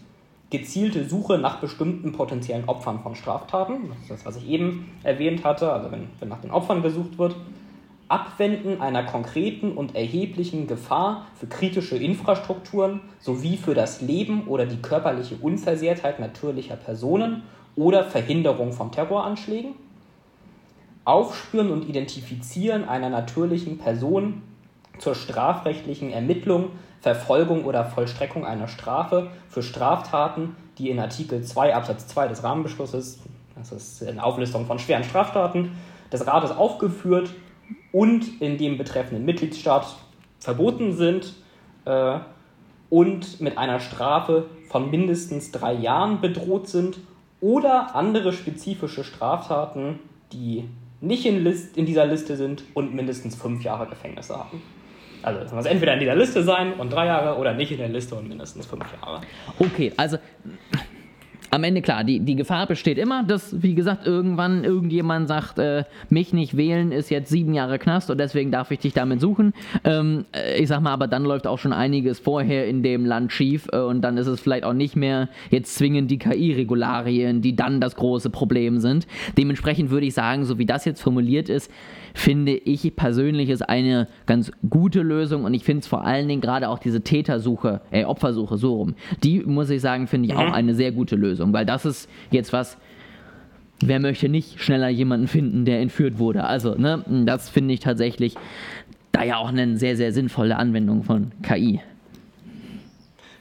gezielte 0.49 1.05
Suche 1.05 1.37
nach 1.37 1.59
bestimmten 1.59 2.11
potenziellen 2.11 2.67
Opfern 2.67 2.99
von 3.01 3.15
Straftaten, 3.15 3.89
das 3.89 3.99
ist 4.01 4.11
das, 4.11 4.25
was 4.25 4.37
ich 4.37 4.47
eben 4.49 4.91
erwähnt 5.03 5.43
hatte, 5.43 5.71
also 5.71 5.91
wenn, 5.91 6.07
wenn 6.19 6.29
nach 6.29 6.41
den 6.41 6.51
Opfern 6.51 6.81
gesucht 6.81 7.17
wird, 7.17 7.35
Abwenden 8.07 8.81
einer 8.81 9.03
konkreten 9.03 9.73
und 9.73 9.95
erheblichen 9.95 10.65
Gefahr 10.65 11.27
für 11.35 11.45
kritische 11.45 11.95
Infrastrukturen 11.95 13.01
sowie 13.19 13.55
für 13.55 13.75
das 13.75 14.01
Leben 14.01 14.47
oder 14.47 14.65
die 14.65 14.81
körperliche 14.81 15.35
Unversehrtheit 15.35 16.19
natürlicher 16.19 16.75
Personen 16.75 17.43
oder 17.75 18.03
Verhinderung 18.03 18.73
von 18.73 18.91
Terroranschlägen, 18.91 19.73
Aufspüren 21.05 21.69
und 21.69 21.87
Identifizieren 21.87 22.89
einer 22.89 23.11
natürlichen 23.11 23.77
Person 23.77 24.41
zur 24.97 25.13
strafrechtlichen 25.13 26.11
Ermittlung 26.11 26.71
Verfolgung 27.01 27.65
oder 27.65 27.85
Vollstreckung 27.85 28.45
einer 28.45 28.67
Strafe 28.67 29.29
für 29.47 29.63
Straftaten, 29.63 30.55
die 30.77 30.89
in 30.89 30.99
Artikel 30.99 31.43
2 31.43 31.75
Absatz 31.75 32.07
2 32.07 32.27
des 32.27 32.43
Rahmenbeschlusses, 32.43 33.19
das 33.55 33.71
ist 33.71 34.07
eine 34.07 34.23
Auflistung 34.23 34.65
von 34.65 34.79
schweren 34.79 35.03
Straftaten, 35.03 35.71
des 36.11 36.25
Rates 36.25 36.51
aufgeführt 36.51 37.31
und 37.91 38.41
in 38.41 38.57
dem 38.57 38.77
betreffenden 38.77 39.25
Mitgliedstaat 39.25 39.95
verboten 40.39 40.93
sind 40.93 41.33
äh, 41.85 42.19
und 42.89 43.39
mit 43.41 43.57
einer 43.57 43.79
Strafe 43.79 44.45
von 44.69 44.89
mindestens 44.89 45.51
drei 45.51 45.73
Jahren 45.73 46.21
bedroht 46.21 46.67
sind 46.67 46.99
oder 47.41 47.95
andere 47.95 48.33
spezifische 48.33 49.03
Straftaten, 49.03 49.99
die 50.33 50.69
nicht 51.01 51.25
in, 51.25 51.43
List, 51.43 51.77
in 51.77 51.85
dieser 51.85 52.05
Liste 52.05 52.35
sind 52.35 52.63
und 52.73 52.93
mindestens 52.93 53.35
fünf 53.35 53.63
Jahre 53.63 53.87
Gefängnis 53.87 54.29
haben. 54.29 54.61
Also 55.21 55.41
es 55.41 55.51
muss 55.51 55.65
entweder 55.65 55.93
in 55.93 55.99
dieser 55.99 56.15
Liste 56.15 56.43
sein 56.43 56.73
und 56.73 56.91
drei 56.91 57.07
Jahre 57.07 57.37
oder 57.37 57.53
nicht 57.53 57.71
in 57.71 57.77
der 57.77 57.89
Liste 57.89 58.15
und 58.15 58.29
mindestens 58.29 58.65
fünf 58.65 58.85
Jahre. 59.01 59.21
Okay, 59.59 59.91
also 59.97 60.17
am 61.51 61.63
Ende 61.63 61.81
klar, 61.81 62.03
die, 62.03 62.19
die 62.19 62.35
Gefahr 62.35 62.67
besteht 62.67 62.97
immer, 62.97 63.23
dass, 63.23 63.61
wie 63.61 63.73
gesagt, 63.73 64.05
irgendwann 64.05 64.63
irgendjemand 64.63 65.27
sagt, 65.27 65.57
äh, 65.57 65.83
mich 66.09 66.33
nicht 66.33 66.57
wählen 66.57 66.91
ist 66.91 67.09
jetzt 67.09 67.29
sieben 67.29 67.53
Jahre 67.53 67.79
Knast 67.79 68.09
und 68.09 68.19
deswegen 68.19 68.51
darf 68.51 68.71
ich 68.71 68.79
dich 68.79 68.93
damit 68.93 69.19
suchen. 69.19 69.53
Ähm, 69.83 70.25
äh, 70.35 70.61
ich 70.61 70.67
sag 70.67 70.81
mal, 70.81 70.91
aber 70.93 71.07
dann 71.07 71.23
läuft 71.23 71.47
auch 71.47 71.57
schon 71.57 71.73
einiges 71.73 72.19
vorher 72.19 72.67
in 72.67 72.83
dem 72.83 73.05
Land 73.05 73.31
schief 73.31 73.67
äh, 73.71 73.79
und 73.79 74.01
dann 74.01 74.17
ist 74.17 74.27
es 74.27 74.39
vielleicht 74.39 74.63
auch 74.63 74.73
nicht 74.73 74.95
mehr 74.95 75.29
jetzt 75.49 75.75
zwingend 75.75 76.11
die 76.11 76.19
KI-Regularien, 76.19 77.41
die 77.41 77.55
dann 77.55 77.81
das 77.81 77.95
große 77.95 78.29
Problem 78.29 78.79
sind. 78.79 79.07
Dementsprechend 79.37 79.89
würde 79.89 80.05
ich 80.05 80.13
sagen, 80.13 80.45
so 80.45 80.57
wie 80.59 80.65
das 80.65 80.85
jetzt 80.85 81.01
formuliert 81.01 81.49
ist, 81.49 81.71
finde 82.13 82.53
ich 82.53 82.95
persönlich 82.95 83.49
ist 83.49 83.61
eine 83.61 84.07
ganz 84.25 84.51
gute 84.69 85.01
Lösung 85.01 85.43
und 85.43 85.53
ich 85.53 85.63
finde 85.63 85.81
es 85.81 85.87
vor 85.87 86.05
allen 86.05 86.27
Dingen 86.27 86.41
gerade 86.41 86.69
auch 86.69 86.79
diese 86.79 87.01
Tätersuche, 87.01 87.81
äh, 87.91 88.05
Opfersuche, 88.05 88.57
so 88.57 88.75
rum, 88.75 88.95
die 89.23 89.39
muss 89.41 89.69
ich 89.69 89.81
sagen, 89.81 90.07
finde 90.07 90.27
ich 90.27 90.33
mhm. 90.33 90.39
auch 90.39 90.51
eine 90.53 90.75
sehr 90.75 90.91
gute 90.91 91.15
Lösung, 91.15 91.53
weil 91.53 91.65
das 91.65 91.85
ist 91.85 92.09
jetzt 92.31 92.53
was, 92.53 92.77
wer 93.81 93.99
möchte 93.99 94.29
nicht 94.29 94.61
schneller 94.61 94.89
jemanden 94.89 95.27
finden, 95.27 95.65
der 95.65 95.79
entführt 95.79 96.19
wurde. 96.19 96.43
Also, 96.43 96.75
ne, 96.75 97.03
das 97.25 97.49
finde 97.49 97.73
ich 97.73 97.79
tatsächlich 97.79 98.35
da 99.11 99.23
ja 99.23 99.37
auch 99.37 99.49
eine 99.49 99.77
sehr, 99.77 99.95
sehr 99.95 100.13
sinnvolle 100.13 100.57
Anwendung 100.57 101.03
von 101.03 101.31
KI. 101.41 101.81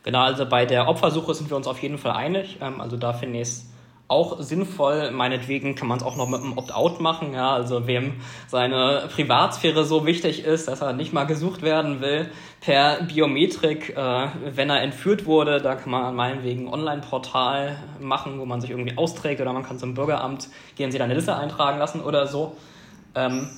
Genau, 0.05 0.21
also 0.21 0.47
bei 0.47 0.65
der 0.65 0.89
Opfersuche 0.89 1.35
sind 1.35 1.51
wir 1.51 1.57
uns 1.57 1.67
auf 1.67 1.83
jeden 1.83 1.99
Fall 1.99 2.13
einig. 2.13 2.59
Ähm, 2.61 2.81
also 2.81 2.97
da 2.97 3.13
finde 3.13 3.37
ich 3.37 3.43
es 3.43 3.68
auch 4.09 4.41
sinnvoll. 4.41 5.11
Meinetwegen 5.11 5.75
kann 5.75 5.87
man 5.87 5.99
es 5.99 6.05
auch 6.05 6.17
noch 6.17 6.29
mit 6.29 6.41
einem 6.41 6.57
Opt-out 6.57 7.01
machen. 7.01 7.35
Ja, 7.35 7.53
also 7.53 7.87
wem 7.87 8.15
seine 8.47 9.09
Privatsphäre 9.15 9.85
so 9.85 10.07
wichtig 10.07 10.45
ist, 10.45 10.67
dass 10.67 10.81
er 10.81 10.95
nicht 10.95 11.13
mal 11.13 11.25
gesucht 11.25 11.63
werden 11.63 12.01
will 12.01 12.31
per 12.61 13.03
Biometrik, 13.03 13.91
äh, 13.97 14.29
wenn 14.55 14.71
er 14.71 14.83
entführt 14.83 15.27
wurde, 15.27 15.61
da 15.61 15.77
kann 15.77 15.91
man 15.91 16.15
meinetwegen 16.15 16.67
ein 16.67 16.73
Online-Portal 16.73 17.77
machen, 18.01 18.41
wo 18.41 18.47
man 18.47 18.61
sich 18.61 18.71
irgendwie 18.71 18.97
austrägt 18.97 19.41
oder 19.41 19.53
man 19.53 19.63
kann 19.63 19.79
zum 19.79 19.95
Bürgeramt 19.95 20.49
gehen, 20.77 20.91
sie 20.91 20.99
da 20.99 21.05
eine 21.05 21.15
Liste 21.15 21.37
eintragen 21.37 21.79
lassen 21.79 22.01
oder 22.01 22.27
so. 22.27 22.57
Ähm, 23.15 23.49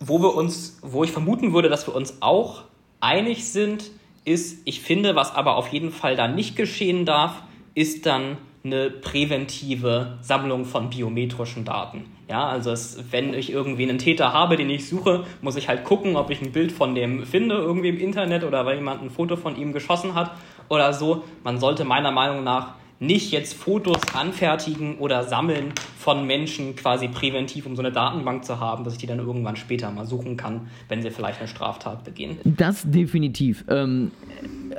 wo 0.00 0.20
wir 0.20 0.34
uns, 0.34 0.78
wo 0.82 1.04
ich 1.04 1.12
vermuten 1.12 1.52
würde, 1.52 1.68
dass 1.68 1.86
wir 1.86 1.94
uns 1.94 2.22
auch 2.22 2.62
einig 3.00 3.50
sind, 3.50 3.90
ist, 4.24 4.62
ich 4.64 4.80
finde, 4.80 5.14
was 5.14 5.34
aber 5.34 5.56
auf 5.56 5.68
jeden 5.68 5.92
Fall 5.92 6.16
da 6.16 6.26
nicht 6.26 6.56
geschehen 6.56 7.04
darf, 7.04 7.42
ist 7.74 8.06
dann 8.06 8.38
eine 8.62 8.90
präventive 8.90 10.18
Sammlung 10.20 10.64
von 10.64 10.90
biometrischen 10.90 11.64
Daten. 11.64 12.04
Ja, 12.28 12.48
also 12.48 12.70
es, 12.70 13.02
wenn 13.10 13.34
ich 13.34 13.50
irgendwie 13.50 13.82
einen 13.82 13.98
Täter 13.98 14.32
habe, 14.32 14.56
den 14.56 14.70
ich 14.70 14.88
suche, 14.88 15.24
muss 15.42 15.56
ich 15.56 15.68
halt 15.68 15.84
gucken, 15.84 16.16
ob 16.16 16.30
ich 16.30 16.40
ein 16.42 16.52
Bild 16.52 16.70
von 16.70 16.94
dem 16.94 17.24
finde 17.24 17.56
irgendwie 17.56 17.88
im 17.88 17.98
Internet 17.98 18.44
oder 18.44 18.64
weil 18.66 18.76
jemand 18.76 19.02
ein 19.02 19.10
Foto 19.10 19.36
von 19.36 19.56
ihm 19.56 19.72
geschossen 19.72 20.14
hat 20.14 20.32
oder 20.68 20.92
so. 20.92 21.24
Man 21.42 21.58
sollte 21.58 21.84
meiner 21.84 22.12
Meinung 22.12 22.44
nach 22.44 22.74
nicht 23.00 23.32
jetzt 23.32 23.54
Fotos 23.54 24.00
anfertigen 24.14 24.98
oder 24.98 25.24
sammeln 25.24 25.72
von 25.98 26.26
Menschen 26.26 26.76
quasi 26.76 27.08
präventiv, 27.08 27.64
um 27.64 27.74
so 27.74 27.82
eine 27.82 27.90
Datenbank 27.90 28.44
zu 28.44 28.60
haben, 28.60 28.84
dass 28.84 28.92
ich 28.92 28.98
die 28.98 29.06
dann 29.06 29.18
irgendwann 29.18 29.56
später 29.56 29.90
mal 29.90 30.04
suchen 30.04 30.36
kann, 30.36 30.68
wenn 30.88 31.02
sie 31.02 31.10
vielleicht 31.10 31.38
eine 31.38 31.48
Straftat 31.48 32.04
begehen. 32.04 32.38
Das 32.44 32.82
definitiv. 32.84 33.64
Ähm, 33.68 34.12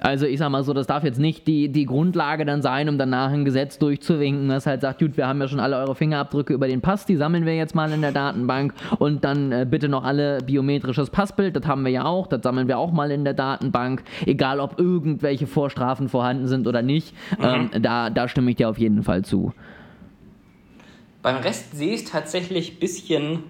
also 0.01 0.25
ich 0.25 0.39
sag 0.39 0.49
mal 0.49 0.63
so, 0.63 0.73
das 0.73 0.87
darf 0.87 1.03
jetzt 1.03 1.19
nicht 1.19 1.47
die, 1.47 1.69
die 1.69 1.85
Grundlage 1.85 2.43
dann 2.43 2.63
sein, 2.63 2.89
um 2.89 2.97
danach 2.97 3.31
ein 3.31 3.45
Gesetz 3.45 3.77
durchzuwinken, 3.77 4.49
das 4.49 4.65
halt 4.65 4.81
sagt, 4.81 4.99
gut, 4.99 5.15
wir 5.15 5.27
haben 5.27 5.39
ja 5.39 5.47
schon 5.47 5.59
alle 5.59 5.77
eure 5.77 5.93
Fingerabdrücke 5.93 6.53
über 6.53 6.67
den 6.67 6.81
Pass, 6.81 7.05
die 7.05 7.15
sammeln 7.15 7.45
wir 7.45 7.55
jetzt 7.55 7.75
mal 7.75 7.91
in 7.91 8.01
der 8.01 8.11
Datenbank 8.11 8.73
und 8.97 9.23
dann 9.23 9.51
äh, 9.51 9.67
bitte 9.69 9.89
noch 9.89 10.03
alle 10.03 10.39
biometrisches 10.39 11.11
Passbild, 11.11 11.55
das 11.55 11.67
haben 11.67 11.85
wir 11.85 11.91
ja 11.91 12.05
auch, 12.05 12.25
das 12.25 12.41
sammeln 12.41 12.67
wir 12.67 12.79
auch 12.79 12.91
mal 12.91 13.11
in 13.11 13.23
der 13.23 13.35
Datenbank, 13.35 14.03
egal 14.25 14.59
ob 14.59 14.79
irgendwelche 14.79 15.45
Vorstrafen 15.45 16.09
vorhanden 16.09 16.47
sind 16.47 16.67
oder 16.67 16.81
nicht, 16.81 17.13
mhm. 17.37 17.69
ähm, 17.73 17.83
da, 17.83 18.09
da 18.09 18.27
stimme 18.27 18.49
ich 18.49 18.57
dir 18.57 18.69
auf 18.69 18.79
jeden 18.79 19.03
Fall 19.03 19.23
zu. 19.23 19.53
Beim 21.21 21.37
Rest 21.37 21.75
sehe 21.75 21.93
ich 21.93 22.03
es 22.03 22.11
tatsächlich 22.11 22.73
ein 22.73 22.79
bisschen 22.79 23.43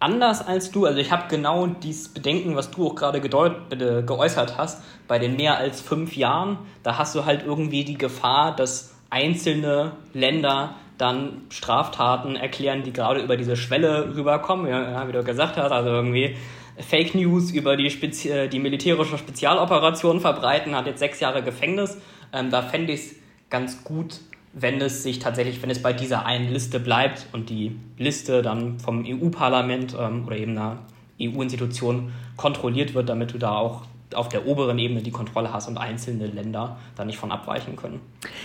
anders 0.00 0.46
als 0.46 0.70
du. 0.70 0.86
Also 0.86 0.98
ich 0.98 1.10
habe 1.10 1.24
genau 1.28 1.66
dieses 1.66 2.08
Bedenken, 2.08 2.56
was 2.56 2.70
du 2.70 2.88
auch 2.88 2.94
gerade 2.94 3.20
geäußert 3.20 4.56
hast, 4.56 4.82
bei 5.06 5.18
den 5.18 5.36
mehr 5.36 5.58
als 5.58 5.80
fünf 5.80 6.16
Jahren. 6.16 6.58
Da 6.82 6.98
hast 6.98 7.14
du 7.14 7.24
halt 7.24 7.44
irgendwie 7.44 7.84
die 7.84 7.98
Gefahr, 7.98 8.54
dass 8.54 8.94
einzelne 9.10 9.92
Länder 10.12 10.74
dann 10.98 11.42
Straftaten 11.50 12.36
erklären, 12.36 12.82
die 12.82 12.92
gerade 12.92 13.20
über 13.20 13.36
diese 13.36 13.56
Schwelle 13.56 14.14
rüberkommen, 14.16 14.66
ja, 14.66 15.06
wie 15.06 15.12
du 15.12 15.22
gesagt 15.22 15.56
hast, 15.56 15.70
also 15.70 15.88
irgendwie 15.88 16.36
Fake 16.78 17.14
News 17.14 17.50
über 17.50 17.76
die, 17.76 17.90
Spezi 17.90 18.30
äh, 18.30 18.48
die 18.48 18.58
militärische 18.58 19.16
Spezialoperation 19.16 20.20
verbreiten, 20.20 20.76
hat 20.76 20.86
jetzt 20.86 20.98
sechs 20.98 21.20
Jahre 21.20 21.42
Gefängnis. 21.42 21.98
Ähm, 22.32 22.50
da 22.50 22.62
fände 22.62 22.92
ich 22.92 23.00
es 23.00 23.14
ganz 23.50 23.84
gut, 23.84 24.20
wenn 24.52 24.80
es 24.80 25.02
sich 25.02 25.18
tatsächlich, 25.18 25.62
wenn 25.62 25.70
es 25.70 25.82
bei 25.82 25.92
dieser 25.92 26.26
einen 26.26 26.52
Liste 26.52 26.80
bleibt 26.80 27.26
und 27.32 27.50
die 27.50 27.76
Liste 27.96 28.42
dann 28.42 28.78
vom 28.78 29.04
EU-Parlament 29.06 29.96
ähm, 29.98 30.26
oder 30.26 30.36
eben 30.36 30.52
einer 30.52 30.78
EU-Institution 31.20 32.12
kontrolliert 32.36 32.94
wird, 32.94 33.08
damit 33.08 33.34
du 33.34 33.38
da 33.38 33.52
auch 33.52 33.82
auf 34.14 34.28
der 34.28 34.46
oberen 34.46 34.78
Ebene 34.78 35.02
die 35.02 35.10
Kontrolle 35.10 35.52
hast 35.52 35.68
und 35.68 35.76
einzelne 35.76 36.26
Länder 36.26 36.78
da 36.96 37.04
nicht 37.04 37.18
von 37.18 37.30
abweichen 37.30 37.76
können. 37.76 38.00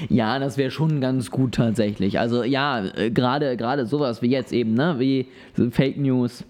Ja, 0.10 0.40
das 0.40 0.58
wäre 0.58 0.72
schon 0.72 1.00
ganz 1.00 1.32
gut 1.32 1.56
tatsächlich. 1.56 2.20
Also 2.20 2.44
ja, 2.44 2.84
äh, 2.84 3.12
gerade 3.12 3.56
gerade 3.56 3.86
sowas 3.86 4.22
wie 4.22 4.30
jetzt 4.30 4.52
eben, 4.52 4.74
ne, 4.74 4.96
wie 5.00 5.28
Fake 5.72 5.98
News, 5.98 6.44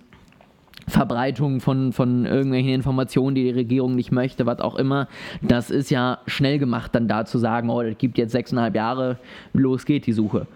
Verbreitung 0.88 1.60
von, 1.60 1.94
von 1.94 2.26
irgendwelchen 2.26 2.72
Informationen, 2.72 3.36
die 3.36 3.44
die 3.44 3.52
Regierung 3.52 3.96
nicht 3.96 4.12
möchte, 4.12 4.46
was 4.46 4.60
auch 4.60 4.76
immer, 4.76 5.08
das 5.42 5.70
ist 5.70 5.90
ja 5.90 6.20
schnell 6.28 6.60
gemacht, 6.60 6.94
dann 6.96 7.08
da 7.08 7.26
zu 7.26 7.38
sagen, 7.38 7.70
oh, 7.70 7.82
das 7.82 7.98
gibt 7.98 8.18
jetzt 8.18 8.32
sechseinhalb 8.32 8.76
Jahre, 8.76 9.18
los 9.54 9.86
geht 9.86 10.06
die 10.06 10.14
Suche. 10.14 10.48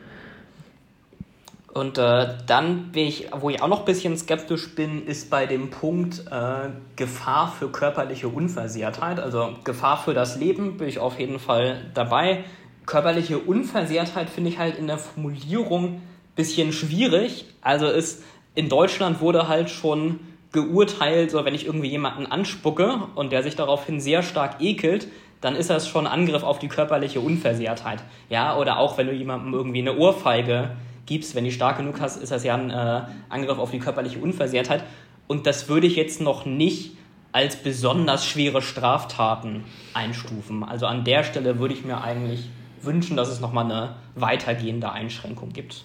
Und 1.78 2.00
äh, 2.00 2.30
dann, 2.48 2.90
ich, 2.96 3.28
wo 3.40 3.52
ich 3.52 3.62
auch 3.62 3.68
noch 3.68 3.82
ein 3.82 3.86
bisschen 3.86 4.18
skeptisch 4.18 4.74
bin, 4.74 5.06
ist 5.06 5.30
bei 5.30 5.46
dem 5.46 5.70
Punkt 5.70 6.24
äh, 6.32 6.70
Gefahr 6.96 7.52
für 7.52 7.70
körperliche 7.72 8.30
Unversehrtheit. 8.30 9.20
Also 9.20 9.50
Gefahr 9.64 9.98
für 9.98 10.16
das 10.16 10.40
Leben 10.40 10.78
bin 10.78 10.88
ich 10.88 10.98
auf 10.98 11.20
jeden 11.20 11.38
Fall 11.38 11.86
dabei. 11.94 12.46
Körperliche 12.88 13.38
Unversehrtheit 13.38 14.28
finde 14.28 14.50
ich 14.50 14.58
halt 14.58 14.80
in 14.80 14.88
der 14.88 14.98
Formulierung 14.98 15.84
ein 15.86 16.02
bisschen 16.36 16.72
schwierig. 16.72 17.46
Also 17.62 17.86
ist 17.86 18.24
in 18.58 18.70
Deutschland 18.70 19.22
wurde 19.22 19.48
halt 19.48 19.70
schon 19.70 20.20
geurteilt, 20.52 21.30
so 21.30 21.46
wenn 21.46 21.54
ich 21.54 21.68
irgendwie 21.68 21.90
jemanden 21.90 22.26
anspucke 22.26 23.02
und 23.14 23.32
der 23.32 23.44
sich 23.44 23.56
daraufhin 23.56 24.00
sehr 24.00 24.24
stark 24.24 24.60
ekelt, 24.60 25.08
dann 25.42 25.56
ist 25.56 25.70
das 25.70 25.88
schon 25.88 26.08
Angriff 26.08 26.42
auf 26.42 26.58
die 26.58 26.68
körperliche 26.68 27.20
Unversehrtheit. 27.20 28.00
Ja, 28.32 28.58
oder 28.58 28.80
auch 28.80 28.98
wenn 28.98 29.06
du 29.06 29.14
jemandem 29.14 29.54
irgendwie 29.54 29.82
eine 29.82 29.96
Ohrfeige 29.96 30.72
gibst, 31.06 31.36
wenn 31.36 31.44
die 31.44 31.52
stark 31.52 31.78
genug 31.78 32.02
hast, 32.02 32.18
ist 32.18 32.32
das 32.32 32.44
ja 32.44 32.56
ein 32.56 32.72
äh, 32.72 33.02
Angriff 33.30 33.60
auf 33.60 33.70
die 33.70 33.78
körperliche 33.78 34.18
Unversehrtheit. 34.18 34.84
Und 35.28 35.46
das 35.46 35.70
würde 35.70 35.86
ich 35.86 35.96
jetzt 35.96 36.20
noch 36.20 36.48
nicht 36.48 36.98
als 37.34 37.58
besonders 37.58 38.26
schwere 38.26 38.64
Straftaten 38.64 39.66
einstufen. 39.94 40.64
Also 40.64 40.88
an 40.88 41.04
der 41.04 41.24
Stelle 41.24 41.60
würde 41.60 41.76
ich 41.76 41.86
mir 41.86 42.02
eigentlich 42.02 42.50
wünschen, 42.82 43.18
dass 43.18 43.30
es 43.30 43.40
nochmal 43.40 43.66
eine 43.66 43.96
weitergehende 44.16 44.92
Einschränkung 44.92 45.54
gibt. 45.54 45.84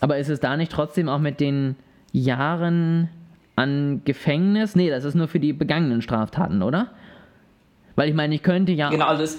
Aber 0.00 0.18
ist 0.18 0.28
es 0.28 0.40
da 0.40 0.56
nicht 0.56 0.72
trotzdem 0.72 1.08
auch 1.08 1.18
mit 1.18 1.40
den 1.40 1.76
Jahren 2.12 3.08
an 3.56 4.02
Gefängnis? 4.04 4.76
Nee, 4.76 4.90
das 4.90 5.04
ist 5.04 5.14
nur 5.14 5.28
für 5.28 5.40
die 5.40 5.52
begangenen 5.52 6.02
Straftaten, 6.02 6.62
oder? 6.62 6.88
Weil 7.96 8.08
ich 8.08 8.14
meine, 8.14 8.34
ich 8.34 8.42
könnte 8.42 8.72
ja. 8.72 8.90
Genau, 8.90 9.06
also 9.06 9.24
es, 9.24 9.38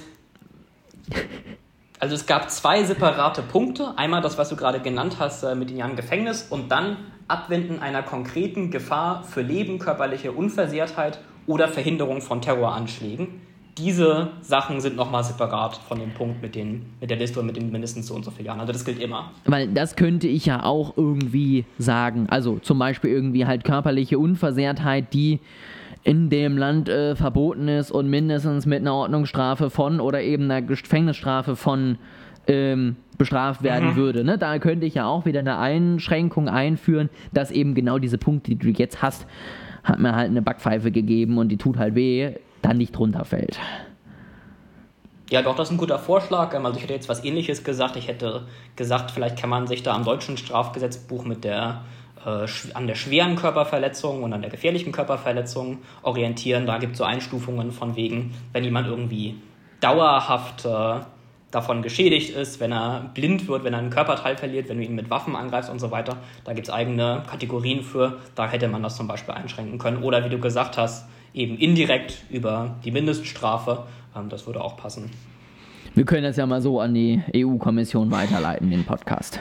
also 1.99 2.15
es 2.15 2.25
gab 2.25 2.51
zwei 2.51 2.83
separate 2.83 3.41
Punkte. 3.41 3.93
Einmal 3.97 4.21
das, 4.21 4.37
was 4.37 4.49
du 4.49 4.55
gerade 4.55 4.79
genannt 4.79 5.15
hast 5.19 5.43
äh, 5.43 5.55
mit 5.55 5.69
den 5.69 5.77
Jahren 5.77 5.95
Gefängnis 5.95 6.47
und 6.49 6.71
dann 6.71 6.97
Abwenden 7.27 7.79
einer 7.79 8.03
konkreten 8.03 8.71
Gefahr 8.71 9.23
für 9.23 9.41
Leben, 9.41 9.79
körperliche 9.79 10.31
Unversehrtheit 10.31 11.19
oder 11.47 11.67
Verhinderung 11.67 12.21
von 12.21 12.41
Terroranschlägen 12.41 13.48
diese 13.79 14.29
Sachen 14.41 14.81
sind 14.81 14.95
nochmal 14.95 15.23
separat 15.23 15.77
von 15.77 15.99
dem 15.99 16.11
Punkt 16.11 16.41
mit, 16.41 16.55
den, 16.55 16.85
mit 16.99 17.09
der 17.09 17.17
Liste 17.17 17.39
und 17.39 17.45
mit 17.45 17.57
den 17.57 17.71
mindestens 17.71 18.07
so 18.07 18.15
und 18.15 18.25
so 18.25 18.31
vielen 18.31 18.47
Jahren. 18.47 18.59
Also 18.59 18.73
das 18.73 18.85
gilt 18.85 19.01
immer. 19.01 19.31
Weil 19.45 19.67
das 19.69 19.95
könnte 19.95 20.27
ich 20.27 20.45
ja 20.45 20.63
auch 20.63 20.97
irgendwie 20.97 21.65
sagen. 21.77 22.27
Also 22.29 22.59
zum 22.59 22.79
Beispiel 22.79 23.09
irgendwie 23.09 23.45
halt 23.45 23.63
körperliche 23.63 24.19
Unversehrtheit, 24.19 25.13
die 25.13 25.39
in 26.03 26.29
dem 26.29 26.57
Land 26.57 26.89
äh, 26.89 27.15
verboten 27.15 27.67
ist 27.67 27.91
und 27.91 28.09
mindestens 28.09 28.65
mit 28.65 28.81
einer 28.81 28.93
Ordnungsstrafe 28.93 29.69
von 29.69 29.99
oder 29.99 30.21
eben 30.21 30.43
einer 30.45 30.61
Gefängnisstrafe 30.61 31.55
von 31.55 31.97
ähm, 32.47 32.95
bestraft 33.17 33.63
werden 33.63 33.91
mhm. 33.91 33.95
würde. 33.95 34.23
Ne? 34.23 34.37
Da 34.37 34.57
könnte 34.59 34.85
ich 34.85 34.95
ja 34.95 35.05
auch 35.05 35.25
wieder 35.25 35.41
eine 35.41 35.57
Einschränkung 35.57 36.47
einführen, 36.47 37.09
dass 37.33 37.51
eben 37.51 37.75
genau 37.75 37.99
diese 37.99 38.17
Punkte, 38.17 38.51
die 38.51 38.57
du 38.57 38.69
jetzt 38.69 39.01
hast, 39.01 39.27
hat 39.83 39.99
mir 39.99 40.15
halt 40.15 40.29
eine 40.29 40.41
Backpfeife 40.41 40.91
gegeben 40.91 41.37
und 41.37 41.49
die 41.49 41.57
tut 41.57 41.77
halt 41.77 41.95
weh, 41.95 42.33
dann 42.61 42.77
nicht 42.77 42.97
runterfällt. 42.97 43.59
Ja, 45.29 45.43
doch, 45.43 45.55
das 45.55 45.67
ist 45.67 45.73
ein 45.73 45.77
guter 45.77 45.99
Vorschlag. 45.99 46.53
Ähm, 46.55 46.65
also 46.65 46.77
ich 46.77 46.83
hätte 46.83 46.93
jetzt 46.93 47.09
was 47.09 47.23
ähnliches 47.23 47.63
gesagt. 47.63 47.95
Ich 47.95 48.07
hätte 48.07 48.47
gesagt, 48.75 49.11
vielleicht 49.11 49.37
kann 49.37 49.49
man 49.49 49.67
sich 49.67 49.83
da 49.83 49.93
am 49.93 50.03
deutschen 50.03 50.37
Strafgesetzbuch 50.37 51.23
mit 51.23 51.43
der 51.43 51.81
äh, 52.25 52.47
an 52.73 52.87
der 52.87 52.95
schweren 52.95 53.35
Körperverletzung 53.35 54.23
und 54.23 54.33
an 54.33 54.41
der 54.41 54.49
gefährlichen 54.49 54.91
Körperverletzung 54.91 55.79
orientieren. 56.01 56.65
Da 56.65 56.77
gibt 56.79 56.93
es 56.93 56.97
so 56.97 57.03
Einstufungen 57.03 57.71
von 57.71 57.95
wegen, 57.95 58.33
wenn 58.53 58.63
jemand 58.63 58.87
irgendwie 58.87 59.35
dauerhaft 59.81 60.65
äh, 60.65 60.99
davon 61.51 61.81
geschädigt 61.81 62.35
ist, 62.35 62.59
wenn 62.59 62.71
er 62.71 63.09
blind 63.13 63.47
wird, 63.47 63.63
wenn 63.63 63.73
er 63.73 63.79
einen 63.79 63.89
Körperteil 63.89 64.37
verliert, 64.37 64.69
wenn 64.69 64.77
du 64.77 64.83
ihn 64.83 64.95
mit 64.95 65.09
Waffen 65.09 65.35
angreifst 65.35 65.69
und 65.69 65.79
so 65.79 65.89
weiter. 65.91 66.17
Da 66.43 66.53
gibt 66.53 66.67
es 66.67 66.73
eigene 66.73 67.23
Kategorien 67.29 67.83
für. 67.83 68.17
Da 68.35 68.47
hätte 68.47 68.67
man 68.67 68.83
das 68.83 68.95
zum 68.97 69.07
Beispiel 69.07 69.33
einschränken 69.33 69.79
können. 69.79 70.03
Oder 70.03 70.23
wie 70.25 70.29
du 70.29 70.39
gesagt 70.39 70.77
hast, 70.77 71.07
eben 71.33 71.57
indirekt 71.57 72.23
über 72.29 72.75
die 72.83 72.91
Mindeststrafe. 72.91 73.85
Ähm, 74.15 74.29
das 74.29 74.45
würde 74.45 74.61
auch 74.61 74.77
passen. 74.77 75.11
Wir 75.95 76.05
können 76.05 76.23
das 76.23 76.37
ja 76.37 76.45
mal 76.45 76.61
so 76.61 76.79
an 76.79 76.93
die 76.93 77.21
EU-Kommission 77.35 78.11
weiterleiten, 78.11 78.69
den 78.69 78.85
Podcast. 78.85 79.39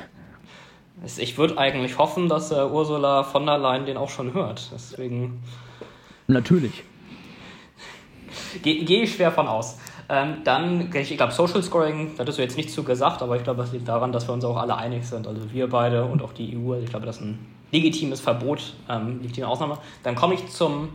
Ich 1.18 1.38
würde 1.38 1.58
eigentlich 1.58 1.98
hoffen, 1.98 2.28
dass 2.28 2.50
äh, 2.50 2.56
Ursula 2.56 3.22
von 3.22 3.46
der 3.46 3.58
Leyen 3.58 3.86
den 3.86 3.96
auch 3.96 4.08
schon 4.08 4.34
hört. 4.34 4.70
Deswegen. 4.72 5.42
Natürlich. 6.26 6.82
Gehe 8.62 8.84
geh 8.84 9.02
ich 9.02 9.14
schwer 9.14 9.30
von 9.30 9.46
aus. 9.46 9.78
Ähm, 10.08 10.38
dann, 10.44 10.90
ich 10.94 11.16
glaube, 11.16 11.32
Social 11.32 11.62
Scoring, 11.62 12.12
da 12.16 12.22
hattest 12.22 12.38
du 12.38 12.42
jetzt 12.42 12.56
nicht 12.56 12.70
zu 12.70 12.82
gesagt, 12.82 13.22
aber 13.22 13.36
ich 13.36 13.44
glaube, 13.44 13.60
das 13.60 13.72
liegt 13.72 13.86
daran, 13.86 14.10
dass 14.10 14.26
wir 14.26 14.32
uns 14.32 14.44
auch 14.44 14.56
alle 14.56 14.76
einig 14.76 15.06
sind. 15.06 15.26
Also 15.26 15.52
wir 15.52 15.68
beide 15.68 16.04
und 16.04 16.22
auch 16.22 16.32
die 16.32 16.56
EU. 16.56 16.72
Also 16.72 16.84
ich 16.84 16.90
glaube, 16.90 17.06
das 17.06 17.16
ist 17.16 17.22
ein 17.22 17.38
legitimes 17.72 18.20
Verbot, 18.20 18.74
ähm, 18.88 19.20
legitime 19.20 19.46
Ausnahme. 19.46 19.78
Dann 20.02 20.14
komme 20.14 20.34
ich 20.34 20.46
zum 20.48 20.88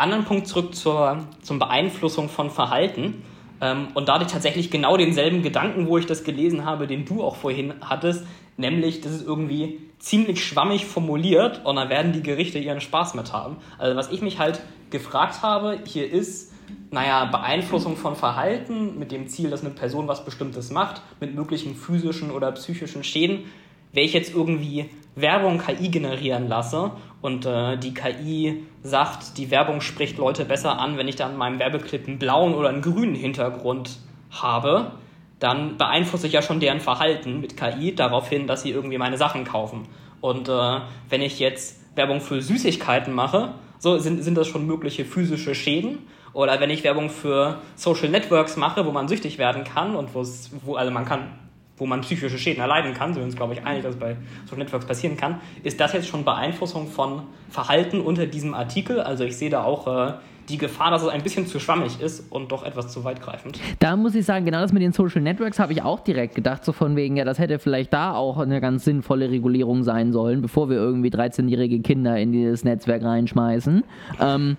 anderen 0.00 0.24
Punkt 0.24 0.46
zurück 0.46 0.74
zur, 0.74 1.24
zur 1.42 1.58
Beeinflussung 1.58 2.28
von 2.28 2.50
Verhalten. 2.50 3.22
Ähm, 3.60 3.88
und 3.94 4.08
da 4.08 4.14
hatte 4.14 4.24
ich 4.26 4.32
tatsächlich 4.32 4.70
genau 4.70 4.96
denselben 4.96 5.42
Gedanken, 5.42 5.86
wo 5.86 5.98
ich 5.98 6.06
das 6.06 6.24
gelesen 6.24 6.64
habe, 6.64 6.86
den 6.86 7.04
du 7.04 7.22
auch 7.22 7.36
vorhin 7.36 7.74
hattest, 7.80 8.26
nämlich, 8.56 9.00
das 9.00 9.12
ist 9.12 9.26
irgendwie 9.26 9.80
ziemlich 9.98 10.44
schwammig 10.44 10.86
formuliert 10.86 11.64
und 11.64 11.76
da 11.76 11.88
werden 11.90 12.12
die 12.12 12.22
Gerichte 12.22 12.58
ihren 12.58 12.80
Spaß 12.80 13.14
mit 13.14 13.32
haben. 13.32 13.56
Also 13.78 13.96
was 13.96 14.10
ich 14.10 14.22
mich 14.22 14.38
halt 14.38 14.60
gefragt 14.88 15.42
habe, 15.42 15.78
hier 15.84 16.10
ist, 16.10 16.52
naja, 16.90 17.26
Beeinflussung 17.26 17.96
von 17.96 18.16
Verhalten 18.16 18.98
mit 18.98 19.12
dem 19.12 19.28
Ziel, 19.28 19.50
dass 19.50 19.60
eine 19.60 19.70
Person 19.70 20.08
was 20.08 20.24
Bestimmtes 20.24 20.70
macht, 20.70 21.02
mit 21.20 21.34
möglichen 21.34 21.74
physischen 21.74 22.30
oder 22.30 22.52
psychischen 22.52 23.04
Schäden. 23.04 23.44
Wenn 23.92 24.04
ich 24.04 24.12
jetzt 24.12 24.34
irgendwie 24.34 24.88
Werbung 25.16 25.58
KI 25.58 25.88
generieren 25.88 26.48
lasse 26.48 26.92
und 27.22 27.44
äh, 27.44 27.76
die 27.76 27.92
KI 27.92 28.64
sagt, 28.82 29.36
die 29.36 29.50
Werbung 29.50 29.80
spricht 29.80 30.18
Leute 30.18 30.44
besser 30.44 30.78
an, 30.78 30.96
wenn 30.96 31.08
ich 31.08 31.16
dann 31.16 31.32
in 31.32 31.38
meinem 31.38 31.58
Werbeclip 31.58 32.06
einen 32.06 32.18
blauen 32.18 32.54
oder 32.54 32.70
einen 32.70 32.82
grünen 32.82 33.14
Hintergrund 33.14 33.98
habe, 34.30 34.92
dann 35.38 35.76
beeinflusse 35.76 36.26
ich 36.26 36.32
ja 36.32 36.42
schon 36.42 36.60
deren 36.60 36.80
Verhalten 36.80 37.40
mit 37.40 37.56
KI 37.56 37.94
darauf 37.94 38.28
hin, 38.28 38.46
dass 38.46 38.62
sie 38.62 38.70
irgendwie 38.70 38.98
meine 38.98 39.18
Sachen 39.18 39.44
kaufen. 39.44 39.86
Und 40.20 40.48
äh, 40.48 40.80
wenn 41.08 41.22
ich 41.22 41.38
jetzt 41.38 41.80
Werbung 41.94 42.20
für 42.20 42.40
Süßigkeiten 42.40 43.14
mache, 43.14 43.54
so 43.78 43.98
sind, 43.98 44.22
sind 44.22 44.36
das 44.36 44.46
schon 44.46 44.66
mögliche 44.66 45.04
physische 45.04 45.54
Schäden. 45.54 45.98
Oder 46.32 46.60
wenn 46.60 46.70
ich 46.70 46.84
Werbung 46.84 47.10
für 47.10 47.58
Social 47.74 48.08
Networks 48.08 48.56
mache, 48.56 48.86
wo 48.86 48.92
man 48.92 49.08
süchtig 49.08 49.38
werden 49.38 49.64
kann 49.64 49.96
und 49.96 50.10
wo 50.14 50.74
also 50.74 50.90
man 50.92 51.04
kann, 51.04 51.32
wo 51.80 51.86
man 51.86 52.02
psychische 52.02 52.38
Schäden 52.38 52.60
erleiden 52.60 52.94
kann, 52.94 53.14
sind 53.14 53.22
wir 53.22 53.26
uns, 53.26 53.36
glaube 53.36 53.54
ich, 53.54 53.64
einig, 53.64 53.82
dass 53.82 53.94
es 53.94 54.00
bei 54.00 54.16
Social 54.44 54.62
Networks 54.62 54.86
passieren 54.86 55.16
kann, 55.16 55.40
ist 55.64 55.80
das 55.80 55.94
jetzt 55.94 56.06
schon 56.06 56.24
Beeinflussung 56.24 56.86
von 56.86 57.22
Verhalten 57.48 58.00
unter 58.00 58.26
diesem 58.26 58.54
Artikel. 58.54 59.00
Also 59.00 59.24
ich 59.24 59.36
sehe 59.36 59.50
da 59.50 59.64
auch 59.64 59.86
äh, 59.86 60.12
die 60.50 60.58
Gefahr, 60.58 60.90
dass 60.90 61.02
es 61.02 61.08
ein 61.08 61.22
bisschen 61.22 61.46
zu 61.46 61.58
schwammig 61.58 62.00
ist 62.00 62.30
und 62.30 62.52
doch 62.52 62.64
etwas 62.64 62.92
zu 62.92 63.04
weitgreifend. 63.04 63.58
Da 63.78 63.96
muss 63.96 64.14
ich 64.14 64.26
sagen, 64.26 64.44
genau 64.44 64.60
das 64.60 64.72
mit 64.72 64.82
den 64.82 64.92
Social 64.92 65.22
Networks 65.22 65.58
habe 65.58 65.72
ich 65.72 65.82
auch 65.82 66.00
direkt 66.00 66.34
gedacht, 66.34 66.64
so 66.64 66.72
von 66.72 66.96
wegen, 66.96 67.16
ja, 67.16 67.24
das 67.24 67.38
hätte 67.38 67.58
vielleicht 67.58 67.92
da 67.92 68.14
auch 68.14 68.38
eine 68.38 68.60
ganz 68.60 68.84
sinnvolle 68.84 69.30
Regulierung 69.30 69.82
sein 69.82 70.12
sollen, 70.12 70.42
bevor 70.42 70.68
wir 70.68 70.76
irgendwie 70.76 71.08
13-jährige 71.08 71.80
Kinder 71.80 72.18
in 72.18 72.32
dieses 72.32 72.62
Netzwerk 72.62 73.02
reinschmeißen. 73.02 73.84
Ähm, 74.20 74.56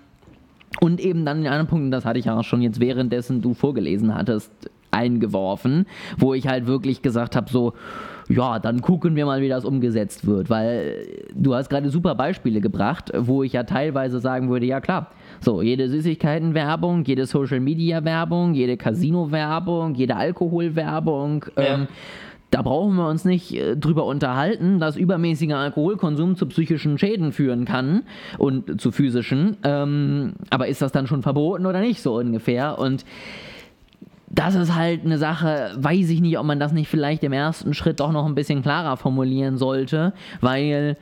und 0.80 1.00
eben 1.00 1.24
dann 1.24 1.42
den 1.42 1.46
anderen 1.48 1.68
Punkt, 1.68 1.94
das 1.94 2.04
hatte 2.04 2.18
ich 2.18 2.28
auch 2.30 2.42
schon 2.42 2.62
jetzt 2.62 2.80
währenddessen 2.80 3.42
du 3.42 3.52
vorgelesen 3.52 4.14
hattest, 4.14 4.50
eingeworfen, 4.92 5.86
wo 6.16 6.34
ich 6.34 6.46
halt 6.46 6.66
wirklich 6.66 7.02
gesagt 7.02 7.34
habe, 7.34 7.50
so, 7.50 7.72
ja, 8.28 8.58
dann 8.58 8.80
gucken 8.80 9.16
wir 9.16 9.26
mal, 9.26 9.42
wie 9.42 9.48
das 9.48 9.64
umgesetzt 9.64 10.26
wird, 10.26 10.48
weil 10.48 11.06
du 11.34 11.54
hast 11.54 11.68
gerade 11.68 11.90
super 11.90 12.14
Beispiele 12.14 12.60
gebracht, 12.60 13.12
wo 13.16 13.42
ich 13.42 13.52
ja 13.52 13.64
teilweise 13.64 14.20
sagen 14.20 14.48
würde, 14.50 14.66
ja 14.66 14.80
klar, 14.80 15.08
so, 15.40 15.60
jede 15.62 15.88
Süßigkeitenwerbung, 15.88 17.04
jede 17.04 17.26
Social-Media-Werbung, 17.26 18.54
jede 18.54 18.76
Casino-Werbung, 18.76 19.94
jede 19.94 20.16
Alkoholwerbung, 20.16 21.46
ja. 21.56 21.62
ähm, 21.62 21.88
da 22.52 22.60
brauchen 22.60 22.96
wir 22.96 23.08
uns 23.08 23.24
nicht 23.24 23.54
äh, 23.54 23.76
drüber 23.76 24.04
unterhalten, 24.04 24.78
dass 24.78 24.96
übermäßiger 24.96 25.56
Alkoholkonsum 25.56 26.36
zu 26.36 26.46
psychischen 26.46 26.98
Schäden 26.98 27.32
führen 27.32 27.64
kann 27.64 28.02
und 28.36 28.78
zu 28.80 28.92
physischen. 28.92 29.56
Ähm, 29.64 30.34
aber 30.50 30.68
ist 30.68 30.82
das 30.82 30.92
dann 30.92 31.06
schon 31.06 31.22
verboten 31.22 31.64
oder 31.64 31.80
nicht, 31.80 32.02
so 32.02 32.16
ungefähr? 32.18 32.78
Und 32.78 33.06
das 34.34 34.54
ist 34.54 34.74
halt 34.74 35.04
eine 35.04 35.18
Sache, 35.18 35.72
weiß 35.76 36.08
ich 36.10 36.20
nicht, 36.20 36.38
ob 36.38 36.46
man 36.46 36.58
das 36.58 36.72
nicht 36.72 36.88
vielleicht 36.88 37.22
im 37.22 37.32
ersten 37.32 37.74
Schritt 37.74 38.00
doch 38.00 38.12
noch 38.12 38.26
ein 38.26 38.34
bisschen 38.34 38.62
klarer 38.62 38.96
formulieren 38.96 39.58
sollte, 39.58 40.14
weil 40.40 40.96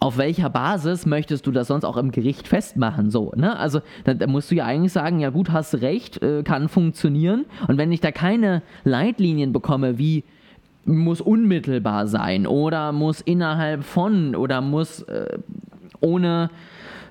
auf 0.00 0.16
welcher 0.16 0.48
Basis 0.48 1.06
möchtest 1.06 1.46
du 1.46 1.50
das 1.50 1.66
sonst 1.66 1.84
auch 1.84 1.96
im 1.96 2.10
Gericht 2.10 2.48
festmachen? 2.48 3.10
So, 3.10 3.32
ne? 3.36 3.58
Also 3.58 3.80
da, 4.04 4.14
da 4.14 4.26
musst 4.26 4.50
du 4.50 4.54
ja 4.54 4.64
eigentlich 4.64 4.92
sagen, 4.92 5.20
ja 5.20 5.30
gut, 5.30 5.50
hast 5.50 5.74
recht, 5.82 6.22
äh, 6.22 6.42
kann 6.42 6.68
funktionieren. 6.68 7.44
Und 7.66 7.78
wenn 7.78 7.92
ich 7.92 8.00
da 8.00 8.12
keine 8.12 8.62
Leitlinien 8.84 9.52
bekomme, 9.52 9.98
wie 9.98 10.24
muss 10.84 11.20
unmittelbar 11.20 12.06
sein 12.06 12.46
oder 12.46 12.92
muss 12.92 13.20
innerhalb 13.20 13.84
von 13.84 14.34
oder 14.34 14.60
muss 14.60 15.02
äh, 15.02 15.38
ohne 16.00 16.48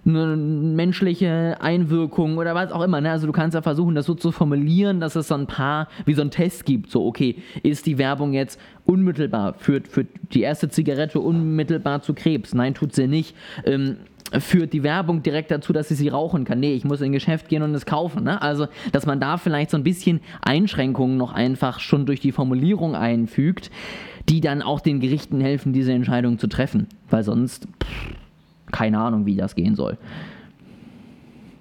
eine 0.08 0.36
menschliche 0.36 1.58
Einwirkung 1.60 2.38
oder 2.38 2.56
was 2.56 2.72
auch 2.72 2.82
immer. 2.82 3.02
Ne? 3.02 3.12
Also 3.12 3.28
du 3.28 3.34
kannst 3.34 3.56
ja 3.56 3.62
versuchen, 3.62 3.96
das 3.96 4.06
so 4.06 4.16
zu 4.16 4.32
formulieren, 4.32 5.00
dass 5.00 5.16
es 5.16 5.28
so 5.28 5.36
ein 5.36 5.48
paar, 5.48 5.88
wie 6.06 6.14
so 6.14 6.22
ein 6.22 6.32
Test 6.32 6.66
gibt. 6.66 6.90
So, 6.90 7.06
okay, 7.06 7.36
ist 7.64 7.86
die 7.86 7.98
Werbung 7.98 8.34
jetzt 8.34 8.60
unmittelbar, 8.86 9.56
führt, 9.56 9.88
führt 9.88 10.08
die 10.34 10.42
erste 10.42 10.70
Zigarette 10.70 11.20
unmittelbar 11.20 12.02
zu 12.02 12.14
Krebs? 12.14 12.54
Nein, 12.54 12.74
tut 12.74 12.94
sie 12.94 13.08
nicht. 13.08 13.36
Ähm, 13.66 13.98
führt 14.40 14.74
die 14.74 14.84
Werbung 14.84 15.24
direkt 15.24 15.52
dazu, 15.52 15.74
dass 15.74 15.90
ich 15.92 15.98
sie 15.98 16.10
rauchen 16.10 16.44
kann. 16.44 16.60
Nee, 16.60 16.74
ich 16.74 16.84
muss 16.84 17.02
in 17.02 17.08
ein 17.08 17.12
Geschäft 17.14 17.48
gehen 17.50 17.62
und 17.62 17.74
es 17.74 17.86
kaufen. 17.86 18.24
Ne? 18.24 18.42
Also, 18.42 18.68
dass 18.92 19.06
man 19.06 19.20
da 19.20 19.38
vielleicht 19.38 19.72
so 19.72 19.78
ein 19.78 19.84
bisschen 19.84 20.20
Einschränkungen 20.42 21.18
noch 21.18 21.34
einfach 21.34 21.80
schon 21.80 22.06
durch 22.06 22.20
die 22.20 22.32
Formulierung 22.32 22.96
einfügt, 22.96 23.72
die 24.28 24.42
dann 24.42 24.62
auch 24.62 24.82
den 24.82 25.00
Gerichten 25.00 25.40
helfen, 25.40 25.72
diese 25.72 25.94
Entscheidung 25.94 26.40
zu 26.40 26.48
treffen. 26.48 26.88
Weil 27.10 27.24
sonst, 27.24 27.68
pff, 27.82 28.14
keine 28.72 29.00
Ahnung, 29.00 29.26
wie 29.26 29.36
das 29.36 29.56
gehen 29.56 29.76
soll. 29.76 29.98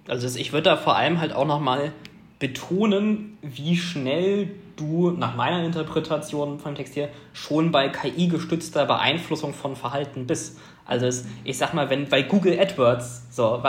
Also 0.08 0.38
ich 0.38 0.52
würde 0.52 0.64
da 0.64 0.76
vor 0.76 0.96
allem 0.96 1.20
halt 1.20 1.32
auch 1.32 1.46
nochmal 1.46 1.92
betonen, 2.38 3.38
wie 3.42 3.76
schnell 3.76 4.50
du 4.76 5.10
nach 5.10 5.36
meiner 5.36 5.64
Interpretation 5.64 6.58
vom 6.58 6.74
Text 6.74 6.94
hier 6.94 7.08
schon 7.32 7.72
bei 7.72 7.88
KI-gestützter 7.88 8.84
Beeinflussung 8.84 9.54
von 9.54 9.74
Verhalten 9.74 10.26
bist. 10.26 10.58
Also 10.86 11.06
es, 11.06 11.26
ich 11.44 11.58
sag 11.58 11.74
mal, 11.74 11.90
wenn 11.90 12.08
bei 12.08 12.22
Google 12.22 12.58
AdWords, 12.58 13.26
so, 13.30 13.62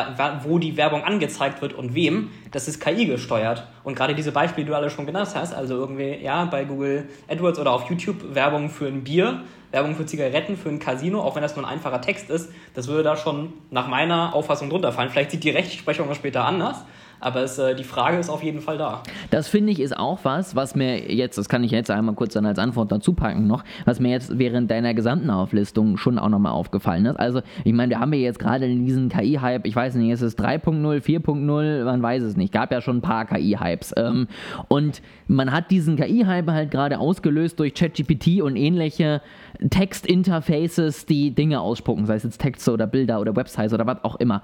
wo 0.44 0.60
die 0.60 0.78
Werbung 0.78 1.04
angezeigt 1.04 1.62
wird 1.62 1.74
und 1.74 1.96
wem, 1.96 2.30
das 2.52 2.68
ist 2.68 2.80
KI 2.80 3.06
gesteuert. 3.06 3.68
Und 3.84 3.96
gerade 3.96 4.14
diese 4.14 4.32
Beispiele, 4.32 4.66
die 4.66 4.72
du 4.72 4.76
alle 4.76 4.90
schon 4.90 5.06
genannt 5.06 5.32
hast, 5.34 5.54
also 5.54 5.76
irgendwie, 5.76 6.18
ja, 6.22 6.46
bei 6.46 6.64
Google 6.64 7.10
AdWords 7.28 7.60
oder 7.60 7.72
auf 7.72 7.90
YouTube 7.90 8.36
Werbung 8.36 8.70
für 8.70 8.88
ein 8.88 9.04
Bier, 9.04 9.42
Werbung 9.72 9.96
für 9.96 10.06
Zigaretten, 10.06 10.56
für 10.56 10.70
ein 10.70 10.80
Casino, 10.80 11.22
auch 11.22 11.36
wenn 11.36 11.42
das 11.42 11.56
nur 11.56 11.66
ein 11.66 11.74
einfacher 11.74 12.02
Text 12.02 12.30
ist, 12.30 12.52
das 12.74 12.88
würde 12.88 13.04
da 13.04 13.18
schon 13.18 13.54
nach 13.72 13.88
meiner 13.88 14.34
Auffassung 14.34 14.70
drunter 14.70 14.92
fallen. 14.92 15.10
Vielleicht 15.10 15.32
sieht 15.32 15.44
die 15.44 15.50
Rechtsprechung 15.50 16.14
später 16.14 16.46
anders, 16.46 16.86
aber 17.20 17.42
es, 17.42 17.58
äh, 17.58 17.76
die 17.76 17.84
Frage 17.84 18.18
ist 18.18 18.30
auf 18.30 18.44
jeden 18.44 18.62
Fall 18.62 18.78
da. 18.78 19.04
Das 19.32 19.48
finde 19.48 19.72
ich 19.72 19.80
ist 19.80 19.98
auch 19.98 20.20
was, 20.24 20.56
was 20.56 20.76
mir 20.76 21.12
jetzt, 21.12 21.38
das 21.38 21.50
kann 21.50 21.64
ich 21.64 21.72
jetzt 21.72 21.90
einmal 21.92 22.16
kurz 22.16 22.34
dann 22.34 22.46
als 22.46 22.60
Antwort 22.60 22.92
dazu 22.92 23.14
packen 23.14 23.48
noch, 23.48 23.64
was 23.86 24.00
mir 24.00 24.10
jetzt 24.10 24.38
während 24.38 24.70
deiner 24.70 24.94
gesamten 24.94 25.30
Auflistung 25.30 25.98
schon 25.98 26.20
auch 26.20 26.30
nochmal 26.30 26.52
aufgefallen 26.52 27.06
ist. 27.06 27.18
Also, 27.18 27.42
ich 27.64 27.74
meine, 27.74 27.92
wir 27.92 28.00
haben 28.00 28.14
ja 28.14 28.20
jetzt 28.20 28.40
gerade 28.40 28.68
diesen 28.68 29.10
KI-Hype, 29.10 29.66
ich 29.66 29.76
weiß 29.76 29.96
nicht, 29.96 30.12
ist 30.12 30.22
es 30.22 30.38
3.0, 30.38 31.02
4.0, 31.02 31.84
man 31.84 32.02
weiß 32.02 32.24
es 32.24 32.38
nicht. 32.38 32.54
Gab 32.54 32.72
ja 32.72 32.82
schon 32.82 32.98
ein 32.98 33.02
paar 33.02 33.26
KI-Hypes. 33.26 33.94
Ähm, 33.98 34.28
und 34.68 35.02
man 35.28 35.52
hat 35.52 35.72
diesen 35.72 35.96
KI-Hype 35.96 36.48
halt 36.48 36.72
gerade 36.72 37.00
ausgelöst 37.00 37.60
durch 37.60 37.74
ChatGPT 37.74 38.42
und 38.42 38.56
ähnliche 38.56 39.22
Textinterfaces, 39.70 41.06
die 41.06 41.32
Dinge 41.32 41.62
ausspucken, 41.62 42.06
sei 42.06 42.16
es 42.16 42.24
jetzt 42.24 42.40
Texte 42.40 42.72
oder 42.72 42.88
Bilder 42.88 43.20
oder 43.20 43.36
Websites 43.36 43.74
oder 43.74 43.88
was 43.88 44.04
auch 44.04 44.16
immer. 44.18 44.44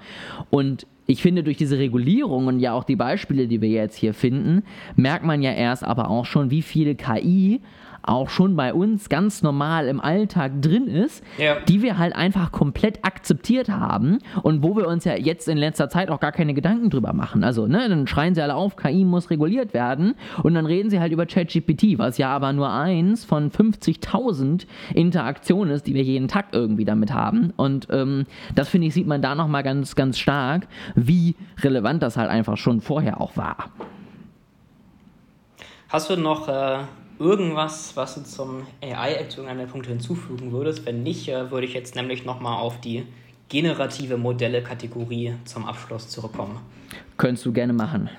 Und 0.50 0.88
ich 1.06 1.22
finde, 1.22 1.44
durch 1.44 1.58
diese 1.58 1.78
Regulierung 1.78 2.48
und 2.48 2.60
ja 2.60 2.74
auch 2.74 2.84
die 2.84 2.96
Beispiele, 2.96 3.48
die 3.48 3.62
wir 3.62 3.70
jetzt 3.70 3.96
hier 3.96 4.14
finden, 4.14 4.64
merkt 4.96 5.26
man 5.26 5.42
ja 5.42 5.52
erst 5.52 5.84
aber 5.84 6.10
auch 6.10 6.26
schon, 6.26 6.50
wie 6.50 6.62
viel 6.62 6.96
KI 6.96 7.62
auch 8.04 8.30
schon 8.30 8.56
bei 8.56 8.74
uns 8.74 9.10
ganz 9.10 9.42
normal 9.42 9.88
im 9.88 10.00
Alltag 10.02 10.62
drin 10.62 10.88
ist, 10.88 11.24
Ja. 11.38 11.56
die 11.68 11.82
wir 11.82 11.98
halt 11.98 12.16
einfach 12.16 12.52
komplett 12.52 13.04
akzeptiert 13.06 13.70
haben 13.70 14.20
und 14.44 14.64
wo 14.64 14.76
wir 14.76 14.88
uns 14.88 15.06
ja 15.06 15.16
jetzt 15.16 15.48
in 15.48 15.58
letzter 15.58 15.90
Zeit 15.90 16.10
auch 16.10 16.20
gar 16.20 16.32
keine 16.32 16.54
Gedanken 16.54 16.90
drüber 16.90 17.14
machen. 17.14 17.44
Also, 17.44 17.68
ne, 17.68 17.88
dann 17.90 18.08
schreien 18.08 18.36
sie 18.36 18.42
alle 18.42 18.56
auf, 18.56 18.76
KI 18.76 19.06
muss 19.06 19.30
reguliert 19.30 19.74
werden 19.74 20.16
und 20.44 20.54
dann 20.54 20.66
reden 20.66 20.90
sie 20.90 21.00
halt 21.00 21.12
über 21.12 21.26
ChatGPT, 21.26 21.98
was 21.98 22.18
ja 22.18 22.30
aber 22.30 22.54
nur 22.54 22.72
eins 22.72 23.26
von 23.26 23.50
50.000 23.52 24.66
Interaktionen 24.94 25.74
ist, 25.74 25.88
die 25.88 25.94
wir 25.94 26.04
jeden 26.04 26.28
Tag 26.28 26.48
irgendwie 26.52 26.86
damit 26.86 27.14
haben. 27.14 27.52
Und 27.56 27.88
ähm, 27.92 28.26
das 28.56 28.70
finde 28.70 28.88
ich, 28.88 28.94
sieht 28.94 29.08
man 29.08 29.22
da 29.22 29.36
nochmal 29.36 29.64
ganz, 29.64 29.96
ganz 29.96 30.20
stark, 30.20 30.68
wie 30.96 31.36
relevant 31.62 32.04
das 32.04 32.18
halt 32.18 32.30
einfach 32.30 32.58
schon 32.58 32.82
vorher 32.82 33.22
auch 33.22 33.38
war. 33.38 33.70
Hast 35.90 36.10
du 36.10 36.18
noch 36.18 36.48
äh, 36.48 36.78
irgendwas, 37.20 37.96
was 37.96 38.16
du 38.16 38.24
zum 38.24 38.68
AI-Act 38.82 39.38
irgendeiner 39.38 39.66
Punkte 39.66 39.90
hinzufügen 39.90 40.52
würdest? 40.52 40.86
Wenn 40.86 41.04
nicht, 41.04 41.28
äh, 41.28 41.52
würde 41.52 41.66
ich 41.66 41.74
jetzt 41.74 41.96
nämlich 41.96 42.26
nochmal 42.26 42.60
auf 42.60 42.80
die 42.80 43.06
generative 43.50 44.18
Modelle-Kategorie 44.18 45.36
zum 45.46 45.66
Abschluss 45.66 46.10
zurückkommen. 46.10 46.60
Könntest 47.18 47.46
du 47.46 47.54
gerne 47.54 47.74
machen. 47.74 48.10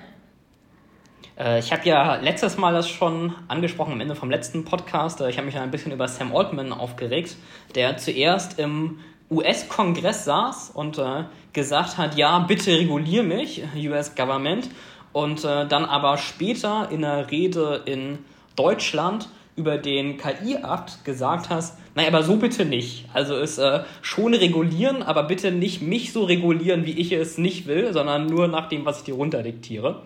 Äh, 1.37 1.59
ich 1.59 1.71
habe 1.71 1.83
ja 1.85 2.15
letztes 2.15 2.57
Mal 2.57 2.73
das 2.73 2.89
schon 2.89 3.33
angesprochen 3.47 3.93
am 3.93 4.01
Ende 4.01 4.15
vom 4.15 4.29
letzten 4.29 4.63
Podcast. 4.63 5.21
Äh, 5.21 5.29
ich 5.29 5.37
habe 5.37 5.45
mich 5.45 5.57
ein 5.57 5.71
bisschen 5.71 5.91
über 5.91 6.07
Sam 6.07 6.35
Altman 6.35 6.71
aufgeregt, 6.71 7.35
der 7.75 7.97
zuerst 7.97 8.59
im 8.59 8.99
US-Kongress 9.29 10.25
saß 10.25 10.69
und 10.75 11.01
gesagt 11.51 11.97
hat, 11.97 12.15
ja, 12.15 12.37
bitte 12.37 12.77
regulier 12.77 13.23
mich, 13.23 13.63
US 13.75 14.13
Government. 14.13 14.69
Und 15.13 15.43
dann 15.43 15.83
aber 15.85 16.19
später 16.19 16.89
in 16.91 17.03
einer 17.03 17.31
Rede 17.31 17.81
in 17.85 18.19
Deutschland 18.55 19.29
über 19.55 19.77
den 19.77 20.17
KI-Akt 20.17 21.05
gesagt 21.05 21.49
hast, 21.49 21.77
naja, 21.95 22.09
aber 22.09 22.23
so 22.23 22.35
bitte 22.35 22.65
nicht. 22.65 23.05
Also 23.13 23.35
es 23.35 23.57
äh, 23.57 23.83
schon 24.01 24.33
regulieren, 24.33 25.01
aber 25.01 25.23
bitte 25.23 25.51
nicht 25.51 25.81
mich 25.81 26.11
so 26.11 26.25
regulieren, 26.25 26.85
wie 26.85 26.91
ich 26.91 27.13
es 27.13 27.37
nicht 27.37 27.67
will, 27.67 27.93
sondern 27.93 28.27
nur 28.27 28.49
nach 28.49 28.67
dem, 28.67 28.85
was 28.85 28.99
ich 28.99 29.03
dir 29.05 29.15
runterdiktiere. 29.15 30.01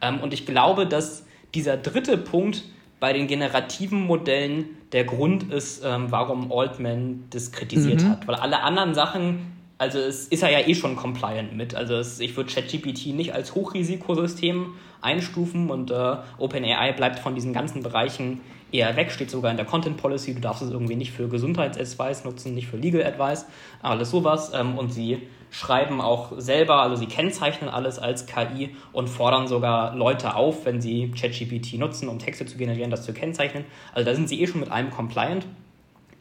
Ähm, 0.00 0.20
und 0.20 0.32
ich 0.32 0.46
glaube, 0.46 0.86
dass 0.86 1.26
dieser 1.54 1.76
dritte 1.76 2.16
Punkt 2.18 2.62
bei 3.00 3.12
den 3.12 3.26
generativen 3.26 4.00
Modellen 4.00 4.66
der 4.92 5.04
Grund 5.04 5.52
ist, 5.52 5.82
ähm, 5.84 6.06
warum 6.10 6.52
Altman 6.52 7.24
das 7.30 7.50
kritisiert 7.50 8.04
hat. 8.04 8.28
Weil 8.28 8.36
alle 8.36 8.62
anderen 8.62 8.94
Sachen, 8.94 9.52
also 9.76 9.98
es 9.98 10.28
ist 10.28 10.42
er 10.42 10.50
ja 10.50 10.66
eh 10.66 10.74
schon 10.74 10.94
compliant 10.94 11.56
mit. 11.56 11.74
Also 11.74 11.94
es, 11.96 12.20
ich 12.20 12.36
würde 12.36 12.52
ChatGPT 12.52 13.08
nicht 13.08 13.34
als 13.34 13.56
Hochrisikosystem 13.56 14.74
einstufen 15.04 15.70
und 15.70 15.90
äh, 15.90 16.16
OpenAI 16.38 16.92
bleibt 16.92 17.18
von 17.18 17.34
diesen 17.34 17.52
ganzen 17.52 17.82
Bereichen 17.82 18.40
eher 18.72 18.96
weg, 18.96 19.12
steht 19.12 19.30
sogar 19.30 19.50
in 19.50 19.56
der 19.56 19.66
Content 19.66 19.96
Policy, 19.96 20.34
du 20.34 20.40
darfst 20.40 20.62
es 20.62 20.70
irgendwie 20.70 20.96
nicht 20.96 21.12
für 21.12 21.28
Gesundheitsadvice 21.28 22.24
nutzen, 22.24 22.54
nicht 22.54 22.66
für 22.66 22.76
Legal 22.76 23.04
Advice, 23.04 23.46
alles 23.82 24.10
sowas. 24.10 24.52
Ähm, 24.54 24.76
und 24.76 24.92
sie 24.92 25.22
schreiben 25.50 26.00
auch 26.00 26.32
selber, 26.38 26.82
also 26.82 26.96
sie 26.96 27.06
kennzeichnen 27.06 27.70
alles 27.70 28.00
als 28.00 28.26
KI 28.26 28.74
und 28.92 29.08
fordern 29.08 29.46
sogar 29.46 29.94
Leute 29.94 30.34
auf, 30.34 30.66
wenn 30.66 30.80
sie 30.80 31.12
ChatGPT 31.12 31.74
nutzen, 31.74 32.08
um 32.08 32.18
Texte 32.18 32.44
zu 32.44 32.58
generieren, 32.58 32.90
das 32.90 33.04
zu 33.04 33.12
kennzeichnen. 33.12 33.64
Also 33.92 34.10
da 34.10 34.16
sind 34.16 34.28
sie 34.28 34.40
eh 34.40 34.48
schon 34.48 34.60
mit 34.60 34.70
allem 34.70 34.90
compliant. 34.90 35.46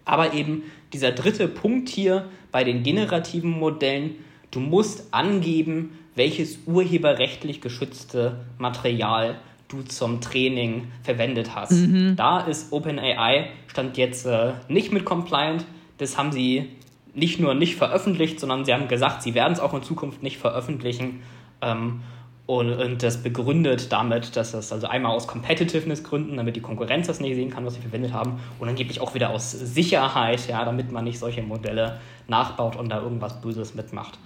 Aber 0.05 0.33
eben 0.33 0.63
dieser 0.91 1.11
dritte 1.11 1.47
Punkt 1.47 1.89
hier 1.89 2.25
bei 2.51 2.63
den 2.63 2.83
generativen 2.83 3.49
Modellen, 3.49 4.17
du 4.51 4.59
musst 4.59 5.11
angeben, 5.11 5.97
welches 6.15 6.59
urheberrechtlich 6.65 7.61
geschützte 7.61 8.37
Material 8.57 9.35
du 9.67 9.81
zum 9.81 10.21
Training 10.21 10.87
verwendet 11.03 11.55
hast. 11.55 11.71
Da 12.15 12.41
ist 12.41 12.71
OpenAI 12.71 13.49
stand 13.67 13.97
jetzt 13.97 14.25
äh, 14.25 14.53
nicht 14.67 14.91
mit 14.91 15.05
compliant. 15.05 15.65
Das 15.97 16.17
haben 16.17 16.31
sie 16.31 16.69
nicht 17.15 17.39
nur 17.39 17.53
nicht 17.53 17.75
veröffentlicht, 17.75 18.39
sondern 18.39 18.65
sie 18.65 18.73
haben 18.73 18.87
gesagt, 18.87 19.23
sie 19.23 19.33
werden 19.33 19.53
es 19.53 19.59
auch 19.59 19.73
in 19.73 19.83
Zukunft 19.83 20.21
nicht 20.23 20.37
veröffentlichen. 20.37 21.21
Ähm, 21.61 22.01
und, 22.45 22.73
und 22.73 23.01
das 23.01 23.23
begründet 23.23 23.91
damit, 23.91 24.35
dass 24.35 24.51
das 24.51 24.73
also 24.73 24.87
einmal 24.87 25.13
aus 25.13 25.27
Competitiveness-Gründen, 25.27 26.35
damit 26.35 26.57
die 26.57 26.61
Konkurrenz 26.61 27.07
das 27.07 27.21
nicht 27.21 27.35
sehen 27.35 27.49
kann, 27.49 27.65
was 27.65 27.75
sie 27.75 27.81
verwendet 27.81 28.11
haben, 28.11 28.39
und 28.59 28.67
angeblich 28.67 28.99
auch 28.99 29.15
wieder 29.15 29.29
aus 29.29 29.51
Sicherheit, 29.51 30.47
ja, 30.49 30.65
damit 30.65 30.91
man 30.91 31.05
nicht 31.05 31.19
solche 31.19 31.41
Modelle 31.41 31.99
nachbaut 32.27 32.75
und 32.75 32.89
da 32.89 33.01
irgendwas 33.01 33.39
Böses 33.39 33.75
mitmacht. 33.75 34.19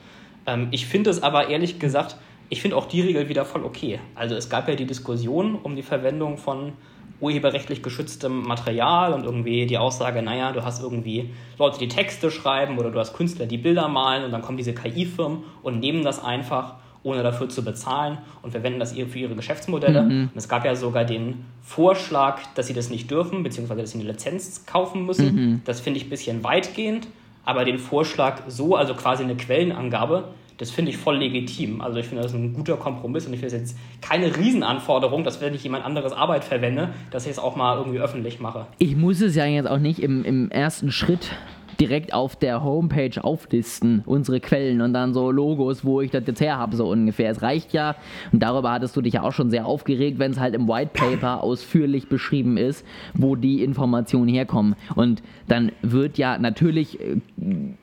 Ähm, 0.48 0.70
ich 0.72 0.88
finde 0.88 1.12
es 1.12 1.22
aber 1.22 1.50
ehrlich 1.50 1.78
gesagt, 1.78 2.16
ich 2.50 2.62
finde 2.62 2.78
auch 2.78 2.86
die 2.86 3.02
Regel 3.02 3.30
wieder 3.30 3.46
voll 3.46 3.64
okay. 3.64 4.00
Also 4.16 4.36
es 4.36 4.50
gab 4.50 4.68
ja 4.68 4.76
die 4.76 4.86
Diskussion 4.86 5.56
um 5.56 5.76
die 5.76 5.84
Verwendung 5.84 6.38
von 6.38 6.74
urheberrechtlich 7.20 7.82
geschütztem 7.82 8.44
Material 8.44 9.14
und 9.14 9.26
irgendwie 9.26 9.66
die 9.66 9.78
Aussage, 9.78 10.22
naja, 10.22 10.52
du 10.52 10.64
hast 10.64 10.82
irgendwie 10.82 11.32
Leute, 11.58 11.80
die 11.80 11.88
Texte 11.88 12.30
schreiben 12.32 12.78
oder 12.78 12.92
du 12.92 13.00
hast 13.00 13.14
Künstler, 13.14 13.48
die 13.48 13.58
Bilder 13.58 13.88
malen 13.88 14.24
und 14.24 14.32
dann 14.32 14.42
kommen 14.42 14.58
diese 14.58 14.74
KI-Firmen 14.74 15.44
und 15.64 15.80
nehmen 15.80 16.04
das 16.04 16.24
einfach, 16.24 16.76
ohne 17.04 17.24
dafür 17.24 17.50
zu 17.50 17.64
bezahlen 17.64 18.20
und 18.44 18.52
verwenden 18.52 18.80
das 18.80 18.94
für 18.94 19.20
ihre 19.20 19.36
Geschäftsmodelle. 19.36 20.02
Und 20.04 20.32
es 20.36 20.48
gab 20.48 20.64
ja 20.64 20.76
sogar 20.76 21.06
den 21.06 21.46
Vorschlag, 21.64 22.40
dass 22.54 22.68
sie 22.68 22.74
das 22.74 22.90
nicht 22.90 23.10
dürfen, 23.10 23.44
beziehungsweise 23.44 23.82
dass 23.82 23.92
sie 23.92 24.00
eine 24.00 24.12
Lizenz 24.12 24.66
kaufen 24.66 25.06
müssen. 25.06 25.62
Das 25.66 25.80
finde 25.80 26.00
ich 26.00 26.06
ein 26.06 26.10
bisschen 26.10 26.44
weitgehend, 26.44 27.08
aber 27.48 27.64
den 27.64 27.80
Vorschlag 27.80 28.42
so, 28.48 28.76
also 28.76 28.94
quasi 28.94 29.24
eine 29.24 29.38
Quellenangabe, 29.38 30.26
das 30.58 30.70
finde 30.70 30.92
ich 30.92 30.98
voll 30.98 31.18
legitim. 31.18 31.80
Also 31.80 31.98
ich 31.98 32.06
finde 32.06 32.24
das 32.24 32.34
ein 32.34 32.54
guter 32.54 32.76
Kompromiss 32.76 33.26
und 33.26 33.34
ich 33.34 33.40
finde 33.40 33.56
es 33.56 33.62
jetzt 33.62 33.78
keine 34.02 34.36
Riesenanforderung, 34.36 35.24
dass 35.24 35.40
wenn 35.40 35.54
ich 35.54 35.64
jemand 35.64 35.86
anderes 35.86 36.12
Arbeit 36.12 36.44
verwende, 36.44 36.90
dass 37.10 37.26
ich 37.26 37.32
es 37.32 37.40
auch 37.40 37.56
mal 37.56 37.78
irgendwie 37.78 38.00
öffentlich 38.00 38.42
mache. 38.42 38.68
Ich 38.80 38.98
muss 38.98 39.22
es 39.22 39.34
ja 39.36 39.46
jetzt 39.46 39.70
auch 39.70 39.78
nicht 39.78 40.00
im, 40.00 40.26
im 40.26 40.52
ersten 40.52 40.92
Schritt 40.92 41.32
direkt 41.80 42.14
auf 42.14 42.36
der 42.36 42.64
Homepage 42.64 43.24
auflisten, 43.24 44.02
unsere 44.06 44.40
Quellen 44.40 44.82
und 44.82 44.94
dann 44.94 45.14
so 45.14 45.32
Logos, 45.32 45.86
wo 45.86 46.02
ich 46.02 46.12
das 46.12 46.24
jetzt 46.26 46.42
her 46.42 46.58
habe, 46.58 46.76
so 46.76 46.90
ungefähr. 46.90 47.32
Es 47.32 47.42
reicht 47.42 47.74
ja, 47.74 47.96
und 48.32 48.42
darüber 48.42 48.72
hattest 48.72 48.96
du 48.96 49.02
dich 49.02 49.14
ja 49.14 49.24
auch 49.24 49.32
schon 49.32 49.50
sehr 49.50 49.66
aufgeregt, 49.66 50.20
wenn 50.20 50.32
es 50.32 50.40
halt 50.40 50.56
im 50.56 50.68
White 50.68 50.92
Paper 50.94 51.44
ausführlich 51.48 52.10
beschrieben 52.10 52.58
ist, 52.58 52.86
wo 53.14 53.36
die 53.36 53.64
Informationen 53.64 54.28
herkommen. 54.28 54.76
Und 54.96 55.22
dann 55.48 55.72
wird 55.82 56.18
ja 56.18 56.38
natürlich, 56.38 57.00
äh, 57.00 57.18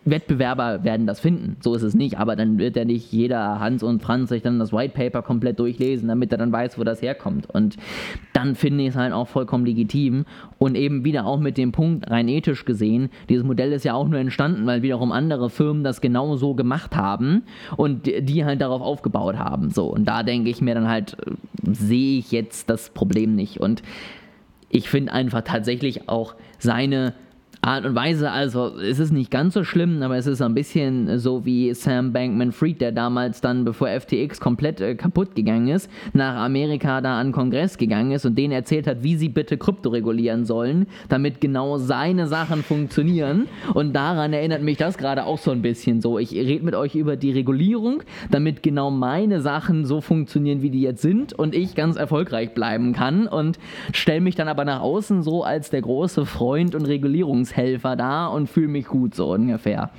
Wettbewerber 0.04 0.84
werden 0.84 1.06
das 1.06 1.20
finden, 1.20 1.56
so 1.60 1.74
ist 1.74 1.82
es 1.82 1.94
nicht, 1.94 2.18
aber 2.18 2.36
dann 2.36 2.58
wird 2.58 2.76
ja 2.76 2.84
nicht 2.84 3.12
jeder 3.12 3.60
Hans 3.60 3.82
und 3.82 4.02
Franz 4.02 4.30
sich 4.30 4.42
dann 4.42 4.58
das 4.58 4.72
White 4.72 4.94
Paper 4.94 5.22
komplett 5.22 5.58
durchlesen, 5.58 6.08
damit 6.08 6.32
er 6.32 6.38
dann 6.38 6.52
weiß, 6.52 6.78
wo 6.78 6.84
das 6.84 7.00
herkommt. 7.00 7.48
Und 7.50 7.76
dann 8.32 8.54
finde 8.56 8.82
ich 8.82 8.90
es 8.90 8.96
halt 8.96 9.12
auch 9.12 9.28
vollkommen 9.28 9.64
legitim 9.64 10.24
und 10.58 10.76
eben 10.76 11.04
wieder 11.04 11.26
auch 11.26 11.38
mit 11.38 11.56
dem 11.56 11.72
Punkt 11.72 12.10
rein 12.10 12.28
ethisch 12.28 12.64
gesehen, 12.64 13.10
dieses 13.28 13.44
Modell 13.44 13.72
ist 13.72 13.83
ja 13.84 13.94
auch 13.94 14.08
nur 14.08 14.18
entstanden, 14.18 14.66
weil 14.66 14.82
wiederum 14.82 15.12
andere 15.12 15.50
Firmen 15.50 15.84
das 15.84 16.00
genau 16.00 16.36
so 16.36 16.54
gemacht 16.54 16.96
haben 16.96 17.42
und 17.76 18.06
die- 18.06 18.44
halt 18.44 18.60
darauf 18.60 18.82
aufgebaut 18.82 19.36
haben. 19.38 19.70
So, 19.70 19.86
und 19.86 20.06
da 20.06 20.22
denke 20.22 20.50
ich 20.50 20.60
mir 20.60 20.74
dann 20.74 20.88
halt, 20.88 21.16
sehe 21.62 22.18
ich 22.18 22.32
jetzt 22.32 22.68
das 22.70 22.90
Problem 22.90 23.34
nicht. 23.34 23.60
Und 23.60 23.82
ich 24.68 24.88
finde 24.88 25.12
einfach 25.12 25.42
tatsächlich 25.42 26.08
auch 26.08 26.34
seine 26.58 27.14
Art 27.64 27.86
und 27.86 27.94
Weise, 27.94 28.30
also 28.30 28.78
es 28.78 28.98
ist 28.98 29.10
nicht 29.10 29.30
ganz 29.30 29.54
so 29.54 29.64
schlimm, 29.64 30.02
aber 30.02 30.18
es 30.18 30.26
ist 30.26 30.42
ein 30.42 30.52
bisschen 30.52 31.18
so 31.18 31.46
wie 31.46 31.72
Sam 31.72 32.12
Bankman-Fried, 32.12 32.78
der 32.78 32.92
damals 32.92 33.40
dann, 33.40 33.64
bevor 33.64 33.88
FTX 33.88 34.38
komplett 34.38 34.82
äh, 34.82 34.94
kaputt 34.94 35.34
gegangen 35.34 35.68
ist, 35.68 35.90
nach 36.12 36.36
Amerika 36.36 37.00
da 37.00 37.18
an 37.18 37.32
Kongress 37.32 37.78
gegangen 37.78 38.12
ist 38.12 38.26
und 38.26 38.36
denen 38.36 38.52
erzählt 38.52 38.86
hat, 38.86 39.02
wie 39.02 39.16
sie 39.16 39.30
bitte 39.30 39.56
Krypto 39.56 39.88
regulieren 39.88 40.44
sollen, 40.44 40.86
damit 41.08 41.40
genau 41.40 41.78
seine 41.78 42.26
Sachen 42.26 42.62
funktionieren. 42.62 43.46
Und 43.72 43.94
daran 43.94 44.34
erinnert 44.34 44.60
mich 44.60 44.76
das 44.76 44.98
gerade 44.98 45.24
auch 45.24 45.38
so 45.38 45.50
ein 45.50 45.62
bisschen 45.62 46.02
so. 46.02 46.18
Ich 46.18 46.32
rede 46.32 46.66
mit 46.66 46.74
euch 46.74 46.94
über 46.94 47.16
die 47.16 47.32
Regulierung, 47.32 48.02
damit 48.30 48.62
genau 48.62 48.90
meine 48.90 49.40
Sachen 49.40 49.86
so 49.86 50.02
funktionieren, 50.02 50.60
wie 50.60 50.70
die 50.70 50.82
jetzt 50.82 51.00
sind 51.00 51.32
und 51.32 51.54
ich 51.54 51.74
ganz 51.74 51.96
erfolgreich 51.96 52.52
bleiben 52.52 52.92
kann 52.92 53.26
und 53.26 53.58
stelle 53.94 54.20
mich 54.20 54.34
dann 54.34 54.48
aber 54.48 54.66
nach 54.66 54.80
außen 54.82 55.22
so 55.22 55.44
als 55.44 55.70
der 55.70 55.80
große 55.80 56.26
Freund 56.26 56.74
und 56.74 56.84
Regulierungshelfer 57.54 57.96
da 57.96 58.26
und 58.26 58.48
fühle 58.48 58.68
mich 58.68 58.86
gut 58.86 59.14
so 59.14 59.32
ungefähr. 59.32 59.90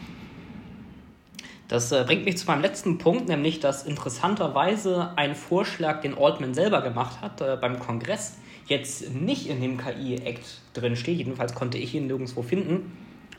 Das 1.67 1.91
äh, 1.91 2.03
bringt 2.05 2.25
mich 2.25 2.37
zu 2.37 2.45
meinem 2.45 2.61
letzten 2.61 2.99
Punkt, 2.99 3.27
nämlich 3.27 3.59
dass 3.59 3.85
interessanterweise 3.85 5.11
ein 5.15 5.33
Vorschlag, 5.33 6.01
den 6.01 6.15
Altman 6.15 6.53
selber 6.53 6.81
gemacht 6.81 7.21
hat 7.21 7.41
äh, 7.41 7.57
beim 7.59 7.79
Kongress, 7.79 8.37
jetzt 8.67 9.13
nicht 9.13 9.47
in 9.47 9.61
dem 9.61 9.77
KI-Act 9.77 10.61
drin 10.73 10.95
steht. 10.95 11.17
Jedenfalls 11.17 11.55
konnte 11.55 11.77
ich 11.77 11.95
ihn 11.95 12.07
nirgendwo 12.07 12.43
finden. 12.43 12.91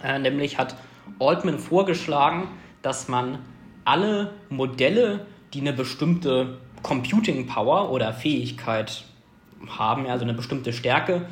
Äh, 0.03 0.19
nämlich 0.19 0.59
hat 0.59 0.77
Altman 1.21 1.59
vorgeschlagen, 1.59 2.49
dass 2.83 3.07
man 3.07 3.39
alle 3.85 4.33
Modelle, 4.49 5.27
die 5.55 5.61
eine 5.61 5.73
bestimmte 5.73 6.59
Computing 6.83 7.47
Power 7.47 7.93
oder 7.93 8.13
Fähigkeit 8.13 9.05
haben, 9.69 10.07
also 10.07 10.25
eine 10.25 10.35
bestimmte 10.35 10.73
Stärke, 10.73 11.27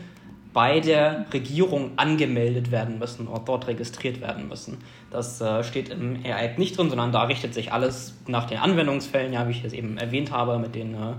bei 0.55 0.81
der 0.81 1.27
Regierung 1.33 1.91
angemeldet 1.97 2.71
werden 2.71 2.99
müssen 2.99 3.27
und 3.27 3.47
dort 3.49 3.67
registriert 3.67 4.21
werden 4.21 4.49
müssen. 4.49 4.79
Das 5.11 5.41
äh, 5.41 5.63
steht 5.65 5.91
im 5.91 6.21
AI 6.25 6.55
nicht 6.57 6.79
drin, 6.79 6.89
sondern 6.89 7.13
da 7.13 7.25
richtet 7.25 7.53
sich 7.53 7.73
alles 7.73 8.17
nach 8.29 8.47
den 8.47 8.59
Anwendungsfällen, 8.59 9.33
ja, 9.33 9.47
wie 9.47 9.51
ich 9.51 9.65
es 9.65 9.73
eben 9.73 9.99
erwähnt 9.99 10.31
habe, 10.31 10.59
mit 10.59 10.75
den 10.75 10.95
äh, 10.95 11.15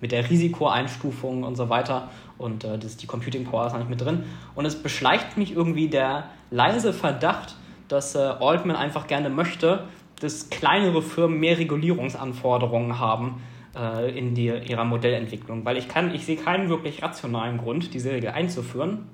mit 0.00 0.12
der 0.12 0.28
Risikoeinstufung 0.28 1.44
und 1.44 1.56
so 1.56 1.70
weiter. 1.70 2.10
Und 2.36 2.62
äh, 2.64 2.78
das, 2.78 2.98
die 2.98 3.06
Computing 3.06 3.44
Power 3.44 3.66
ist 3.66 3.72
noch 3.72 3.78
nicht 3.78 3.88
mit 3.88 4.02
drin. 4.02 4.24
Und 4.54 4.66
es 4.66 4.74
beschleicht 4.74 5.38
mich 5.38 5.52
irgendwie 5.52 5.88
der 5.88 6.24
leise 6.50 6.92
Verdacht, 6.92 7.56
dass 7.88 8.14
äh, 8.14 8.18
Altman 8.18 8.76
einfach 8.76 9.06
gerne 9.06 9.30
möchte, 9.30 9.84
dass 10.20 10.50
kleinere 10.50 11.00
Firmen 11.00 11.40
mehr 11.40 11.58
Regulierungsanforderungen 11.58 12.98
haben 12.98 13.40
äh, 13.76 14.16
in 14.16 14.34
die, 14.34 14.46
ihrer 14.46 14.84
Modellentwicklung. 14.84 15.64
Weil 15.64 15.76
ich 15.76 15.88
kann, 15.88 16.14
ich 16.14 16.24
sehe 16.24 16.36
keinen 16.36 16.68
wirklich 16.68 17.02
rationalen 17.02 17.58
Grund, 17.58 17.94
diese 17.94 18.12
Regel 18.12 18.30
einzuführen. 18.30 19.06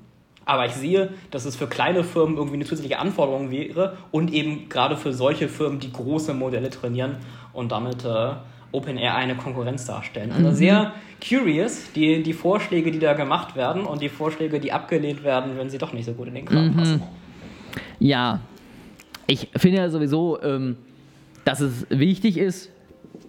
Aber 0.47 0.67
ich 0.67 0.73
sehe, 0.73 1.11
dass 1.31 1.45
es 1.45 1.55
für 1.55 1.67
kleine 1.67 2.03
Firmen 2.03 2.37
irgendwie 2.37 2.57
eine 2.57 2.65
zusätzliche 2.65 2.99
Anforderung 2.99 3.51
wäre 3.51 3.99
und 4.11 4.33
eben 4.33 4.69
gerade 4.69 4.97
für 4.97 5.13
solche 5.13 5.49
Firmen, 5.49 5.79
die 5.79 5.93
große 5.93 6.35
Modelle 6.35 6.71
trainieren 6.71 7.19
und 7.53 7.71
damit 7.73 8.05
äh, 8.05 8.33
OpenAI 8.73 9.15
eine 9.15 9.37
Konkurrenz 9.37 9.87
darstellen. 9.87 10.33
Also 10.33 10.49
mhm. 10.49 10.55
sehr 10.55 10.93
curious, 11.27 11.93
die, 11.95 12.23
die 12.23 12.33
Vorschläge, 12.33 12.91
die 12.91 12.99
da 12.99 13.13
gemacht 13.13 13.55
werden 13.57 13.85
und 13.85 14.01
die 14.01 14.09
Vorschläge, 14.09 14.61
die 14.61 14.73
abgelehnt 14.73 15.23
werden, 15.23 15.53
wenn 15.57 15.71
sie 15.71 15.79
doch 15.79 15.93
nicht 15.93 16.07
so 16.07 16.13
gut 16.13 16.29
in 16.29 16.35
den 16.35 16.45
Kram 16.47 16.69
mhm. 16.69 16.77
passen. 16.77 17.03
Ja, 17.99 18.41
ich 19.27 19.49
finde 19.57 19.79
ja 19.79 19.91
sowieso, 19.91 20.41
ähm, 20.43 20.77
dass 21.45 21.61
es 21.61 21.87
wichtig 21.91 22.39
ist, 22.39 22.71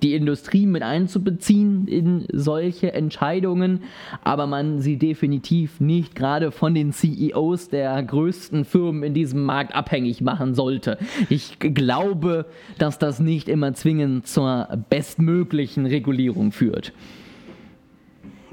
die 0.02 0.16
Industrie 0.16 0.66
mit 0.66 0.84
einzubeziehen 0.84 1.88
in 1.88 2.26
solche 2.32 2.94
Entscheidungen, 2.94 3.84
aber 4.24 4.48
man 4.48 4.80
sie 4.80 4.98
definitiv 4.98 5.80
nicht 5.80 6.16
gerade 6.16 6.52
von 6.52 6.74
den 6.74 6.92
CEOs 6.92 7.70
der 7.70 8.02
größten 8.02 8.66
Firmen 8.66 9.04
in 9.04 9.14
diesem 9.14 9.44
Markt 9.44 9.76
abhängig 9.76 10.22
machen 10.22 10.56
sollte. 10.56 10.98
Ich 11.30 11.60
glaube, 11.60 12.46
dass 12.78 13.00
das 13.00 13.20
nicht 13.20 13.48
immer 13.48 13.74
zwingend 13.74 14.28
zur 14.28 14.68
bestmöglichen 14.90 15.86
Regulierung 15.86 16.52
führt. 16.52 16.94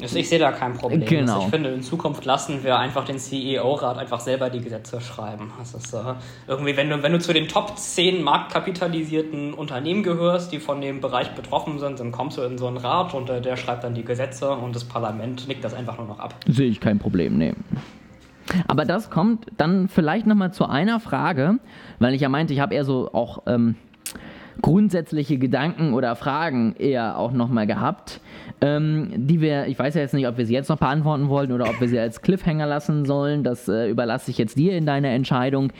Ich 0.00 0.28
sehe 0.28 0.38
da 0.38 0.52
kein 0.52 0.74
Problem. 0.74 1.04
Genau. 1.04 1.34
Also 1.34 1.46
ich 1.46 1.50
finde, 1.50 1.70
in 1.70 1.82
Zukunft 1.82 2.24
lassen 2.24 2.62
wir 2.62 2.78
einfach 2.78 3.04
den 3.04 3.18
CEO-Rat 3.18 3.98
einfach 3.98 4.20
selber 4.20 4.48
die 4.48 4.60
Gesetze 4.60 5.00
schreiben. 5.00 5.52
Das 5.58 5.74
ist 5.74 5.92
äh, 5.92 6.14
irgendwie, 6.46 6.76
wenn 6.76 6.88
du, 6.88 7.02
wenn 7.02 7.12
du 7.12 7.18
zu 7.18 7.32
den 7.32 7.48
Top 7.48 7.76
10 7.76 8.22
marktkapitalisierten 8.22 9.54
Unternehmen 9.54 10.02
gehörst, 10.02 10.52
die 10.52 10.60
von 10.60 10.80
dem 10.80 11.00
Bereich 11.00 11.34
betroffen 11.34 11.78
sind, 11.78 11.98
dann 11.98 12.12
kommst 12.12 12.38
du 12.38 12.42
in 12.42 12.58
so 12.58 12.68
einen 12.68 12.76
Rat 12.76 13.14
und 13.14 13.28
äh, 13.28 13.40
der 13.40 13.56
schreibt 13.56 13.82
dann 13.84 13.94
die 13.94 14.04
Gesetze 14.04 14.50
und 14.50 14.76
das 14.76 14.84
Parlament 14.84 15.48
nickt 15.48 15.64
das 15.64 15.74
einfach 15.74 15.98
nur 15.98 16.06
noch 16.06 16.20
ab. 16.20 16.34
Sehe 16.46 16.68
ich 16.68 16.80
kein 16.80 16.98
Problem, 16.98 17.36
nee. 17.36 17.54
Aber 18.66 18.84
das 18.84 19.10
kommt 19.10 19.46
dann 19.56 19.88
vielleicht 19.88 20.26
nochmal 20.26 20.52
zu 20.52 20.66
einer 20.66 21.00
Frage, 21.00 21.58
weil 21.98 22.14
ich 22.14 22.20
ja 22.20 22.28
meinte, 22.28 22.54
ich 22.54 22.60
habe 22.60 22.74
eher 22.74 22.84
so 22.84 23.12
auch 23.12 23.42
ähm, 23.46 23.74
grundsätzliche 24.62 25.38
Gedanken 25.38 25.94
oder 25.94 26.16
Fragen 26.16 26.74
eher 26.78 27.18
auch 27.18 27.32
nochmal 27.32 27.66
gehabt 27.66 28.20
ähm, 28.60 29.10
die 29.14 29.40
wir, 29.40 29.66
ich 29.66 29.78
weiß 29.78 29.94
ja 29.94 30.00
jetzt 30.00 30.14
nicht, 30.14 30.26
ob 30.26 30.36
wir 30.36 30.46
sie 30.46 30.54
jetzt 30.54 30.68
noch 30.68 30.78
beantworten 30.78 31.28
wollen 31.28 31.52
oder 31.52 31.68
ob 31.68 31.80
wir 31.80 31.88
sie 31.88 31.98
als 31.98 32.22
Cliffhanger 32.22 32.66
lassen 32.66 33.04
sollen. 33.04 33.44
Das 33.44 33.68
äh, 33.68 33.88
überlasse 33.88 34.30
ich 34.30 34.38
jetzt 34.38 34.58
dir 34.58 34.76
in 34.76 34.86
deiner 34.86 35.10
Entscheidung. 35.10 35.72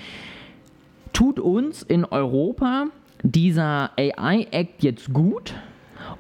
Tut 1.13 1.41
uns 1.41 1.83
in 1.83 2.05
Europa 2.05 2.87
dieser 3.23 3.91
AI-Act 3.99 4.83
jetzt 4.83 5.13
gut? 5.13 5.55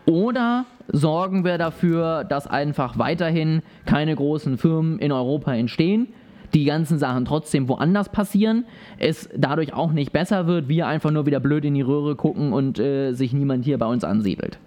Oder 0.06 0.64
sorgen 0.88 1.44
wir 1.44 1.58
dafür, 1.58 2.24
dass 2.24 2.46
einfach 2.46 2.98
weiterhin 2.98 3.62
keine 3.84 4.16
großen 4.16 4.58
Firmen 4.58 4.98
in 4.98 5.12
Europa 5.12 5.54
entstehen, 5.54 6.08
die 6.54 6.64
ganzen 6.64 6.98
Sachen 6.98 7.24
trotzdem 7.24 7.68
woanders 7.68 8.08
passieren, 8.08 8.64
es 8.98 9.28
dadurch 9.36 9.74
auch 9.74 9.92
nicht 9.92 10.12
besser 10.12 10.46
wird, 10.46 10.68
wir 10.68 10.86
einfach 10.86 11.10
nur 11.10 11.26
wieder 11.26 11.40
blöd 11.40 11.64
in 11.64 11.74
die 11.74 11.82
Röhre 11.82 12.16
gucken 12.16 12.52
und 12.52 12.78
äh, 12.78 13.12
sich 13.12 13.32
niemand 13.32 13.64
hier 13.64 13.78
bei 13.78 13.86
uns 13.86 14.04
ansiedelt? 14.04 14.58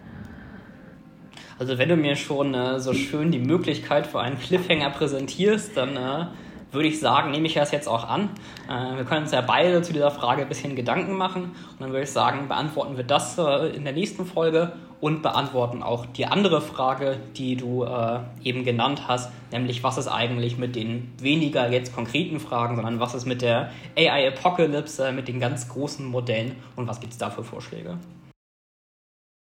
Also 1.59 1.77
wenn 1.77 1.89
du 1.89 1.95
mir 1.95 2.15
schon 2.15 2.53
äh, 2.53 2.79
so 2.79 2.93
schön 2.93 3.31
die 3.31 3.39
Möglichkeit 3.39 4.07
für 4.07 4.19
einen 4.19 4.39
Cliffhanger 4.39 4.89
präsentierst, 4.89 5.77
dann 5.77 5.95
äh, 5.95 6.25
würde 6.71 6.87
ich 6.87 6.99
sagen, 6.99 7.31
nehme 7.31 7.47
ich 7.47 7.53
das 7.53 7.71
jetzt 7.71 7.87
auch 7.87 8.07
an. 8.07 8.29
Äh, 8.69 8.97
wir 8.97 9.05
können 9.05 9.23
uns 9.23 9.31
ja 9.31 9.41
beide 9.41 9.81
zu 9.81 9.93
dieser 9.93 10.11
Frage 10.11 10.43
ein 10.43 10.47
bisschen 10.47 10.75
Gedanken 10.75 11.17
machen. 11.17 11.43
Und 11.43 11.79
dann 11.79 11.89
würde 11.89 12.03
ich 12.03 12.11
sagen, 12.11 12.47
beantworten 12.47 12.97
wir 12.97 13.03
das 13.03 13.37
äh, 13.37 13.75
in 13.75 13.83
der 13.83 13.93
nächsten 13.93 14.25
Folge 14.25 14.73
und 15.01 15.23
beantworten 15.23 15.81
auch 15.83 16.05
die 16.05 16.27
andere 16.27 16.61
Frage, 16.61 17.17
die 17.35 17.55
du 17.55 17.83
äh, 17.83 18.19
eben 18.43 18.63
genannt 18.63 19.07
hast, 19.07 19.31
nämlich 19.51 19.83
was 19.83 19.97
ist 19.97 20.07
eigentlich 20.07 20.57
mit 20.57 20.75
den 20.75 21.11
weniger 21.19 21.69
jetzt 21.69 21.93
konkreten 21.93 22.39
Fragen, 22.39 22.75
sondern 22.75 22.99
was 22.99 23.15
ist 23.15 23.25
mit 23.25 23.41
der 23.41 23.71
AI 23.97 24.27
Apocalypse, 24.29 25.07
äh, 25.07 25.11
mit 25.11 25.27
den 25.27 25.39
ganz 25.39 25.67
großen 25.67 26.05
Modellen 26.05 26.55
und 26.75 26.87
was 26.87 26.99
gibt 26.99 27.13
es 27.13 27.17
da 27.17 27.31
für 27.31 27.43
Vorschläge? 27.43 27.97